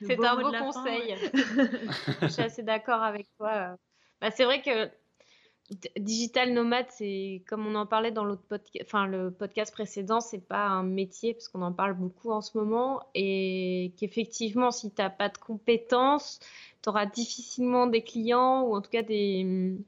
c'est 0.00 0.24
un 0.24 0.36
beau 0.36 0.50
conseil. 0.50 1.16
je 2.22 2.26
suis 2.26 2.42
assez 2.42 2.62
d'accord 2.62 3.02
avec 3.02 3.28
toi. 3.36 3.76
Bah, 4.20 4.30
c'est 4.30 4.44
vrai 4.44 4.62
que 4.62 4.90
Digital 5.98 6.52
nomade, 6.52 6.86
c'est 6.90 7.42
comme 7.48 7.66
on 7.66 7.74
en 7.74 7.86
parlait 7.86 8.12
dans 8.12 8.24
l'autre 8.24 8.44
podcast, 8.46 8.84
enfin 8.86 9.06
le 9.06 9.30
podcast 9.30 9.72
précédent, 9.72 10.20
c'est 10.20 10.46
pas 10.46 10.66
un 10.66 10.82
métier 10.82 11.32
parce 11.32 11.48
qu'on 11.48 11.62
en 11.62 11.72
parle 11.72 11.94
beaucoup 11.94 12.30
en 12.32 12.42
ce 12.42 12.56
moment 12.58 13.00
et 13.14 13.94
qu'effectivement, 13.96 14.70
si 14.70 14.90
tu 14.92 15.00
n'as 15.00 15.08
pas 15.08 15.30
de 15.30 15.38
compétences, 15.38 16.38
tu 16.82 16.90
auras 16.90 17.06
difficilement 17.06 17.86
des 17.86 18.02
clients 18.02 18.62
ou 18.64 18.76
en 18.76 18.82
tout 18.82 18.90
cas 18.90 19.02
des, 19.02 19.78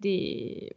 des, 0.00 0.72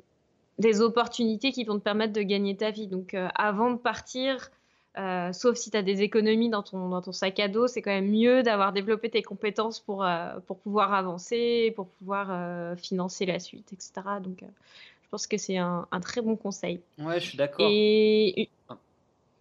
des 0.60 0.82
opportunités 0.82 1.52
qui 1.52 1.64
vont 1.64 1.78
te 1.78 1.84
permettre 1.84 2.14
de 2.14 2.22
gagner 2.22 2.56
ta 2.56 2.72
vie. 2.72 2.88
Donc 2.88 3.14
euh, 3.14 3.28
avant 3.36 3.72
de 3.72 3.78
partir, 3.78 4.52
euh, 4.98 5.34
sauf 5.34 5.58
si 5.58 5.72
tu 5.72 5.78
as 5.78 5.82
des 5.82 6.02
économies 6.02 6.50
dans 6.50 6.64
ton, 6.64 6.90
dans 6.90 7.02
ton 7.02 7.12
sac 7.12 7.40
à 7.40 7.48
dos, 7.48 7.68
c'est 7.68 7.82
quand 7.82 7.92
même 7.92 8.10
mieux 8.10 8.44
d'avoir 8.44 8.74
développé 8.74 9.10
tes 9.10 9.24
compétences 9.24 9.80
pour, 9.80 10.04
euh, 10.04 10.40
pour 10.48 10.60
pouvoir 10.60 10.94
avancer, 10.94 11.74
pour 11.76 11.88
pouvoir 11.88 12.78
financer 12.78 13.26
la 13.26 13.40
suite, 13.40 13.74
etc. 13.74 13.94
Donc, 14.22 14.40
je 14.42 15.10
pense 15.10 15.28
que 15.28 15.38
c'est 15.38 15.58
un, 15.58 15.88
un, 15.92 16.00
très 16.00 16.22
bon 16.22 16.36
conseil. 16.36 16.80
Ouais, 17.00 17.20
je 17.20 17.30
suis 17.30 17.38
d'accord. 17.38 17.68
Et. 17.70 18.50
Ah. 18.70 18.78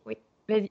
Oui, 0.07 0.17
vas-y. 0.49 0.71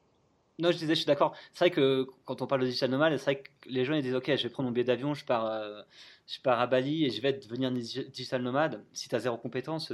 Non, 0.60 0.72
je 0.72 0.78
disais, 0.78 0.94
je 0.94 1.00
suis 1.00 1.08
d'accord. 1.08 1.36
C'est 1.54 1.66
vrai 1.66 1.72
que 1.72 2.08
quand 2.26 2.42
on 2.42 2.48
parle 2.48 2.62
de 2.62 2.68
digital 2.68 2.90
nomade, 2.92 3.18
c'est 3.18 3.24
vrai 3.24 3.42
que 3.42 3.70
les 3.70 3.86
gens 3.86 3.94
ils 3.94 4.04
disent 4.04 4.16
Ok, 4.16 4.28
je 4.36 4.44
vais 4.44 4.50
prendre 4.50 4.70
mon 4.70 4.74
billet 4.74 4.84
d'avion, 4.84 5.14
je 5.14 5.26
pare, 5.26 5.86
je 6.28 6.40
pars 6.42 6.60
à 6.60 6.68
Bali 6.68 7.06
et 7.06 7.10
je 7.10 7.22
vais 7.22 7.34
devenir 7.34 7.72
digital 7.72 8.42
nomade. 8.42 8.84
Si 8.94 9.10
tu 9.10 9.16
as 9.16 9.20
zéro 9.20 9.38
compétence, 9.38 9.92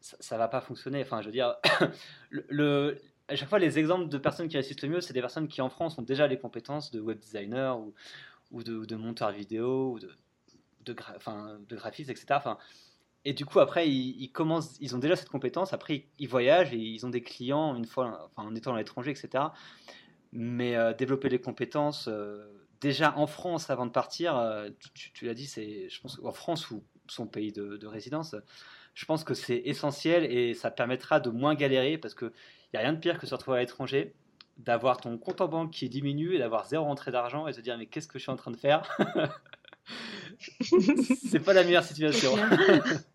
ça, 0.00 0.34
ne 0.34 0.38
va 0.38 0.48
pas 0.48 0.60
fonctionner. 0.60 1.02
Enfin, 1.02 1.20
je 1.20 1.26
veux 1.26 1.32
dire, 1.32 1.56
à 3.28 3.36
chaque 3.36 3.48
fois, 3.48 3.58
les 3.58 3.78
exemples 3.78 4.08
de 4.08 4.18
personnes 4.18 4.48
qui 4.48 4.56
réussissent 4.56 4.82
le 4.82 4.88
mieux, 4.88 5.00
c'est 5.00 5.12
des 5.12 5.20
personnes 5.20 5.48
qui 5.48 5.60
en 5.60 5.68
France 5.68 5.98
ont 5.98 6.02
déjà 6.02 6.26
les 6.26 6.38
compétences 6.38 6.90
de 6.90 7.00
web 7.00 7.18
designer 7.18 7.78
ou, 7.78 7.94
ou 8.50 8.62
de, 8.62 8.96
monteur 8.96 9.30
vidéo 9.32 9.92
ou 9.92 9.98
de, 9.98 10.96
enfin, 11.16 11.58
de 11.68 11.76
graphiste, 11.76 12.10
etc. 12.10 12.40
et 13.24 13.34
du 13.34 13.44
coup, 13.44 13.60
après, 13.60 13.88
ils, 13.88 14.30
commencent, 14.32 14.76
ils 14.80 14.96
ont 14.96 14.98
déjà 14.98 15.14
cette 15.14 15.28
compétence. 15.28 15.72
Après, 15.72 16.06
ils, 16.18 16.28
voyagent 16.28 16.72
et 16.72 16.78
ils 16.78 17.04
ont 17.04 17.10
des 17.10 17.22
clients 17.22 17.76
une 17.76 17.84
fois, 17.84 18.30
en 18.36 18.54
étant 18.54 18.74
à 18.74 18.78
l'étranger, 18.78 19.10
etc. 19.10 19.44
Mais 20.32 20.76
euh, 20.76 20.94
développer 20.94 21.28
les 21.28 21.40
compétences 21.40 22.08
euh, 22.08 22.46
déjà 22.80 23.16
en 23.18 23.26
France 23.26 23.68
avant 23.68 23.84
de 23.84 23.90
partir, 23.90 24.36
euh, 24.36 24.70
tu, 24.94 25.26
l'as 25.26 25.34
dit, 25.34 25.46
c'est, 25.46 25.88
je 25.90 26.00
pense, 26.00 26.18
en 26.22 26.32
France 26.32 26.70
ou 26.70 26.82
son 27.08 27.26
pays 27.26 27.52
de, 27.52 27.76
de 27.76 27.86
résidence, 27.86 28.34
je 28.94 29.04
pense 29.04 29.24
que 29.24 29.34
c'est 29.34 29.62
essentiel 29.64 30.24
et 30.24 30.54
ça 30.54 30.70
permettra 30.70 31.20
de 31.20 31.30
moins 31.30 31.54
galérer 31.54 31.98
parce 31.98 32.14
que 32.14 32.26
il 32.26 32.76
n'y 32.76 32.78
a 32.78 32.82
rien 32.82 32.92
de 32.92 32.98
pire 32.98 33.18
que 33.18 33.26
se 33.26 33.34
retrouver 33.34 33.58
à 33.58 33.60
l'étranger, 33.60 34.14
d'avoir 34.56 34.98
ton 34.98 35.18
compte 35.18 35.40
en 35.40 35.48
banque 35.48 35.72
qui 35.72 35.88
diminue 35.88 36.34
et 36.36 36.38
d'avoir 36.38 36.66
zéro 36.66 36.84
rentrée 36.84 37.10
d'argent 37.10 37.46
et 37.48 37.52
te 37.52 37.60
dire 37.60 37.76
mais 37.76 37.86
qu'est-ce 37.86 38.08
que 38.08 38.18
je 38.18 38.22
suis 38.22 38.32
en 38.32 38.36
train 38.36 38.52
de 38.52 38.56
faire? 38.56 38.82
C'est 40.38 41.40
pas 41.40 41.52
la 41.52 41.64
meilleure 41.64 41.84
situation. 41.84 42.32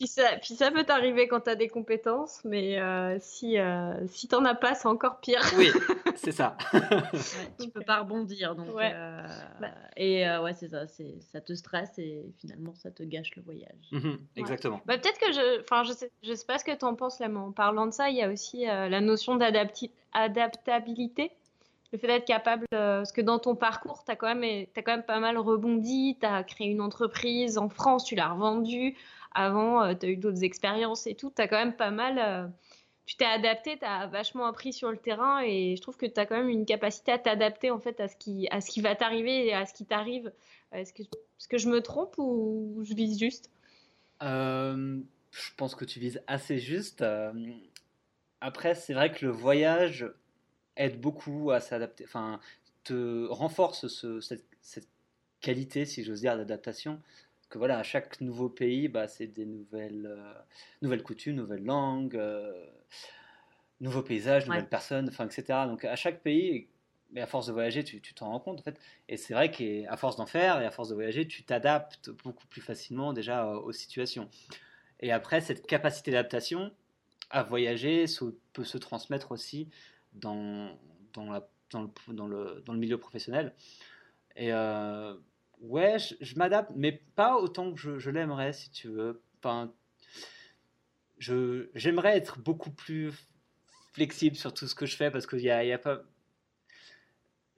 Puis 0.00 0.08
ça, 0.08 0.30
puis 0.40 0.54
ça 0.54 0.70
peut 0.70 0.84
t'arriver 0.84 1.28
quand 1.28 1.40
tu 1.40 1.50
as 1.50 1.56
des 1.56 1.68
compétences, 1.68 2.40
mais 2.46 2.80
euh, 2.80 3.18
si, 3.20 3.58
euh, 3.58 3.92
si 4.06 4.28
tu 4.28 4.34
n'en 4.34 4.46
as 4.46 4.54
pas, 4.54 4.74
c'est 4.74 4.88
encore 4.88 5.20
pire. 5.20 5.42
Oui, 5.58 5.68
c'est 6.16 6.32
ça. 6.32 6.56
tu 7.60 7.68
peux 7.68 7.82
pas 7.82 7.98
rebondir. 7.98 8.56
Donc, 8.56 8.68
euh, 8.70 9.22
bah. 9.60 9.68
et 9.98 10.24
ouais, 10.38 10.54
c'est 10.54 10.70
ça. 10.70 10.86
Ça 10.86 11.42
te 11.42 11.52
stresse 11.52 11.98
et 11.98 12.32
finalement, 12.38 12.72
ça 12.76 12.90
te 12.90 13.02
gâche 13.02 13.36
le 13.36 13.42
voyage. 13.42 13.90
Mhm, 13.92 14.18
exactement. 14.36 14.80
Bah, 14.86 14.96
Peut-être 14.96 15.18
que 15.18 15.32
je. 15.32 15.60
Enfin, 15.60 15.82
je 15.84 15.92
sais, 15.92 16.10
je 16.22 16.32
sais 16.32 16.46
pas 16.46 16.56
ce 16.56 16.64
que 16.64 16.74
tu 16.74 16.84
en 16.86 16.94
penses 16.94 17.18
là, 17.18 17.28
mais 17.28 17.38
en 17.38 17.52
parlant 17.52 17.86
de 17.86 17.92
ça, 17.92 18.08
il 18.08 18.16
y 18.16 18.22
a 18.22 18.30
aussi 18.30 18.64
la 18.64 19.00
notion 19.02 19.36
d'adaptabilité 19.36 21.30
le 21.92 21.98
fait 21.98 22.06
d'être 22.06 22.24
capable, 22.24 22.66
parce 22.70 23.10
que 23.10 23.20
dans 23.20 23.40
ton 23.40 23.56
parcours, 23.56 24.04
tu 24.04 24.12
as, 24.12 24.16
quand 24.16 24.32
même, 24.32 24.44
as 24.44 24.82
quand 24.82 24.92
même 24.92 25.02
pas 25.02 25.18
mal 25.18 25.36
rebondi, 25.36 26.16
tu 26.20 26.24
as 26.24 26.44
créé 26.44 26.68
une 26.68 26.80
entreprise 26.80 27.58
en 27.58 27.68
France, 27.68 28.04
tu 28.04 28.14
l'as 28.14 28.28
revendue, 28.28 28.96
avant, 29.32 29.82
euh, 29.82 29.94
tu 29.94 30.06
as 30.06 30.08
eu 30.10 30.16
d'autres 30.16 30.44
expériences 30.44 31.06
et 31.06 31.14
tout. 31.14 31.32
Tu 31.34 31.42
as 31.42 31.48
quand 31.48 31.58
même 31.58 31.76
pas 31.76 31.90
mal. 31.90 32.18
Euh, 32.18 32.48
tu 33.06 33.16
t'es 33.16 33.24
adapté, 33.24 33.78
tu 33.78 33.84
as 33.84 34.06
vachement 34.06 34.46
appris 34.46 34.72
sur 34.72 34.90
le 34.90 34.96
terrain 34.96 35.40
et 35.44 35.74
je 35.76 35.82
trouve 35.82 35.96
que 35.96 36.06
tu 36.06 36.20
as 36.20 36.26
quand 36.26 36.36
même 36.36 36.48
une 36.48 36.64
capacité 36.64 37.10
à 37.10 37.18
t'adapter 37.18 37.70
en 37.70 37.80
fait 37.80 37.98
à 38.00 38.06
ce 38.06 38.16
qui, 38.16 38.46
à 38.50 38.60
ce 38.60 38.70
qui 38.70 38.80
va 38.80 38.94
t'arriver 38.94 39.46
et 39.46 39.54
à 39.54 39.66
ce 39.66 39.74
qui 39.74 39.84
t'arrive. 39.84 40.32
Est-ce 40.70 40.92
que, 40.92 41.02
est 41.02 41.48
que 41.48 41.58
je 41.58 41.68
me 41.68 41.80
trompe 41.80 42.14
ou 42.18 42.80
je 42.84 42.94
vise 42.94 43.18
juste? 43.18 43.50
Euh, 44.22 45.00
Je 45.32 45.50
pense 45.56 45.74
que 45.74 45.84
tu 45.84 45.98
vises 45.98 46.22
assez 46.28 46.58
juste. 46.58 47.04
Après, 48.40 48.76
c'est 48.76 48.94
vrai 48.94 49.10
que 49.12 49.26
le 49.26 49.32
voyage 49.32 50.06
aide 50.76 51.00
beaucoup 51.00 51.50
à 51.50 51.58
s'adapter, 51.60 52.04
enfin, 52.04 52.40
te 52.84 53.26
renforce 53.26 53.88
ce, 53.88 54.20
cette, 54.20 54.44
cette, 54.62 54.88
qualité, 55.40 55.86
si 55.86 56.04
j'ose 56.04 56.20
dire, 56.20 56.36
d'adaptation 56.36 57.00
que 57.50 57.58
voilà, 57.58 57.78
à 57.78 57.82
chaque 57.82 58.20
nouveau 58.20 58.48
pays, 58.48 58.88
bah, 58.88 59.08
c'est 59.08 59.26
des 59.26 59.44
nouvelles, 59.44 60.06
euh, 60.06 60.32
nouvelles 60.82 61.02
coutumes, 61.02 61.36
nouvelles 61.36 61.64
langues, 61.64 62.16
euh, 62.16 62.66
nouveaux 63.80 64.02
paysages, 64.02 64.46
nouvelles 64.46 64.68
personnes, 64.68 65.08
enfin, 65.08 65.26
etc. 65.26 65.66
Donc 65.66 65.84
à 65.84 65.96
chaque 65.96 66.22
pays, 66.22 66.68
mais 67.10 67.20
à 67.20 67.26
force 67.26 67.48
de 67.48 67.52
voyager, 67.52 67.82
tu 67.84 68.00
t'en 68.14 68.30
rends 68.30 68.40
compte 68.40 68.60
en 68.60 68.62
fait. 68.62 68.78
Et 69.08 69.16
c'est 69.16 69.34
vrai 69.34 69.50
qu'à 69.50 69.96
force 69.96 70.16
d'en 70.16 70.26
faire 70.26 70.62
et 70.62 70.64
à 70.64 70.70
force 70.70 70.88
de 70.90 70.94
voyager, 70.94 71.26
tu 71.26 71.42
t'adaptes 71.42 72.10
beaucoup 72.10 72.46
plus 72.46 72.60
facilement 72.60 73.12
déjà 73.12 73.44
euh, 73.46 73.58
aux 73.58 73.72
situations. 73.72 74.30
Et 75.00 75.12
après, 75.12 75.40
cette 75.40 75.66
capacité 75.66 76.12
d'adaptation 76.12 76.70
à 77.30 77.42
voyager 77.42 78.04
peut 78.52 78.64
se 78.64 78.78
transmettre 78.78 79.32
aussi 79.32 79.68
dans, 80.12 80.76
dans, 81.14 81.30
la, 81.30 81.48
dans, 81.70 81.82
le, 81.82 82.14
dans, 82.14 82.26
le, 82.26 82.62
dans 82.64 82.72
le 82.72 82.78
milieu 82.78 82.98
professionnel. 82.98 83.54
Et 84.36 84.52
Ouais, 85.60 85.96
je, 85.98 86.34
m'adapte, 86.36 86.72
mais 86.74 86.92
pas 87.16 87.36
autant 87.36 87.72
que 87.72 87.98
je, 87.98 88.10
l'aimerais, 88.10 88.52
si 88.52 88.70
tu 88.70 88.88
veux. 88.88 89.22
Enfin, 89.38 89.72
je, 91.18 91.68
j'aimerais 91.74 92.16
être 92.16 92.38
beaucoup 92.38 92.70
plus 92.70 93.12
flexible 93.92 94.36
sur 94.36 94.54
tout 94.54 94.66
ce 94.66 94.74
que 94.74 94.86
je 94.86 94.96
fais 94.96 95.10
parce 95.10 95.26
qu'il 95.26 95.40
y 95.40 95.50
a, 95.50 95.62
y 95.64 95.72
a 95.72 95.78
pas. 95.78 96.02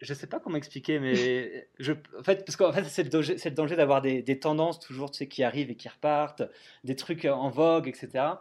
Je 0.01 0.15
sais 0.15 0.27
pas 0.27 0.41
comment 0.41 0.57
expliquer, 0.57 0.99
mais 0.99 1.69
je, 1.79 1.93
en 2.19 2.25
fait, 2.25 2.45
parce 2.45 2.57
qu'en 2.57 2.73
fait, 2.73 2.85
c'est 2.85 3.05
le 3.05 3.09
danger, 3.09 3.39
c'est 3.39 3.51
le 3.51 3.55
danger 3.55 3.77
d'avoir 3.77 4.03
des, 4.03 4.21
des, 4.21 4.41
tendances 4.41 4.81
toujours, 4.81 5.13
tu 5.13 5.19
sais, 5.19 5.29
qui 5.29 5.45
arrivent 5.45 5.71
et 5.71 5.77
qui 5.77 5.89
repartent, 5.89 6.43
des 6.83 6.97
trucs 6.97 7.25
en 7.25 7.51
vogue, 7.51 7.87
etc. 7.87 8.35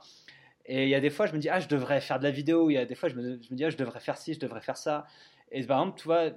Et 0.66 0.84
il 0.84 0.90
y 0.90 0.96
a 0.96 1.00
des 1.00 1.12
fois, 1.12 1.28
je 1.28 1.34
me 1.34 1.38
dis, 1.38 1.50
ah, 1.50 1.60
je 1.60 1.68
devrais 1.68 2.02
faire 2.02 2.18
de 2.18 2.24
la 2.24 2.32
vidéo. 2.32 2.72
Il 2.72 2.74
y 2.74 2.78
a 2.78 2.86
des 2.86 2.96
fois, 2.96 3.10
je 3.10 3.16
me, 3.16 3.40
je 3.42 3.52
me 3.52 3.56
dis, 3.56 3.66
ah, 3.66 3.70
je 3.70 3.78
devrais 3.78 4.00
faire 4.00 4.18
ci, 4.18 4.34
je 4.34 4.40
devrais 4.40 4.62
faire 4.62 4.78
ça. 4.78 5.06
Et 5.52 5.64
par 5.64 5.80
exemple, 5.82 6.00
tu 6.00 6.06
vois, 6.06 6.32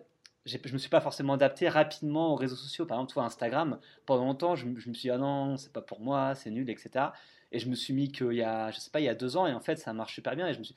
je 0.47 0.72
me 0.72 0.78
suis 0.78 0.90
pas 0.90 1.01
forcément 1.01 1.34
adapté 1.34 1.68
rapidement 1.68 2.32
aux 2.32 2.36
réseaux 2.36 2.57
sociaux. 2.57 2.84
Par 2.86 2.99
exemple, 2.99 3.12
toi, 3.12 3.24
Instagram, 3.24 3.78
pendant 4.07 4.24
longtemps, 4.24 4.57
je, 4.57 4.66
me 4.66 4.78
suis 4.80 4.92
dit, 4.92 5.11
ah 5.11 5.18
non, 5.18 5.57
c'est 5.57 5.72
pas 5.72 5.80
pour 5.80 6.01
moi, 6.01 6.34
c'est 6.34 6.51
nul, 6.51 6.68
etc. 6.68 7.07
Et 7.53 7.59
je 7.59 7.68
me 7.68 7.74
suis 7.74 7.95
mis 7.95 8.11
qu'il 8.12 8.32
y 8.32 8.42
a, 8.42 8.70
je 8.70 8.78
sais 8.78 8.90
pas, 8.90 9.01
il 9.01 9.05
y 9.05 9.09
a 9.09 9.14
deux 9.14 9.36
ans, 9.36 9.47
et 9.47 9.55
en 9.55 9.61
fait, 9.61 9.76
ça 9.76 9.92
marche 9.92 10.14
super 10.14 10.36
bien. 10.36 10.49
Et 10.49 10.55
je 10.55 10.59
me 10.59 10.64
suis, 10.64 10.74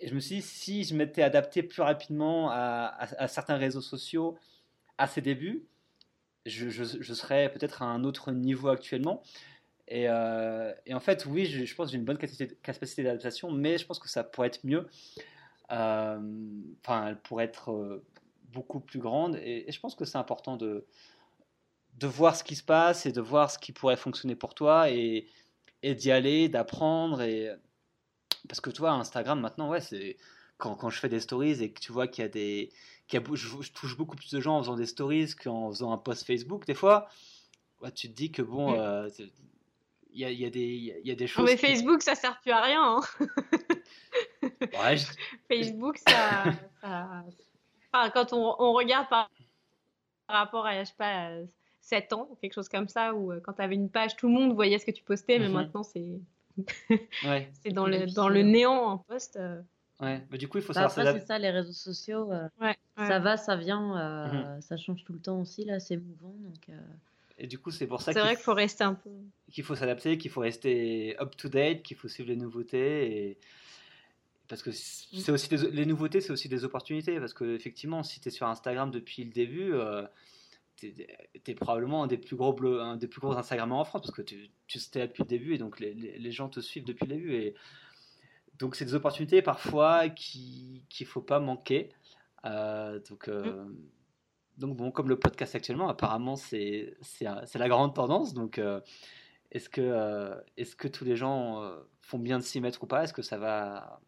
et 0.00 0.08
je 0.08 0.14
me 0.14 0.20
suis 0.20 0.36
dit, 0.36 0.42
si 0.42 0.84
je 0.84 0.94
m'étais 0.94 1.22
adapté 1.22 1.62
plus 1.62 1.82
rapidement 1.82 2.50
à, 2.50 3.26
certains 3.28 3.56
réseaux 3.56 3.80
sociaux 3.80 4.36
à 4.98 5.06
ses 5.06 5.20
débuts, 5.20 5.64
je, 6.46 6.70
je, 6.70 7.14
serais 7.14 7.52
peut-être 7.52 7.82
à 7.82 7.86
un 7.86 8.04
autre 8.04 8.32
niveau 8.32 8.68
actuellement. 8.68 9.22
Et, 9.88 10.08
euh, 10.08 10.72
et 10.86 10.94
en 10.94 11.00
fait, 11.00 11.26
oui, 11.26 11.46
je, 11.46 11.74
pense 11.74 11.86
que 11.86 11.92
j'ai 11.92 11.98
une 11.98 12.04
bonne 12.04 12.18
capacité, 12.18 13.02
d'adaptation, 13.02 13.50
mais 13.50 13.78
je 13.78 13.86
pense 13.86 13.98
que 13.98 14.08
ça 14.08 14.22
pourrait 14.22 14.48
être 14.48 14.64
mieux. 14.64 14.86
Euh, 15.70 16.20
enfin, 16.82 17.08
elle 17.08 17.18
pourrait 17.20 17.44
être 17.44 17.72
euh, 17.72 18.04
beaucoup 18.48 18.80
plus 18.80 18.98
grande. 18.98 19.36
Et, 19.36 19.70
je 19.70 19.80
pense 19.80 19.94
que 19.94 20.04
c'est 20.04 20.18
important 20.18 20.56
de, 20.56 20.86
de 21.94 22.06
voir 22.06 22.36
ce 22.36 22.44
qui 22.44 22.56
se 22.56 22.62
passe 22.62 23.06
et 23.06 23.12
de 23.12 23.20
voir 23.20 23.50
ce 23.50 23.58
qui 23.58 23.72
pourrait 23.72 23.96
fonctionner 23.96 24.36
pour 24.36 24.54
toi 24.54 24.90
et, 24.90 25.26
et 25.82 25.94
d'y 25.94 26.10
aller, 26.10 26.48
d'apprendre. 26.48 27.22
Et... 27.22 27.50
Parce 28.48 28.60
que 28.60 28.70
toi, 28.70 28.92
Instagram, 28.92 29.40
maintenant, 29.40 29.70
ouais, 29.70 29.80
c'est 29.80 30.16
quand, 30.56 30.74
quand, 30.74 30.90
je 30.90 30.98
fais 30.98 31.08
des 31.08 31.20
stories 31.20 31.62
et 31.62 31.72
que 31.72 31.80
tu 31.80 31.92
vois 31.92 32.08
qu'il 32.08 32.22
y 32.22 32.26
a 32.26 32.28
des. 32.28 32.70
Qu'il 33.06 33.20
y 33.20 33.22
a, 33.22 33.34
je, 33.34 33.72
touche 33.72 33.96
beaucoup 33.96 34.16
plus 34.16 34.30
de 34.30 34.40
gens 34.40 34.58
en 34.58 34.62
faisant 34.62 34.76
des 34.76 34.86
stories 34.86 35.34
qu'en 35.34 35.70
faisant 35.70 35.92
un 35.92 35.98
post 35.98 36.26
Facebook, 36.26 36.66
des 36.66 36.74
fois. 36.74 37.08
Ouais, 37.80 37.92
tu 37.92 38.08
te 38.08 38.14
dis 38.14 38.30
que 38.30 38.42
bon. 38.42 38.74
Euh, 38.78 39.08
il 40.10 40.22
y, 40.22 40.24
a, 40.24 40.30
y, 40.32 40.46
a 40.46 40.50
des, 40.50 40.64
il 40.64 41.06
y 41.06 41.10
a 41.10 41.14
des 41.14 41.26
choses. 41.26 41.44
Mais 41.44 41.56
Facebook, 41.56 42.02
ça 42.02 42.14
sert 42.14 42.40
plus 42.40 42.50
à 42.50 42.62
rien. 42.62 42.82
Hein. 42.82 43.26
ouais, 44.42 44.96
Facebook, 45.48 45.98
ça, 45.98 46.44
ça, 46.80 47.24
quand 47.92 48.32
on, 48.32 48.72
regarde 48.72 49.08
par, 49.08 49.30
rapport 50.28 50.66
à, 50.66 50.82
je 50.84 50.88
sais 50.88 50.94
pas, 50.96 51.30
7 51.80 52.12
ans, 52.12 52.28
quelque 52.40 52.52
chose 52.52 52.68
comme 52.68 52.88
ça, 52.88 53.14
où 53.14 53.32
euh, 53.32 53.40
quand 53.40 53.54
tu 53.54 53.62
avais 53.62 53.74
une 53.74 53.90
page, 53.90 54.16
tout 54.16 54.28
le 54.28 54.34
monde 54.34 54.52
voyait 54.52 54.78
ce 54.78 54.84
que 54.84 54.90
tu 54.90 55.02
postais, 55.02 55.38
mais 55.38 55.48
mhm. 55.48 55.54
maintenant, 55.54 55.82
c'est 55.82 56.20
c'est 57.62 57.72
dans, 57.72 57.86
le, 57.86 58.12
dans 58.12 58.28
le 58.28 58.42
néant 58.42 58.74
en 58.74 58.98
poste. 58.98 59.36
Euh. 59.36 59.60
Ouais, 60.00 60.22
mais 60.30 60.38
du 60.38 60.46
coup, 60.46 60.58
il 60.58 60.64
faut 60.64 60.72
bah, 60.72 60.88
savoir 60.88 61.08
Après, 61.08 61.20
c'est 61.20 61.26
ça, 61.26 61.38
les 61.38 61.50
réseaux 61.50 61.72
sociaux. 61.72 62.30
Euh, 62.30 62.48
ça 62.96 63.18
va, 63.18 63.36
ça 63.36 63.56
vient, 63.56 64.28
mhm. 64.30 64.60
ça 64.60 64.76
change 64.76 65.02
tout 65.04 65.12
le 65.12 65.18
temps 65.18 65.40
aussi, 65.40 65.64
là, 65.64 65.80
c'est 65.80 65.96
mouvant. 65.96 66.34
Donc, 66.38 66.76
Et 67.36 67.48
du 67.48 67.58
coup, 67.58 67.70
c'est 67.72 67.86
pour 67.86 68.02
ça 68.02 68.12
C'est 68.12 68.20
vrai 68.20 68.36
qu'il 68.36 68.44
faut 68.44 68.54
rester 68.54 68.84
un 68.84 68.94
peu. 68.94 69.10
Qu'il 69.50 69.64
faut 69.64 69.74
s'adapter, 69.74 70.18
qu'il 70.18 70.30
faut 70.30 70.40
rester 70.40 71.16
up 71.20 71.36
to 71.36 71.48
date, 71.48 71.82
qu'il 71.82 71.96
faut 71.96 72.06
suivre 72.06 72.28
les 72.28 72.36
nouveautés. 72.36 73.28
Et 73.28 73.38
parce 74.48 74.62
que 74.62 74.70
mmh. 74.70 75.20
c'est 75.20 75.30
aussi 75.30 75.56
les 75.56 75.84
nouveautés, 75.84 76.20
c'est 76.20 76.32
aussi 76.32 76.48
des 76.48 76.64
opportunités. 76.64 77.20
Parce 77.20 77.34
que 77.34 77.54
effectivement, 77.54 78.02
si 78.02 78.20
tu 78.20 78.28
es 78.28 78.30
sur 78.30 78.46
Instagram 78.46 78.90
depuis 78.90 79.24
le 79.24 79.30
début, 79.30 79.74
euh, 79.74 80.06
tu 80.76 80.94
es, 81.46 81.54
probablement 81.54 82.04
un 82.04 82.06
des 82.06 82.16
plus 82.16 82.36
gros 82.36 82.56
un 82.80 82.96
des 82.96 83.08
plus 83.08 83.20
gros 83.20 83.32
Instagrammeurs 83.32 83.78
en 83.78 83.84
France 83.84 84.02
parce 84.02 84.14
que 84.14 84.22
tu, 84.22 84.50
tu 84.66 84.78
là 84.94 85.06
depuis 85.06 85.22
le 85.22 85.28
début 85.28 85.54
et 85.54 85.58
donc 85.58 85.80
les, 85.80 85.92
les, 85.92 86.30
gens 86.32 86.48
te 86.48 86.60
suivent 86.60 86.84
depuis 86.84 87.06
le 87.06 87.14
début. 87.14 87.34
Et 87.34 87.54
donc 88.58 88.74
c'est 88.74 88.86
des 88.86 88.94
opportunités 88.94 89.42
parfois 89.42 90.08
qu'il 90.08 90.82
ne 91.00 91.06
faut 91.06 91.22
pas 91.22 91.40
manquer. 91.40 91.90
Euh, 92.46 93.00
donc 93.10 93.28
euh, 93.28 93.64
mmh. 93.64 93.76
donc 94.58 94.76
bon, 94.76 94.90
comme 94.90 95.10
le 95.10 95.18
podcast 95.18 95.54
actuellement, 95.56 95.90
apparemment 95.90 96.36
c'est 96.36 96.96
la 97.20 97.68
grande 97.68 97.94
tendance. 97.94 98.32
Donc 98.32 98.58
est-ce 99.50 99.68
que 99.68 100.32
est-ce 100.56 100.74
que 100.74 100.88
tous 100.88 101.04
les 101.04 101.16
gens 101.16 101.70
font 102.00 102.18
bien 102.18 102.38
de 102.38 102.44
s'y 102.44 102.62
mettre 102.62 102.82
ou 102.84 102.86
pas? 102.86 103.04
Est-ce 103.04 103.12
que 103.12 103.22
ça 103.22 103.36
va 103.36 104.00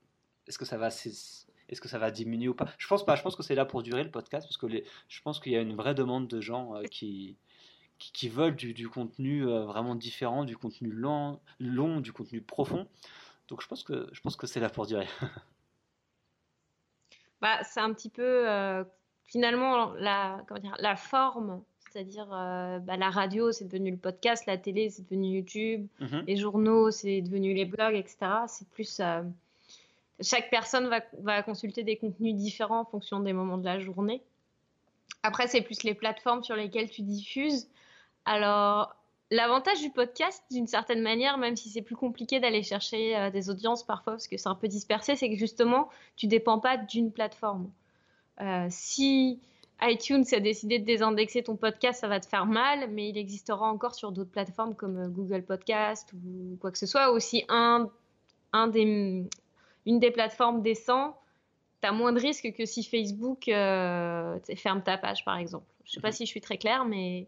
est-ce 0.51 0.59
que 0.59 0.65
ça 0.65 0.77
va 0.77 0.89
est-ce 0.89 1.81
que 1.81 1.89
ça 1.89 1.99
va 1.99 2.11
diminuer 2.11 2.49
ou 2.49 2.55
pas? 2.55 2.67
Je 2.77 2.89
pense 2.89 3.07
pas. 3.07 3.15
Je 3.15 3.23
pense 3.23 3.37
que 3.37 3.45
c'est 3.45 3.55
là 3.55 3.65
pour 3.65 3.85
durer 3.85 4.03
le 4.03 4.11
podcast 4.11 4.49
parce 4.49 4.57
que 4.57 4.67
les, 4.67 4.85
je 5.09 5.23
pense 5.23 5.39
qu'il 5.39 5.53
y 5.53 5.57
a 5.57 5.61
une 5.61 5.77
vraie 5.77 5.95
demande 5.95 6.27
de 6.27 6.41
gens 6.41 6.75
euh, 6.75 6.83
qui, 6.83 7.37
qui, 7.99 8.29
veulent 8.29 8.57
du, 8.57 8.89
contenu 8.89 9.47
euh, 9.47 9.65
vraiment 9.65 9.95
différent, 9.95 10.45
du 10.45 10.57
contenu 10.57 10.91
long, 10.91 11.39
long, 11.61 12.01
du 12.01 12.13
contenu 12.13 12.41
profond. 12.41 12.89
Donc 13.47 13.63
je 13.63 13.69
pense 13.69 13.85
que 13.85 14.09
je 14.13 14.21
pense 14.21 14.35
que 14.35 14.49
c'est 14.49 14.59
là 14.59 14.71
pour 14.71 14.87
durer. 14.87 15.07
bah, 17.41 17.63
c'est 17.63 17.81
un 17.81 17.93
petit 17.93 18.11
peu 18.11 18.51
euh, 18.51 18.83
finalement 19.27 19.93
la 19.93 20.43
comment 20.49 20.61
dire, 20.61 20.77
la 20.81 20.97
forme. 20.97 21.63
C'est-à-dire, 21.93 22.27
bah, 22.27 22.97
la 22.97 23.11
radio, 23.11 23.51
c'est 23.51 23.65
devenu 23.65 23.91
le 23.91 23.97
podcast, 23.97 24.47
la 24.47 24.57
télé, 24.57 24.91
c'est 24.91 25.03
devenu 25.03 25.39
YouTube, 25.39 25.89
mm-hmm. 26.01 26.25
les 26.25 26.37
journaux, 26.37 26.93
c'est 26.93 27.21
devenu 27.21 27.53
les 27.53 27.65
blogs, 27.65 27.97
etc. 27.97 28.17
C'est 28.47 28.69
plus 28.69 29.01
chaque 30.21 30.51
personne 30.51 30.91
va, 31.23 31.43
consulter 31.43 31.83
des 31.83 31.97
contenus 31.97 32.35
différents 32.35 32.81
en 32.81 32.85
fonction 32.85 33.21
des 33.21 33.33
moments 33.33 33.59
de 33.59 33.65
la 33.65 33.79
journée. 33.81 34.23
Après, 35.23 35.47
c'est 35.49 35.63
plus 35.63 35.83
les 35.83 35.95
plateformes 35.95 36.43
sur 36.43 36.57
lesquelles 36.57 36.91
tu 36.91 37.03
diffuses. 37.03 37.69
Alors, 38.25 38.95
l'avantage 39.31 39.81
du 39.81 39.91
podcast, 39.91 40.43
d'une 40.51 40.67
certaine 40.67 41.03
manière, 41.03 41.39
même 41.39 41.57
si 41.57 41.69
c'est 41.69 41.83
plus 41.83 41.97
compliqué 41.97 42.41
d'aller 42.41 42.63
chercher 42.63 43.17
euh, 43.17 43.31
des 43.31 43.51
audiences 43.51 43.85
parfois 43.85 44.15
parce 44.15 44.29
que 44.29 44.37
c'est 44.37 44.49
un 44.49 44.55
peu 44.55 44.69
dispersé, 44.69 45.17
c'est 45.17 45.29
que 45.29 45.37
justement, 45.37 45.89
tu 46.17 46.27
dépends 46.27 46.59
pas 46.59 46.77
d'une 46.77 47.13
plateforme. 47.13 47.71
Euh, 48.41 48.67
si 48.71 49.41
iTunes 49.83 50.25
a 50.33 50.41
décidé 50.41 50.79
de 50.79 50.85
désindexer 50.85 51.43
ton 51.43 51.57
podcast, 51.57 52.01
ça 52.01 52.09
va 52.09 52.21
te 52.21 52.27
faire 52.27 52.47
mal, 52.47 52.91
mais 52.91 53.09
il 53.09 53.19
existera 53.19 53.67
encore 53.71 53.95
sur 53.95 54.13
d'autres 54.13 54.31
plateformes 54.31 54.75
comme 54.75 54.99
euh, 54.99 55.09
Google 55.09 55.43
Podcast 55.43 56.13
ou 56.13 56.57
quoi 56.61 56.71
que 56.71 56.79
ce 56.79 56.87
soit. 56.87 57.11
Aussi, 57.11 57.45
un, 57.49 57.91
un 58.53 58.69
des, 58.69 59.27
une 59.87 59.99
des 59.99 60.11
plateformes 60.11 60.63
descend, 60.63 61.13
tu 61.83 61.89
as 61.89 61.93
moins 61.93 62.13
de 62.13 62.21
risques 62.21 62.53
que 62.57 62.65
si 62.65 62.85
Facebook 62.85 63.49
euh, 63.49 64.39
ferme 64.57 64.83
ta 64.83 64.99
page, 64.99 65.25
par 65.25 65.37
exemple. 65.37 65.67
Je 65.85 65.93
sais 65.93 66.01
pas 66.01 66.09
mhm. 66.09 66.15
si 66.15 66.27
je 66.27 66.31
suis 66.31 66.41
très 66.41 66.59
claire, 66.59 66.85
mais 66.85 67.27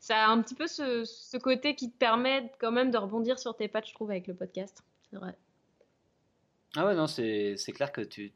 ça 0.00 0.24
a 0.24 0.28
un 0.28 0.42
petit 0.42 0.54
peu 0.54 0.66
ce, 0.66 1.36
côté 1.38 1.74
qui 1.74 1.90
te 1.90 1.96
permet 1.96 2.50
quand 2.58 2.72
même 2.72 2.90
de 2.90 2.98
rebondir 2.98 3.38
sur 3.38 3.56
tes 3.56 3.68
pages, 3.68 3.88
je 3.90 3.94
trouve, 3.94 4.10
avec 4.10 4.26
le 4.26 4.34
podcast. 4.34 4.82
C'est 5.10 5.16
vrai. 5.16 5.36
Ah 6.76 6.86
ouais, 6.86 6.94
non, 6.94 7.06
c'est 7.06 7.56
clair 7.74 7.92
que 7.92 8.00
tu, 8.00 8.32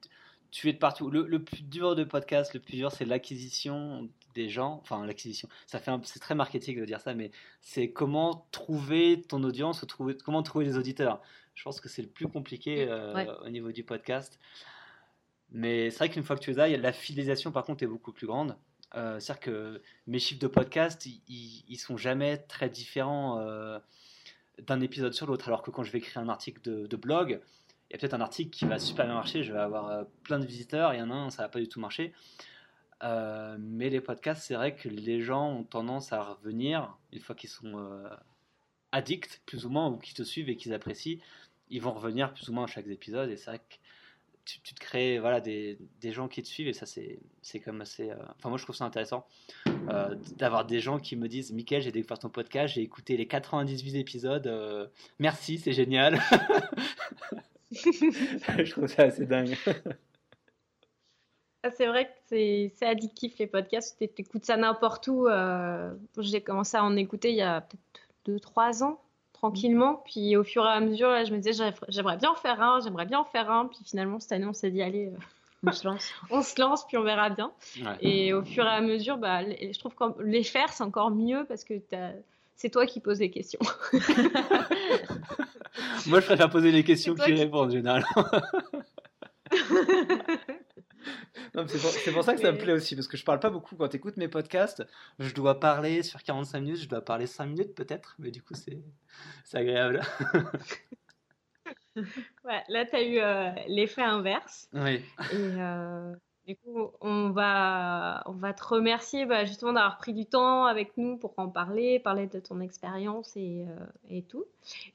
tu 0.55 0.69
es 0.69 0.73
de 0.73 0.79
partout. 0.79 1.11
Le, 1.11 1.43
plus 1.43 1.63
dur 1.63 1.97
de 1.97 2.05
podcast, 2.05 2.55
le 2.55 2.61
plus 2.61 2.77
dur, 2.77 2.93
c'est 2.93 3.05
l'acquisition 3.05 4.09
des 4.37 4.49
gens. 4.49 4.79
Enfin, 4.83 5.05
l'acquisition. 5.05 5.49
Ça 5.67 5.81
fait 5.81 5.91
c'est 6.05 6.21
très 6.21 6.37
marketing 6.37 6.79
de 6.79 6.85
dire 6.85 7.01
ça, 7.01 7.13
mais 7.13 7.33
c'est 7.61 7.91
comment 7.91 8.47
trouver 8.53 9.21
ton 9.23 9.43
audience, 9.43 9.85
trouver, 9.89 10.17
comment 10.17 10.45
trouver 10.45 10.65
les 10.65 10.79
auditeurs. 10.79 11.21
Je 11.55 11.65
pense 11.65 11.81
que 11.81 11.89
c'est 11.89 12.03
le 12.03 12.09
plus 12.09 12.29
compliqué 12.29 12.87
euh, 12.89 13.35
au 13.45 13.49
niveau 13.49 13.73
du 13.73 13.83
podcast. 13.83 14.39
Mais 15.51 15.91
c'est 15.91 15.99
vrai 15.99 16.11
qu'une 16.11 16.23
fois 16.23 16.37
que 16.37 16.43
tu 16.43 16.53
es 16.53 16.55
là, 16.55 16.69
la 16.69 16.93
fidélisation 16.93 17.51
par 17.51 17.65
contre 17.65 17.83
est 17.83 17.89
beaucoup 17.89 18.13
plus 18.13 18.29
grande. 18.29 18.57
Euh, 18.95 19.19
C'est-à-dire 19.19 19.41
que 19.41 19.83
mes 20.07 20.21
chiffres 20.21 20.41
de 20.41 20.47
podcast, 20.47 21.05
ils, 21.05 21.65
ils 21.67 21.79
sont 21.79 21.97
jamais 21.97 22.39
très 22.39 22.71
différents 22.71 23.41
euh, 23.41 23.81
d'un 24.63 24.81
épisode 24.81 25.15
sur 25.15 25.27
l'autre. 25.27 25.49
Alors 25.49 25.63
que 25.63 25.73
quand 25.73 25.83
je 25.83 25.91
vais 25.91 25.99
écrire 25.99 26.23
un 26.23 26.29
article 26.29 26.61
de, 26.63 26.97
blog, 26.97 27.41
y 27.95 27.99
peut-être 27.99 28.15
un 28.15 28.21
article 28.21 28.51
qui 28.51 28.65
va 28.65 28.79
super 28.79 29.07
bien 29.07 29.15
marcher, 29.15 29.43
je 29.43 29.53
vais 29.53 29.61
avoir 29.61 29.89
euh, 29.89 30.05
plein 30.23 30.39
de 30.39 30.47
visiteurs, 30.47 30.95
il 30.95 30.99
y 30.99 31.03
en 31.03 31.11
a 31.11 31.15
un, 31.15 31.31
ça 31.31 31.43
va 31.43 31.49
pas 31.49 31.61
du 31.61 31.69
tout 31.69 31.81
marcher. 31.81 32.13
mais 33.03 33.91
les 33.91 34.01
podcasts, 34.01 34.43
c'est 34.43 34.55
vrai 34.55 34.75
que 34.75 34.89
les 34.89 35.21
gens 35.21 35.51
ont 35.51 35.65
tendance 35.65 36.13
à 36.13 36.23
revenir 36.23 36.97
une 37.13 37.21
fois 37.21 37.35
qu'ils 37.35 37.51
sont 37.51 38.03
addicts, 38.93 39.43
plus 39.47 39.67
ou 39.67 39.69
moins, 39.69 39.89
ou 39.89 39.99
qu'ils 39.99 40.15
te 40.15 40.23
suivent 40.23 40.49
et 40.49 40.57
qu'ils 40.57 40.73
apprécient 40.73 41.19
ils 41.71 41.81
vont 41.81 41.93
revenir 41.93 42.33
plus 42.33 42.49
ou 42.49 42.53
moins 42.53 42.65
à 42.65 42.67
chaque 42.67 42.87
épisode 42.87 43.31
et 43.31 43.37
c'est 43.37 43.51
vrai 43.51 43.59
que 43.59 43.75
tu, 44.45 44.61
te 44.61 44.79
crées 44.79 45.19
voilà, 45.19 45.41
des, 45.41 45.79
des, 46.03 46.13
gens 46.13 46.29
qui 46.29 46.43
te 46.43 46.49
suivent 46.49 46.69
et 46.69 46.75
ça 46.75 46.85
c'est, 46.85 47.19
comme 47.65 47.81
assez... 47.81 48.11
Euh, 48.11 48.17
enfin 48.37 48.51
moi 48.51 48.59
je 48.59 48.65
trouve 48.65 48.77
ça 48.77 48.85
intéressant 48.85 49.27
euh, 49.89 50.15
d'avoir 50.37 50.67
des 50.67 50.81
gens 50.81 50.99
qui 50.99 51.17
me 51.17 51.29
disent 51.29 51.51
Mickaël 51.53 51.81
j'ai 51.81 51.93
découvert 51.93 52.19
ton 52.19 52.29
podcast, 52.29 52.75
j'ai 52.75 52.83
écouté 52.83 53.17
les 53.17 53.27
98 53.27 53.95
épisodes, 53.97 54.47
euh, 54.47 54.87
merci 55.19 55.59
c'est 55.59 55.73
génial. 55.73 56.21
je 57.71 58.71
trouve 58.71 58.87
ça 58.87 59.05
assez 59.05 59.27
dingue. 59.27 59.57
Ah, 61.63 61.71
c'est 61.71 61.87
vrai 61.87 62.07
que 62.07 62.13
c'est, 62.27 62.73
c'est 62.77 62.87
addictif 62.87 63.39
les 63.39 63.47
podcasts, 63.47 63.97
tu 63.99 64.23
écoutes 64.23 64.45
ça 64.45 64.57
n'importe 64.57 65.09
où. 65.09 65.29
j'ai 66.19 66.41
commencé 66.43 66.77
à 66.77 66.85
en 66.85 66.97
écouter 66.97 67.31
il 67.31 67.37
y 67.37 67.43
a 67.43 67.63
peut-être 67.63 67.83
2-3 68.27 68.85
ans 68.85 69.01
tranquillement. 69.45 70.03
Puis 70.07 70.37
au 70.37 70.45
fur 70.45 70.65
et 70.65 70.71
à 70.71 70.81
mesure, 70.81 71.09
là, 71.09 71.25
je 71.25 71.33
me 71.33 71.39
disais, 71.39 71.73
j'aimerais 71.89 72.17
bien 72.17 72.31
en 72.31 72.35
faire 72.35 72.61
un, 72.63 72.81
j'aimerais 72.81 73.07
bien 73.07 73.19
en 73.19 73.25
faire 73.25 73.51
un. 73.51 73.67
Puis 73.67 73.79
finalement, 73.85 74.19
cette 74.19 74.33
année, 74.33 74.47
on 74.47 74.53
s'est 74.53 74.71
dit, 74.71 74.83
allez, 74.83 75.09
euh, 75.09 75.67
on 75.67 75.73
se 75.73 75.87
lance. 75.87 76.13
on 76.31 76.43
se 76.43 76.61
lance, 76.61 76.87
puis 76.87 76.97
on 76.97 77.03
verra 77.03 77.31
bien. 77.31 77.53
Et 78.01 78.33
au 78.33 78.43
fur 78.43 78.65
et 78.65 78.71
à 78.71 78.81
mesure, 78.81 79.19
bah, 79.19 79.43
je 79.45 79.79
trouve 79.79 79.95
que 79.95 80.23
les 80.23 80.45
faire, 80.45 80.73
c'est 80.73 80.85
encore 80.85 81.11
mieux 81.11 81.45
parce 81.47 81.65
que 81.65 81.75
c'est 82.57 82.71
toi 82.71 82.87
qui 82.87 83.01
poses 83.01 83.21
les 83.21 83.31
questions. 83.31 83.61
Moi, 86.07 86.21
je 86.21 86.27
préfère 86.27 86.51
poser 86.51 86.71
les 86.71 86.85
questions 86.85 87.15
que 87.15 87.25
tu 87.25 87.33
réponds 87.35 87.63
en 87.65 87.71
général. 87.71 88.05
c'est 91.67 92.13
pour, 92.13 92.25
ça 92.25 92.35
que 92.35 92.41
ça 92.41 92.53
me 92.53 92.59
plaît 92.59 92.73
aussi, 92.73 92.95
parce 92.95 93.09
que 93.09 93.17
je 93.17 93.25
parle 93.25 93.41
pas 93.41 93.51
beaucoup. 93.51 93.77
Quand 93.77 93.89
tu 93.89 93.97
écoutes 93.97 94.17
mes 94.17 94.29
podcasts, 94.29 94.87
je 95.19 95.35
dois 95.35 95.59
parler 95.61 96.03
sur 96.03 96.23
45 96.23 96.61
minutes, 96.61 96.81
je 96.83 96.89
dois 96.89 97.05
parler 97.05 97.27
5 97.27 97.47
minutes 97.47 97.75
peut-être, 97.75 98.15
mais 98.19 98.31
du 98.31 98.43
coup, 98.43 98.55
c'est 98.55 98.83
agréable. 99.53 100.03
ouais, 102.45 102.63
là, 102.69 102.85
tu 102.85 102.97
as 102.97 103.03
eu 103.03 103.19
euh, 103.19 103.51
l'effet 103.69 104.03
inverse. 104.03 104.69
Oui. 104.73 105.03
Et, 105.33 105.37
euh, 105.37 106.15
Du 106.47 106.57
coup, 106.57 106.91
on 107.01 107.31
va, 107.31 108.23
on 108.27 108.33
va 108.33 108.53
te 108.53 108.63
remercier 108.63 109.25
bah, 109.25 109.47
justement 109.47 109.73
d'avoir 109.73 109.97
pris 109.97 110.13
du 110.13 110.27
temps 110.27 110.67
avec 110.67 110.93
nous 110.99 111.17
pour 111.17 111.33
en 111.39 111.49
parler, 111.49 111.99
parler 111.99 112.27
de 112.27 112.39
ton 112.39 112.61
expérience 112.61 113.35
et, 113.35 113.65
euh, 113.67 113.87
et, 114.11 114.23
tout. 114.23 114.45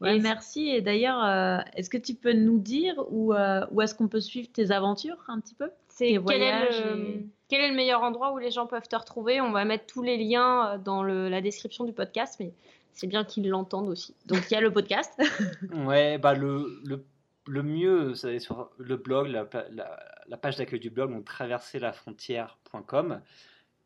et 0.05 0.19
merci. 0.19 0.69
Et 0.69 0.81
d'ailleurs, 0.81 1.23
euh, 1.23 1.57
est-ce 1.75 1.89
que 1.89 1.97
tu 1.97 2.13
peux 2.13 2.33
nous 2.33 2.59
dire 2.59 3.03
où, 3.09 3.33
euh, 3.33 3.65
où 3.71 3.81
est-ce 3.81 3.95
qu'on 3.95 4.07
peut 4.07 4.21
suivre 4.21 4.47
tes 4.51 4.69
aventures 4.69 5.17
un 5.27 5.39
petit 5.39 5.55
peu 5.55 5.71
C'est 5.87 6.19
quel, 6.27 6.43
est 6.43 6.69
le, 6.69 7.23
quel 7.47 7.61
est 7.61 7.69
le 7.69 7.75
meilleur 7.75 8.03
endroit 8.03 8.31
où 8.31 8.37
les 8.37 8.51
gens 8.51 8.67
peuvent 8.67 8.87
te 8.87 8.95
retrouver? 8.95 9.41
On 9.41 9.51
va 9.51 9.65
mettre 9.65 9.87
tous 9.87 10.03
les 10.03 10.17
liens 10.17 10.77
dans 10.77 11.01
le, 11.01 11.29
la 11.29 11.41
description 11.41 11.83
du 11.83 11.93
podcast, 11.93 12.35
mais 12.39 12.53
c'est 12.93 13.07
bien 13.07 13.23
qu'ils 13.23 13.49
l'entendent 13.49 13.89
aussi. 13.89 14.13
Donc 14.27 14.43
il 14.51 14.53
y 14.53 14.57
a 14.57 14.61
le 14.61 14.71
podcast. 14.71 15.19
ouais, 15.87 16.19
bah 16.19 16.35
le, 16.35 16.79
le 16.85 17.03
le 17.49 17.63
mieux, 17.63 18.13
c'est 18.15 18.39
sur 18.39 18.69
le 18.77 18.95
blog, 18.95 19.27
la, 19.27 20.37
page 20.37 20.57
d'accueil 20.57 20.79
du 20.79 20.89
blog, 20.89 21.11
donc 21.11 21.25
traverserlafrontière.com. 21.25 23.21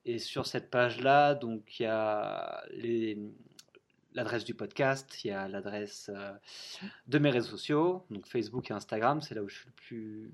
Et 0.05 0.19
sur 0.19 0.45
cette 0.45 0.69
page-là, 0.69 1.33
donc 1.33 1.79
il 1.79 1.83
y 1.83 1.85
a 1.85 2.61
l'adresse 4.13 4.43
du 4.43 4.53
podcast, 4.53 5.23
il 5.23 5.29
y 5.29 5.31
a 5.31 5.47
l'adresse 5.47 6.11
euh, 6.13 6.33
de 7.07 7.19
mes 7.19 7.29
réseaux 7.29 7.51
sociaux, 7.51 8.05
donc 8.11 8.27
Facebook 8.27 8.69
et 8.69 8.73
Instagram, 8.73 9.21
c'est 9.21 9.33
là 9.33 9.41
où 9.41 9.47
je 9.47 9.55
suis 9.55 9.67
le 9.67 9.71
plus, 9.71 10.31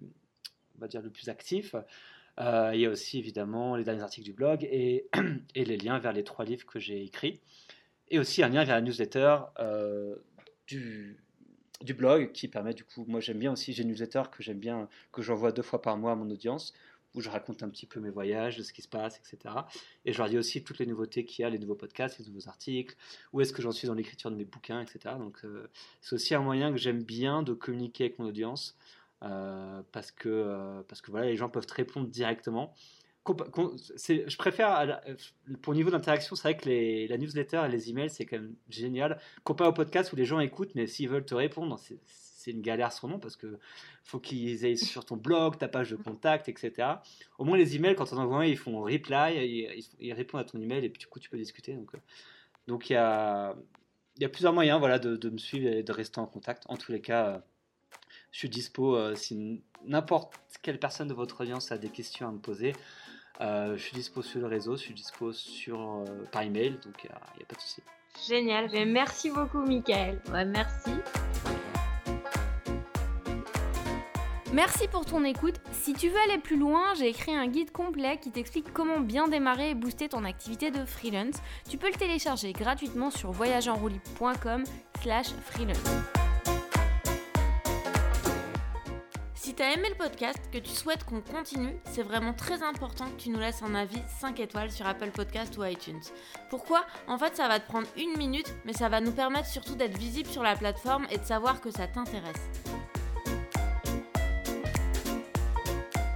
on 0.76 0.82
va 0.82 0.88
dire, 0.88 1.02
le 1.02 1.12
plus 1.12 1.30
actif. 1.30 1.76
Euh, 2.40 2.72
il 2.74 2.82
y 2.82 2.86
a 2.86 2.90
aussi 2.90 3.20
évidemment 3.20 3.76
les 3.76 3.84
derniers 3.84 4.02
articles 4.02 4.26
du 4.26 4.34
blog 4.34 4.64
et, 4.64 5.08
et, 5.56 5.66
les 5.66 5.78
liens 5.78 6.00
vers 6.00 6.14
les 6.14 6.24
trois 6.24 6.46
livres 6.46 6.66
que 6.66 6.80
j'ai 6.80 7.04
écrits. 7.04 7.42
Et 8.08 8.18
aussi 8.18 8.42
un 8.42 8.50
lien 8.50 8.64
vers 8.64 8.76
la 8.76 8.82
newsletter 8.82 9.38
euh, 9.60 10.16
du, 10.66 11.22
du 11.82 11.94
blog 11.94 12.32
qui 12.32 12.48
permet 12.48 12.74
du 12.74 12.84
coup, 12.84 13.06
moi 13.08 13.20
j'aime 13.20 13.40
bien 13.40 13.52
aussi, 13.52 13.74
j'ai 13.74 13.84
une 13.84 13.90
newsletter 13.90 14.24
que 14.32 14.44
j'aime 14.44 14.60
bien, 14.60 14.90
que 15.12 15.22
j'envoie 15.22 15.52
deux 15.52 15.62
fois 15.62 15.82
par 15.82 15.98
mois 15.98 16.12
à 16.12 16.16
mon 16.16 16.30
audience, 16.30 16.74
où 17.16 17.22
je 17.22 17.30
raconte 17.30 17.64
un 17.64 17.70
petit 17.70 17.86
peu 17.86 18.00
mes 18.00 18.10
voyages, 18.10 18.62
ce 18.62 18.74
qui 18.74 18.82
se 18.82 18.88
passe, 18.88 19.20
etc. 19.20 19.56
Et 20.06 20.14
je 20.14 20.18
leur 20.18 20.30
dis 20.30 20.38
aussi 20.38 20.64
toutes 20.64 20.78
les 20.80 20.86
nouveautés 20.86 21.26
qu'il 21.26 21.44
y 21.44 21.46
a, 21.46 21.50
les 21.50 21.58
nouveaux 21.58 21.76
podcasts, 21.76 22.20
les 22.20 22.26
nouveaux 22.26 22.48
articles, 22.48 22.96
où 23.34 23.42
est-ce 23.42 23.54
que 23.54 23.62
j'en 23.62 23.72
suis 23.72 23.88
dans 23.88 23.94
l'écriture 23.94 24.30
de 24.30 24.36
mes 24.36 24.46
bouquins, 24.46 24.82
etc. 24.82 25.16
Donc 25.18 25.40
euh, 25.44 25.70
c'est 26.02 26.16
aussi 26.16 26.36
un 26.36 26.42
moyen 26.42 26.72
que 26.72 26.78
j'aime 26.78 27.04
bien 27.04 27.42
de 27.42 27.54
communiquer 27.54 28.06
avec 28.06 28.20
mon 28.20 28.26
audience, 28.26 28.78
euh, 29.24 29.82
parce, 29.92 30.12
que, 30.12 30.30
euh, 30.30 30.82
parce 30.88 31.02
que 31.02 31.12
voilà, 31.12 31.28
les 31.28 31.36
gens 31.36 31.50
peuvent 31.50 31.66
te 31.66 31.74
répondre 31.74 32.08
directement 32.08 32.74
je 33.28 34.38
préfère, 34.38 35.02
pour 35.62 35.74
niveau 35.74 35.90
d'interaction, 35.92 36.36
c'est 36.36 36.44
vrai 36.44 36.58
que 36.58 36.68
les, 36.68 37.08
la 37.08 37.18
newsletter 37.18 37.64
et 37.66 37.70
les 37.70 37.90
emails, 37.90 38.10
c'est 38.10 38.26
quand 38.26 38.38
même 38.38 38.56
génial. 38.70 39.20
Comparé 39.44 39.70
au 39.70 39.74
podcast 39.74 40.12
où 40.14 40.16
les 40.16 40.26
gens 40.26 40.40
écoutent, 40.40 40.74
mais 40.76 40.88
s'ils 40.88 41.10
veulent 41.10 41.26
te 41.26 41.36
répondre, 41.36 41.80
c'est 41.80 42.52
une 42.52 42.62
galère 42.62 42.92
son 42.92 43.08
nom 43.08 43.20
parce 43.20 43.36
que 43.36 43.60
faut 44.04 44.20
qu'ils 44.20 44.66
aillent 44.66 44.78
sur 44.78 45.06
ton 45.06 45.18
blog, 45.18 45.58
ta 45.58 45.68
page 45.68 45.92
de 45.92 45.96
contact, 45.96 46.50
etc. 46.50 46.88
Au 47.38 47.46
moins, 47.46 47.58
les 47.58 47.76
emails, 47.76 47.96
quand 47.96 48.12
on 48.14 48.18
envoie 48.18 48.40
un, 48.40 48.46
ils 48.46 48.58
font 48.58 48.82
reply, 48.82 49.84
ils, 50.00 50.14
répondent 50.14 50.42
à 50.42 50.46
ton 50.46 50.60
email 50.60 50.84
et 50.84 50.90
puis 50.90 51.00
du 51.00 51.08
coup, 51.08 51.20
tu 51.20 51.30
peux 51.30 51.38
discuter. 51.38 51.74
Donc, 51.74 51.94
euh, 51.94 51.98
donc 52.68 52.90
il 52.90 52.94
y 52.94 52.96
a, 52.96 53.56
y 54.20 54.26
a 54.26 54.30
plusieurs 54.30 54.54
moyens 54.54 54.80
voilà, 54.80 55.00
de, 55.00 55.16
de, 55.16 55.30
me 55.30 55.38
suivre 55.38 55.68
et 55.68 55.84
de 55.84 55.92
rester 55.92 56.20
en 56.20 56.26
contact. 56.26 56.64
En 56.68 56.78
tous 56.78 56.92
les 56.92 57.02
cas, 57.02 57.28
euh, 57.28 57.40
je 58.32 58.40
suis 58.40 58.50
dispo 58.50 58.96
euh, 58.96 59.16
si 59.16 59.62
n'importe 59.86 60.34
quelle 60.62 60.80
personne 60.80 61.08
de 61.08 61.14
votre 61.14 61.42
audience 61.42 61.72
a 61.72 61.78
des 61.78 61.90
questions 61.90 62.28
à 62.28 62.32
me 62.32 62.40
poser. 62.40 62.74
Euh, 63.42 63.78
je 63.78 63.82
suis 63.82 63.94
dispo 63.94 64.22
sur 64.22 64.42
le 64.42 64.48
réseau, 64.48 64.76
je 64.76 64.82
suis 64.82 64.94
dispo 64.94 65.32
sur, 65.32 65.80
euh, 65.80 66.06
par 66.32 66.42
email, 66.42 66.72
donc 66.84 66.96
il 67.04 67.08
n'y 67.08 67.44
a, 67.44 67.46
pas 67.48 67.56
de 67.56 67.62
souci. 67.62 67.82
Génial, 68.28 68.70
Mais 68.74 68.86
merci 68.86 69.30
beaucoup 69.30 69.60
Michael. 69.60 70.20
Ouais, 70.32 70.46
merci. 70.46 70.92
Merci 74.52 74.88
pour 74.88 75.06
ton 75.06 75.24
écoute. 75.24 75.56
Si 75.72 75.94
tu 75.94 76.10
veux 76.10 76.20
aller 76.28 76.40
plus 76.40 76.58
loin, 76.58 76.94
j'ai 76.98 77.08
écrit 77.08 77.36
un 77.36 77.48
guide 77.48 77.72
complet 77.72 78.18
qui 78.18 78.32
t'explique 78.32 78.74
comment 78.74 79.00
bien 79.00 79.28
démarrer 79.28 79.70
et 79.70 79.76
booster 79.76 80.10
ton 80.10 80.26
activité 80.26 80.72
de 80.72 80.86
freelance. 80.86 81.36
Tu 81.70 81.78
peux 81.78 81.88
le 81.88 81.98
télécharger 81.98 82.52
gratuitement 82.52 83.12
sur 83.12 83.32
voyageenrouli.com 83.32 84.64
slash 85.02 85.28
freelance. 85.46 86.19
Tu 89.60 89.66
as 89.66 89.74
aimé 89.74 89.90
le 89.90 89.96
podcast, 89.96 90.40
que 90.54 90.58
tu 90.58 90.70
souhaites 90.70 91.04
qu'on 91.04 91.20
continue, 91.20 91.76
c'est 91.84 92.02
vraiment 92.02 92.32
très 92.32 92.64
important 92.64 93.04
que 93.10 93.24
tu 93.24 93.30
nous 93.30 93.42
laisses 93.42 93.62
un 93.62 93.76
avis 93.76 94.02
5 94.22 94.40
étoiles 94.40 94.72
sur 94.72 94.88
Apple 94.88 95.12
Podcast 95.12 95.58
ou 95.58 95.66
iTunes. 95.66 96.00
Pourquoi? 96.50 96.86
En 97.10 97.18
fait, 97.18 97.36
ça 97.36 97.50
va 97.50 97.60
te 97.60 97.68
prendre 97.68 97.88
une 97.98 98.18
minute, 98.18 98.56
mais 98.64 98.72
ça 98.72 98.88
va 98.88 99.02
nous 99.02 99.12
permettre 99.12 99.48
surtout 99.48 99.76
d'être 99.76 99.98
visible 99.98 100.30
sur 100.30 100.44
la 100.44 100.56
plateforme 100.56 101.08
et 101.12 101.18
de 101.18 101.26
savoir 101.26 101.60
que 101.60 101.72
ça 101.72 101.88
t'intéresse. 101.88 102.50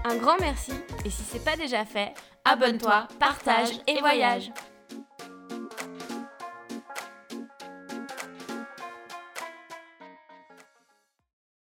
Un 0.05 0.15
grand 0.15 0.39
merci, 0.39 0.71
et 1.03 1.09
si 1.09 1.23
c'est 1.23 1.43
pas 1.43 1.57
déjà 1.57 1.83
fait, 1.83 2.13
abonne-toi, 2.45 3.09
partage 3.19 3.71
et 3.87 3.99
voyage. 3.99 4.53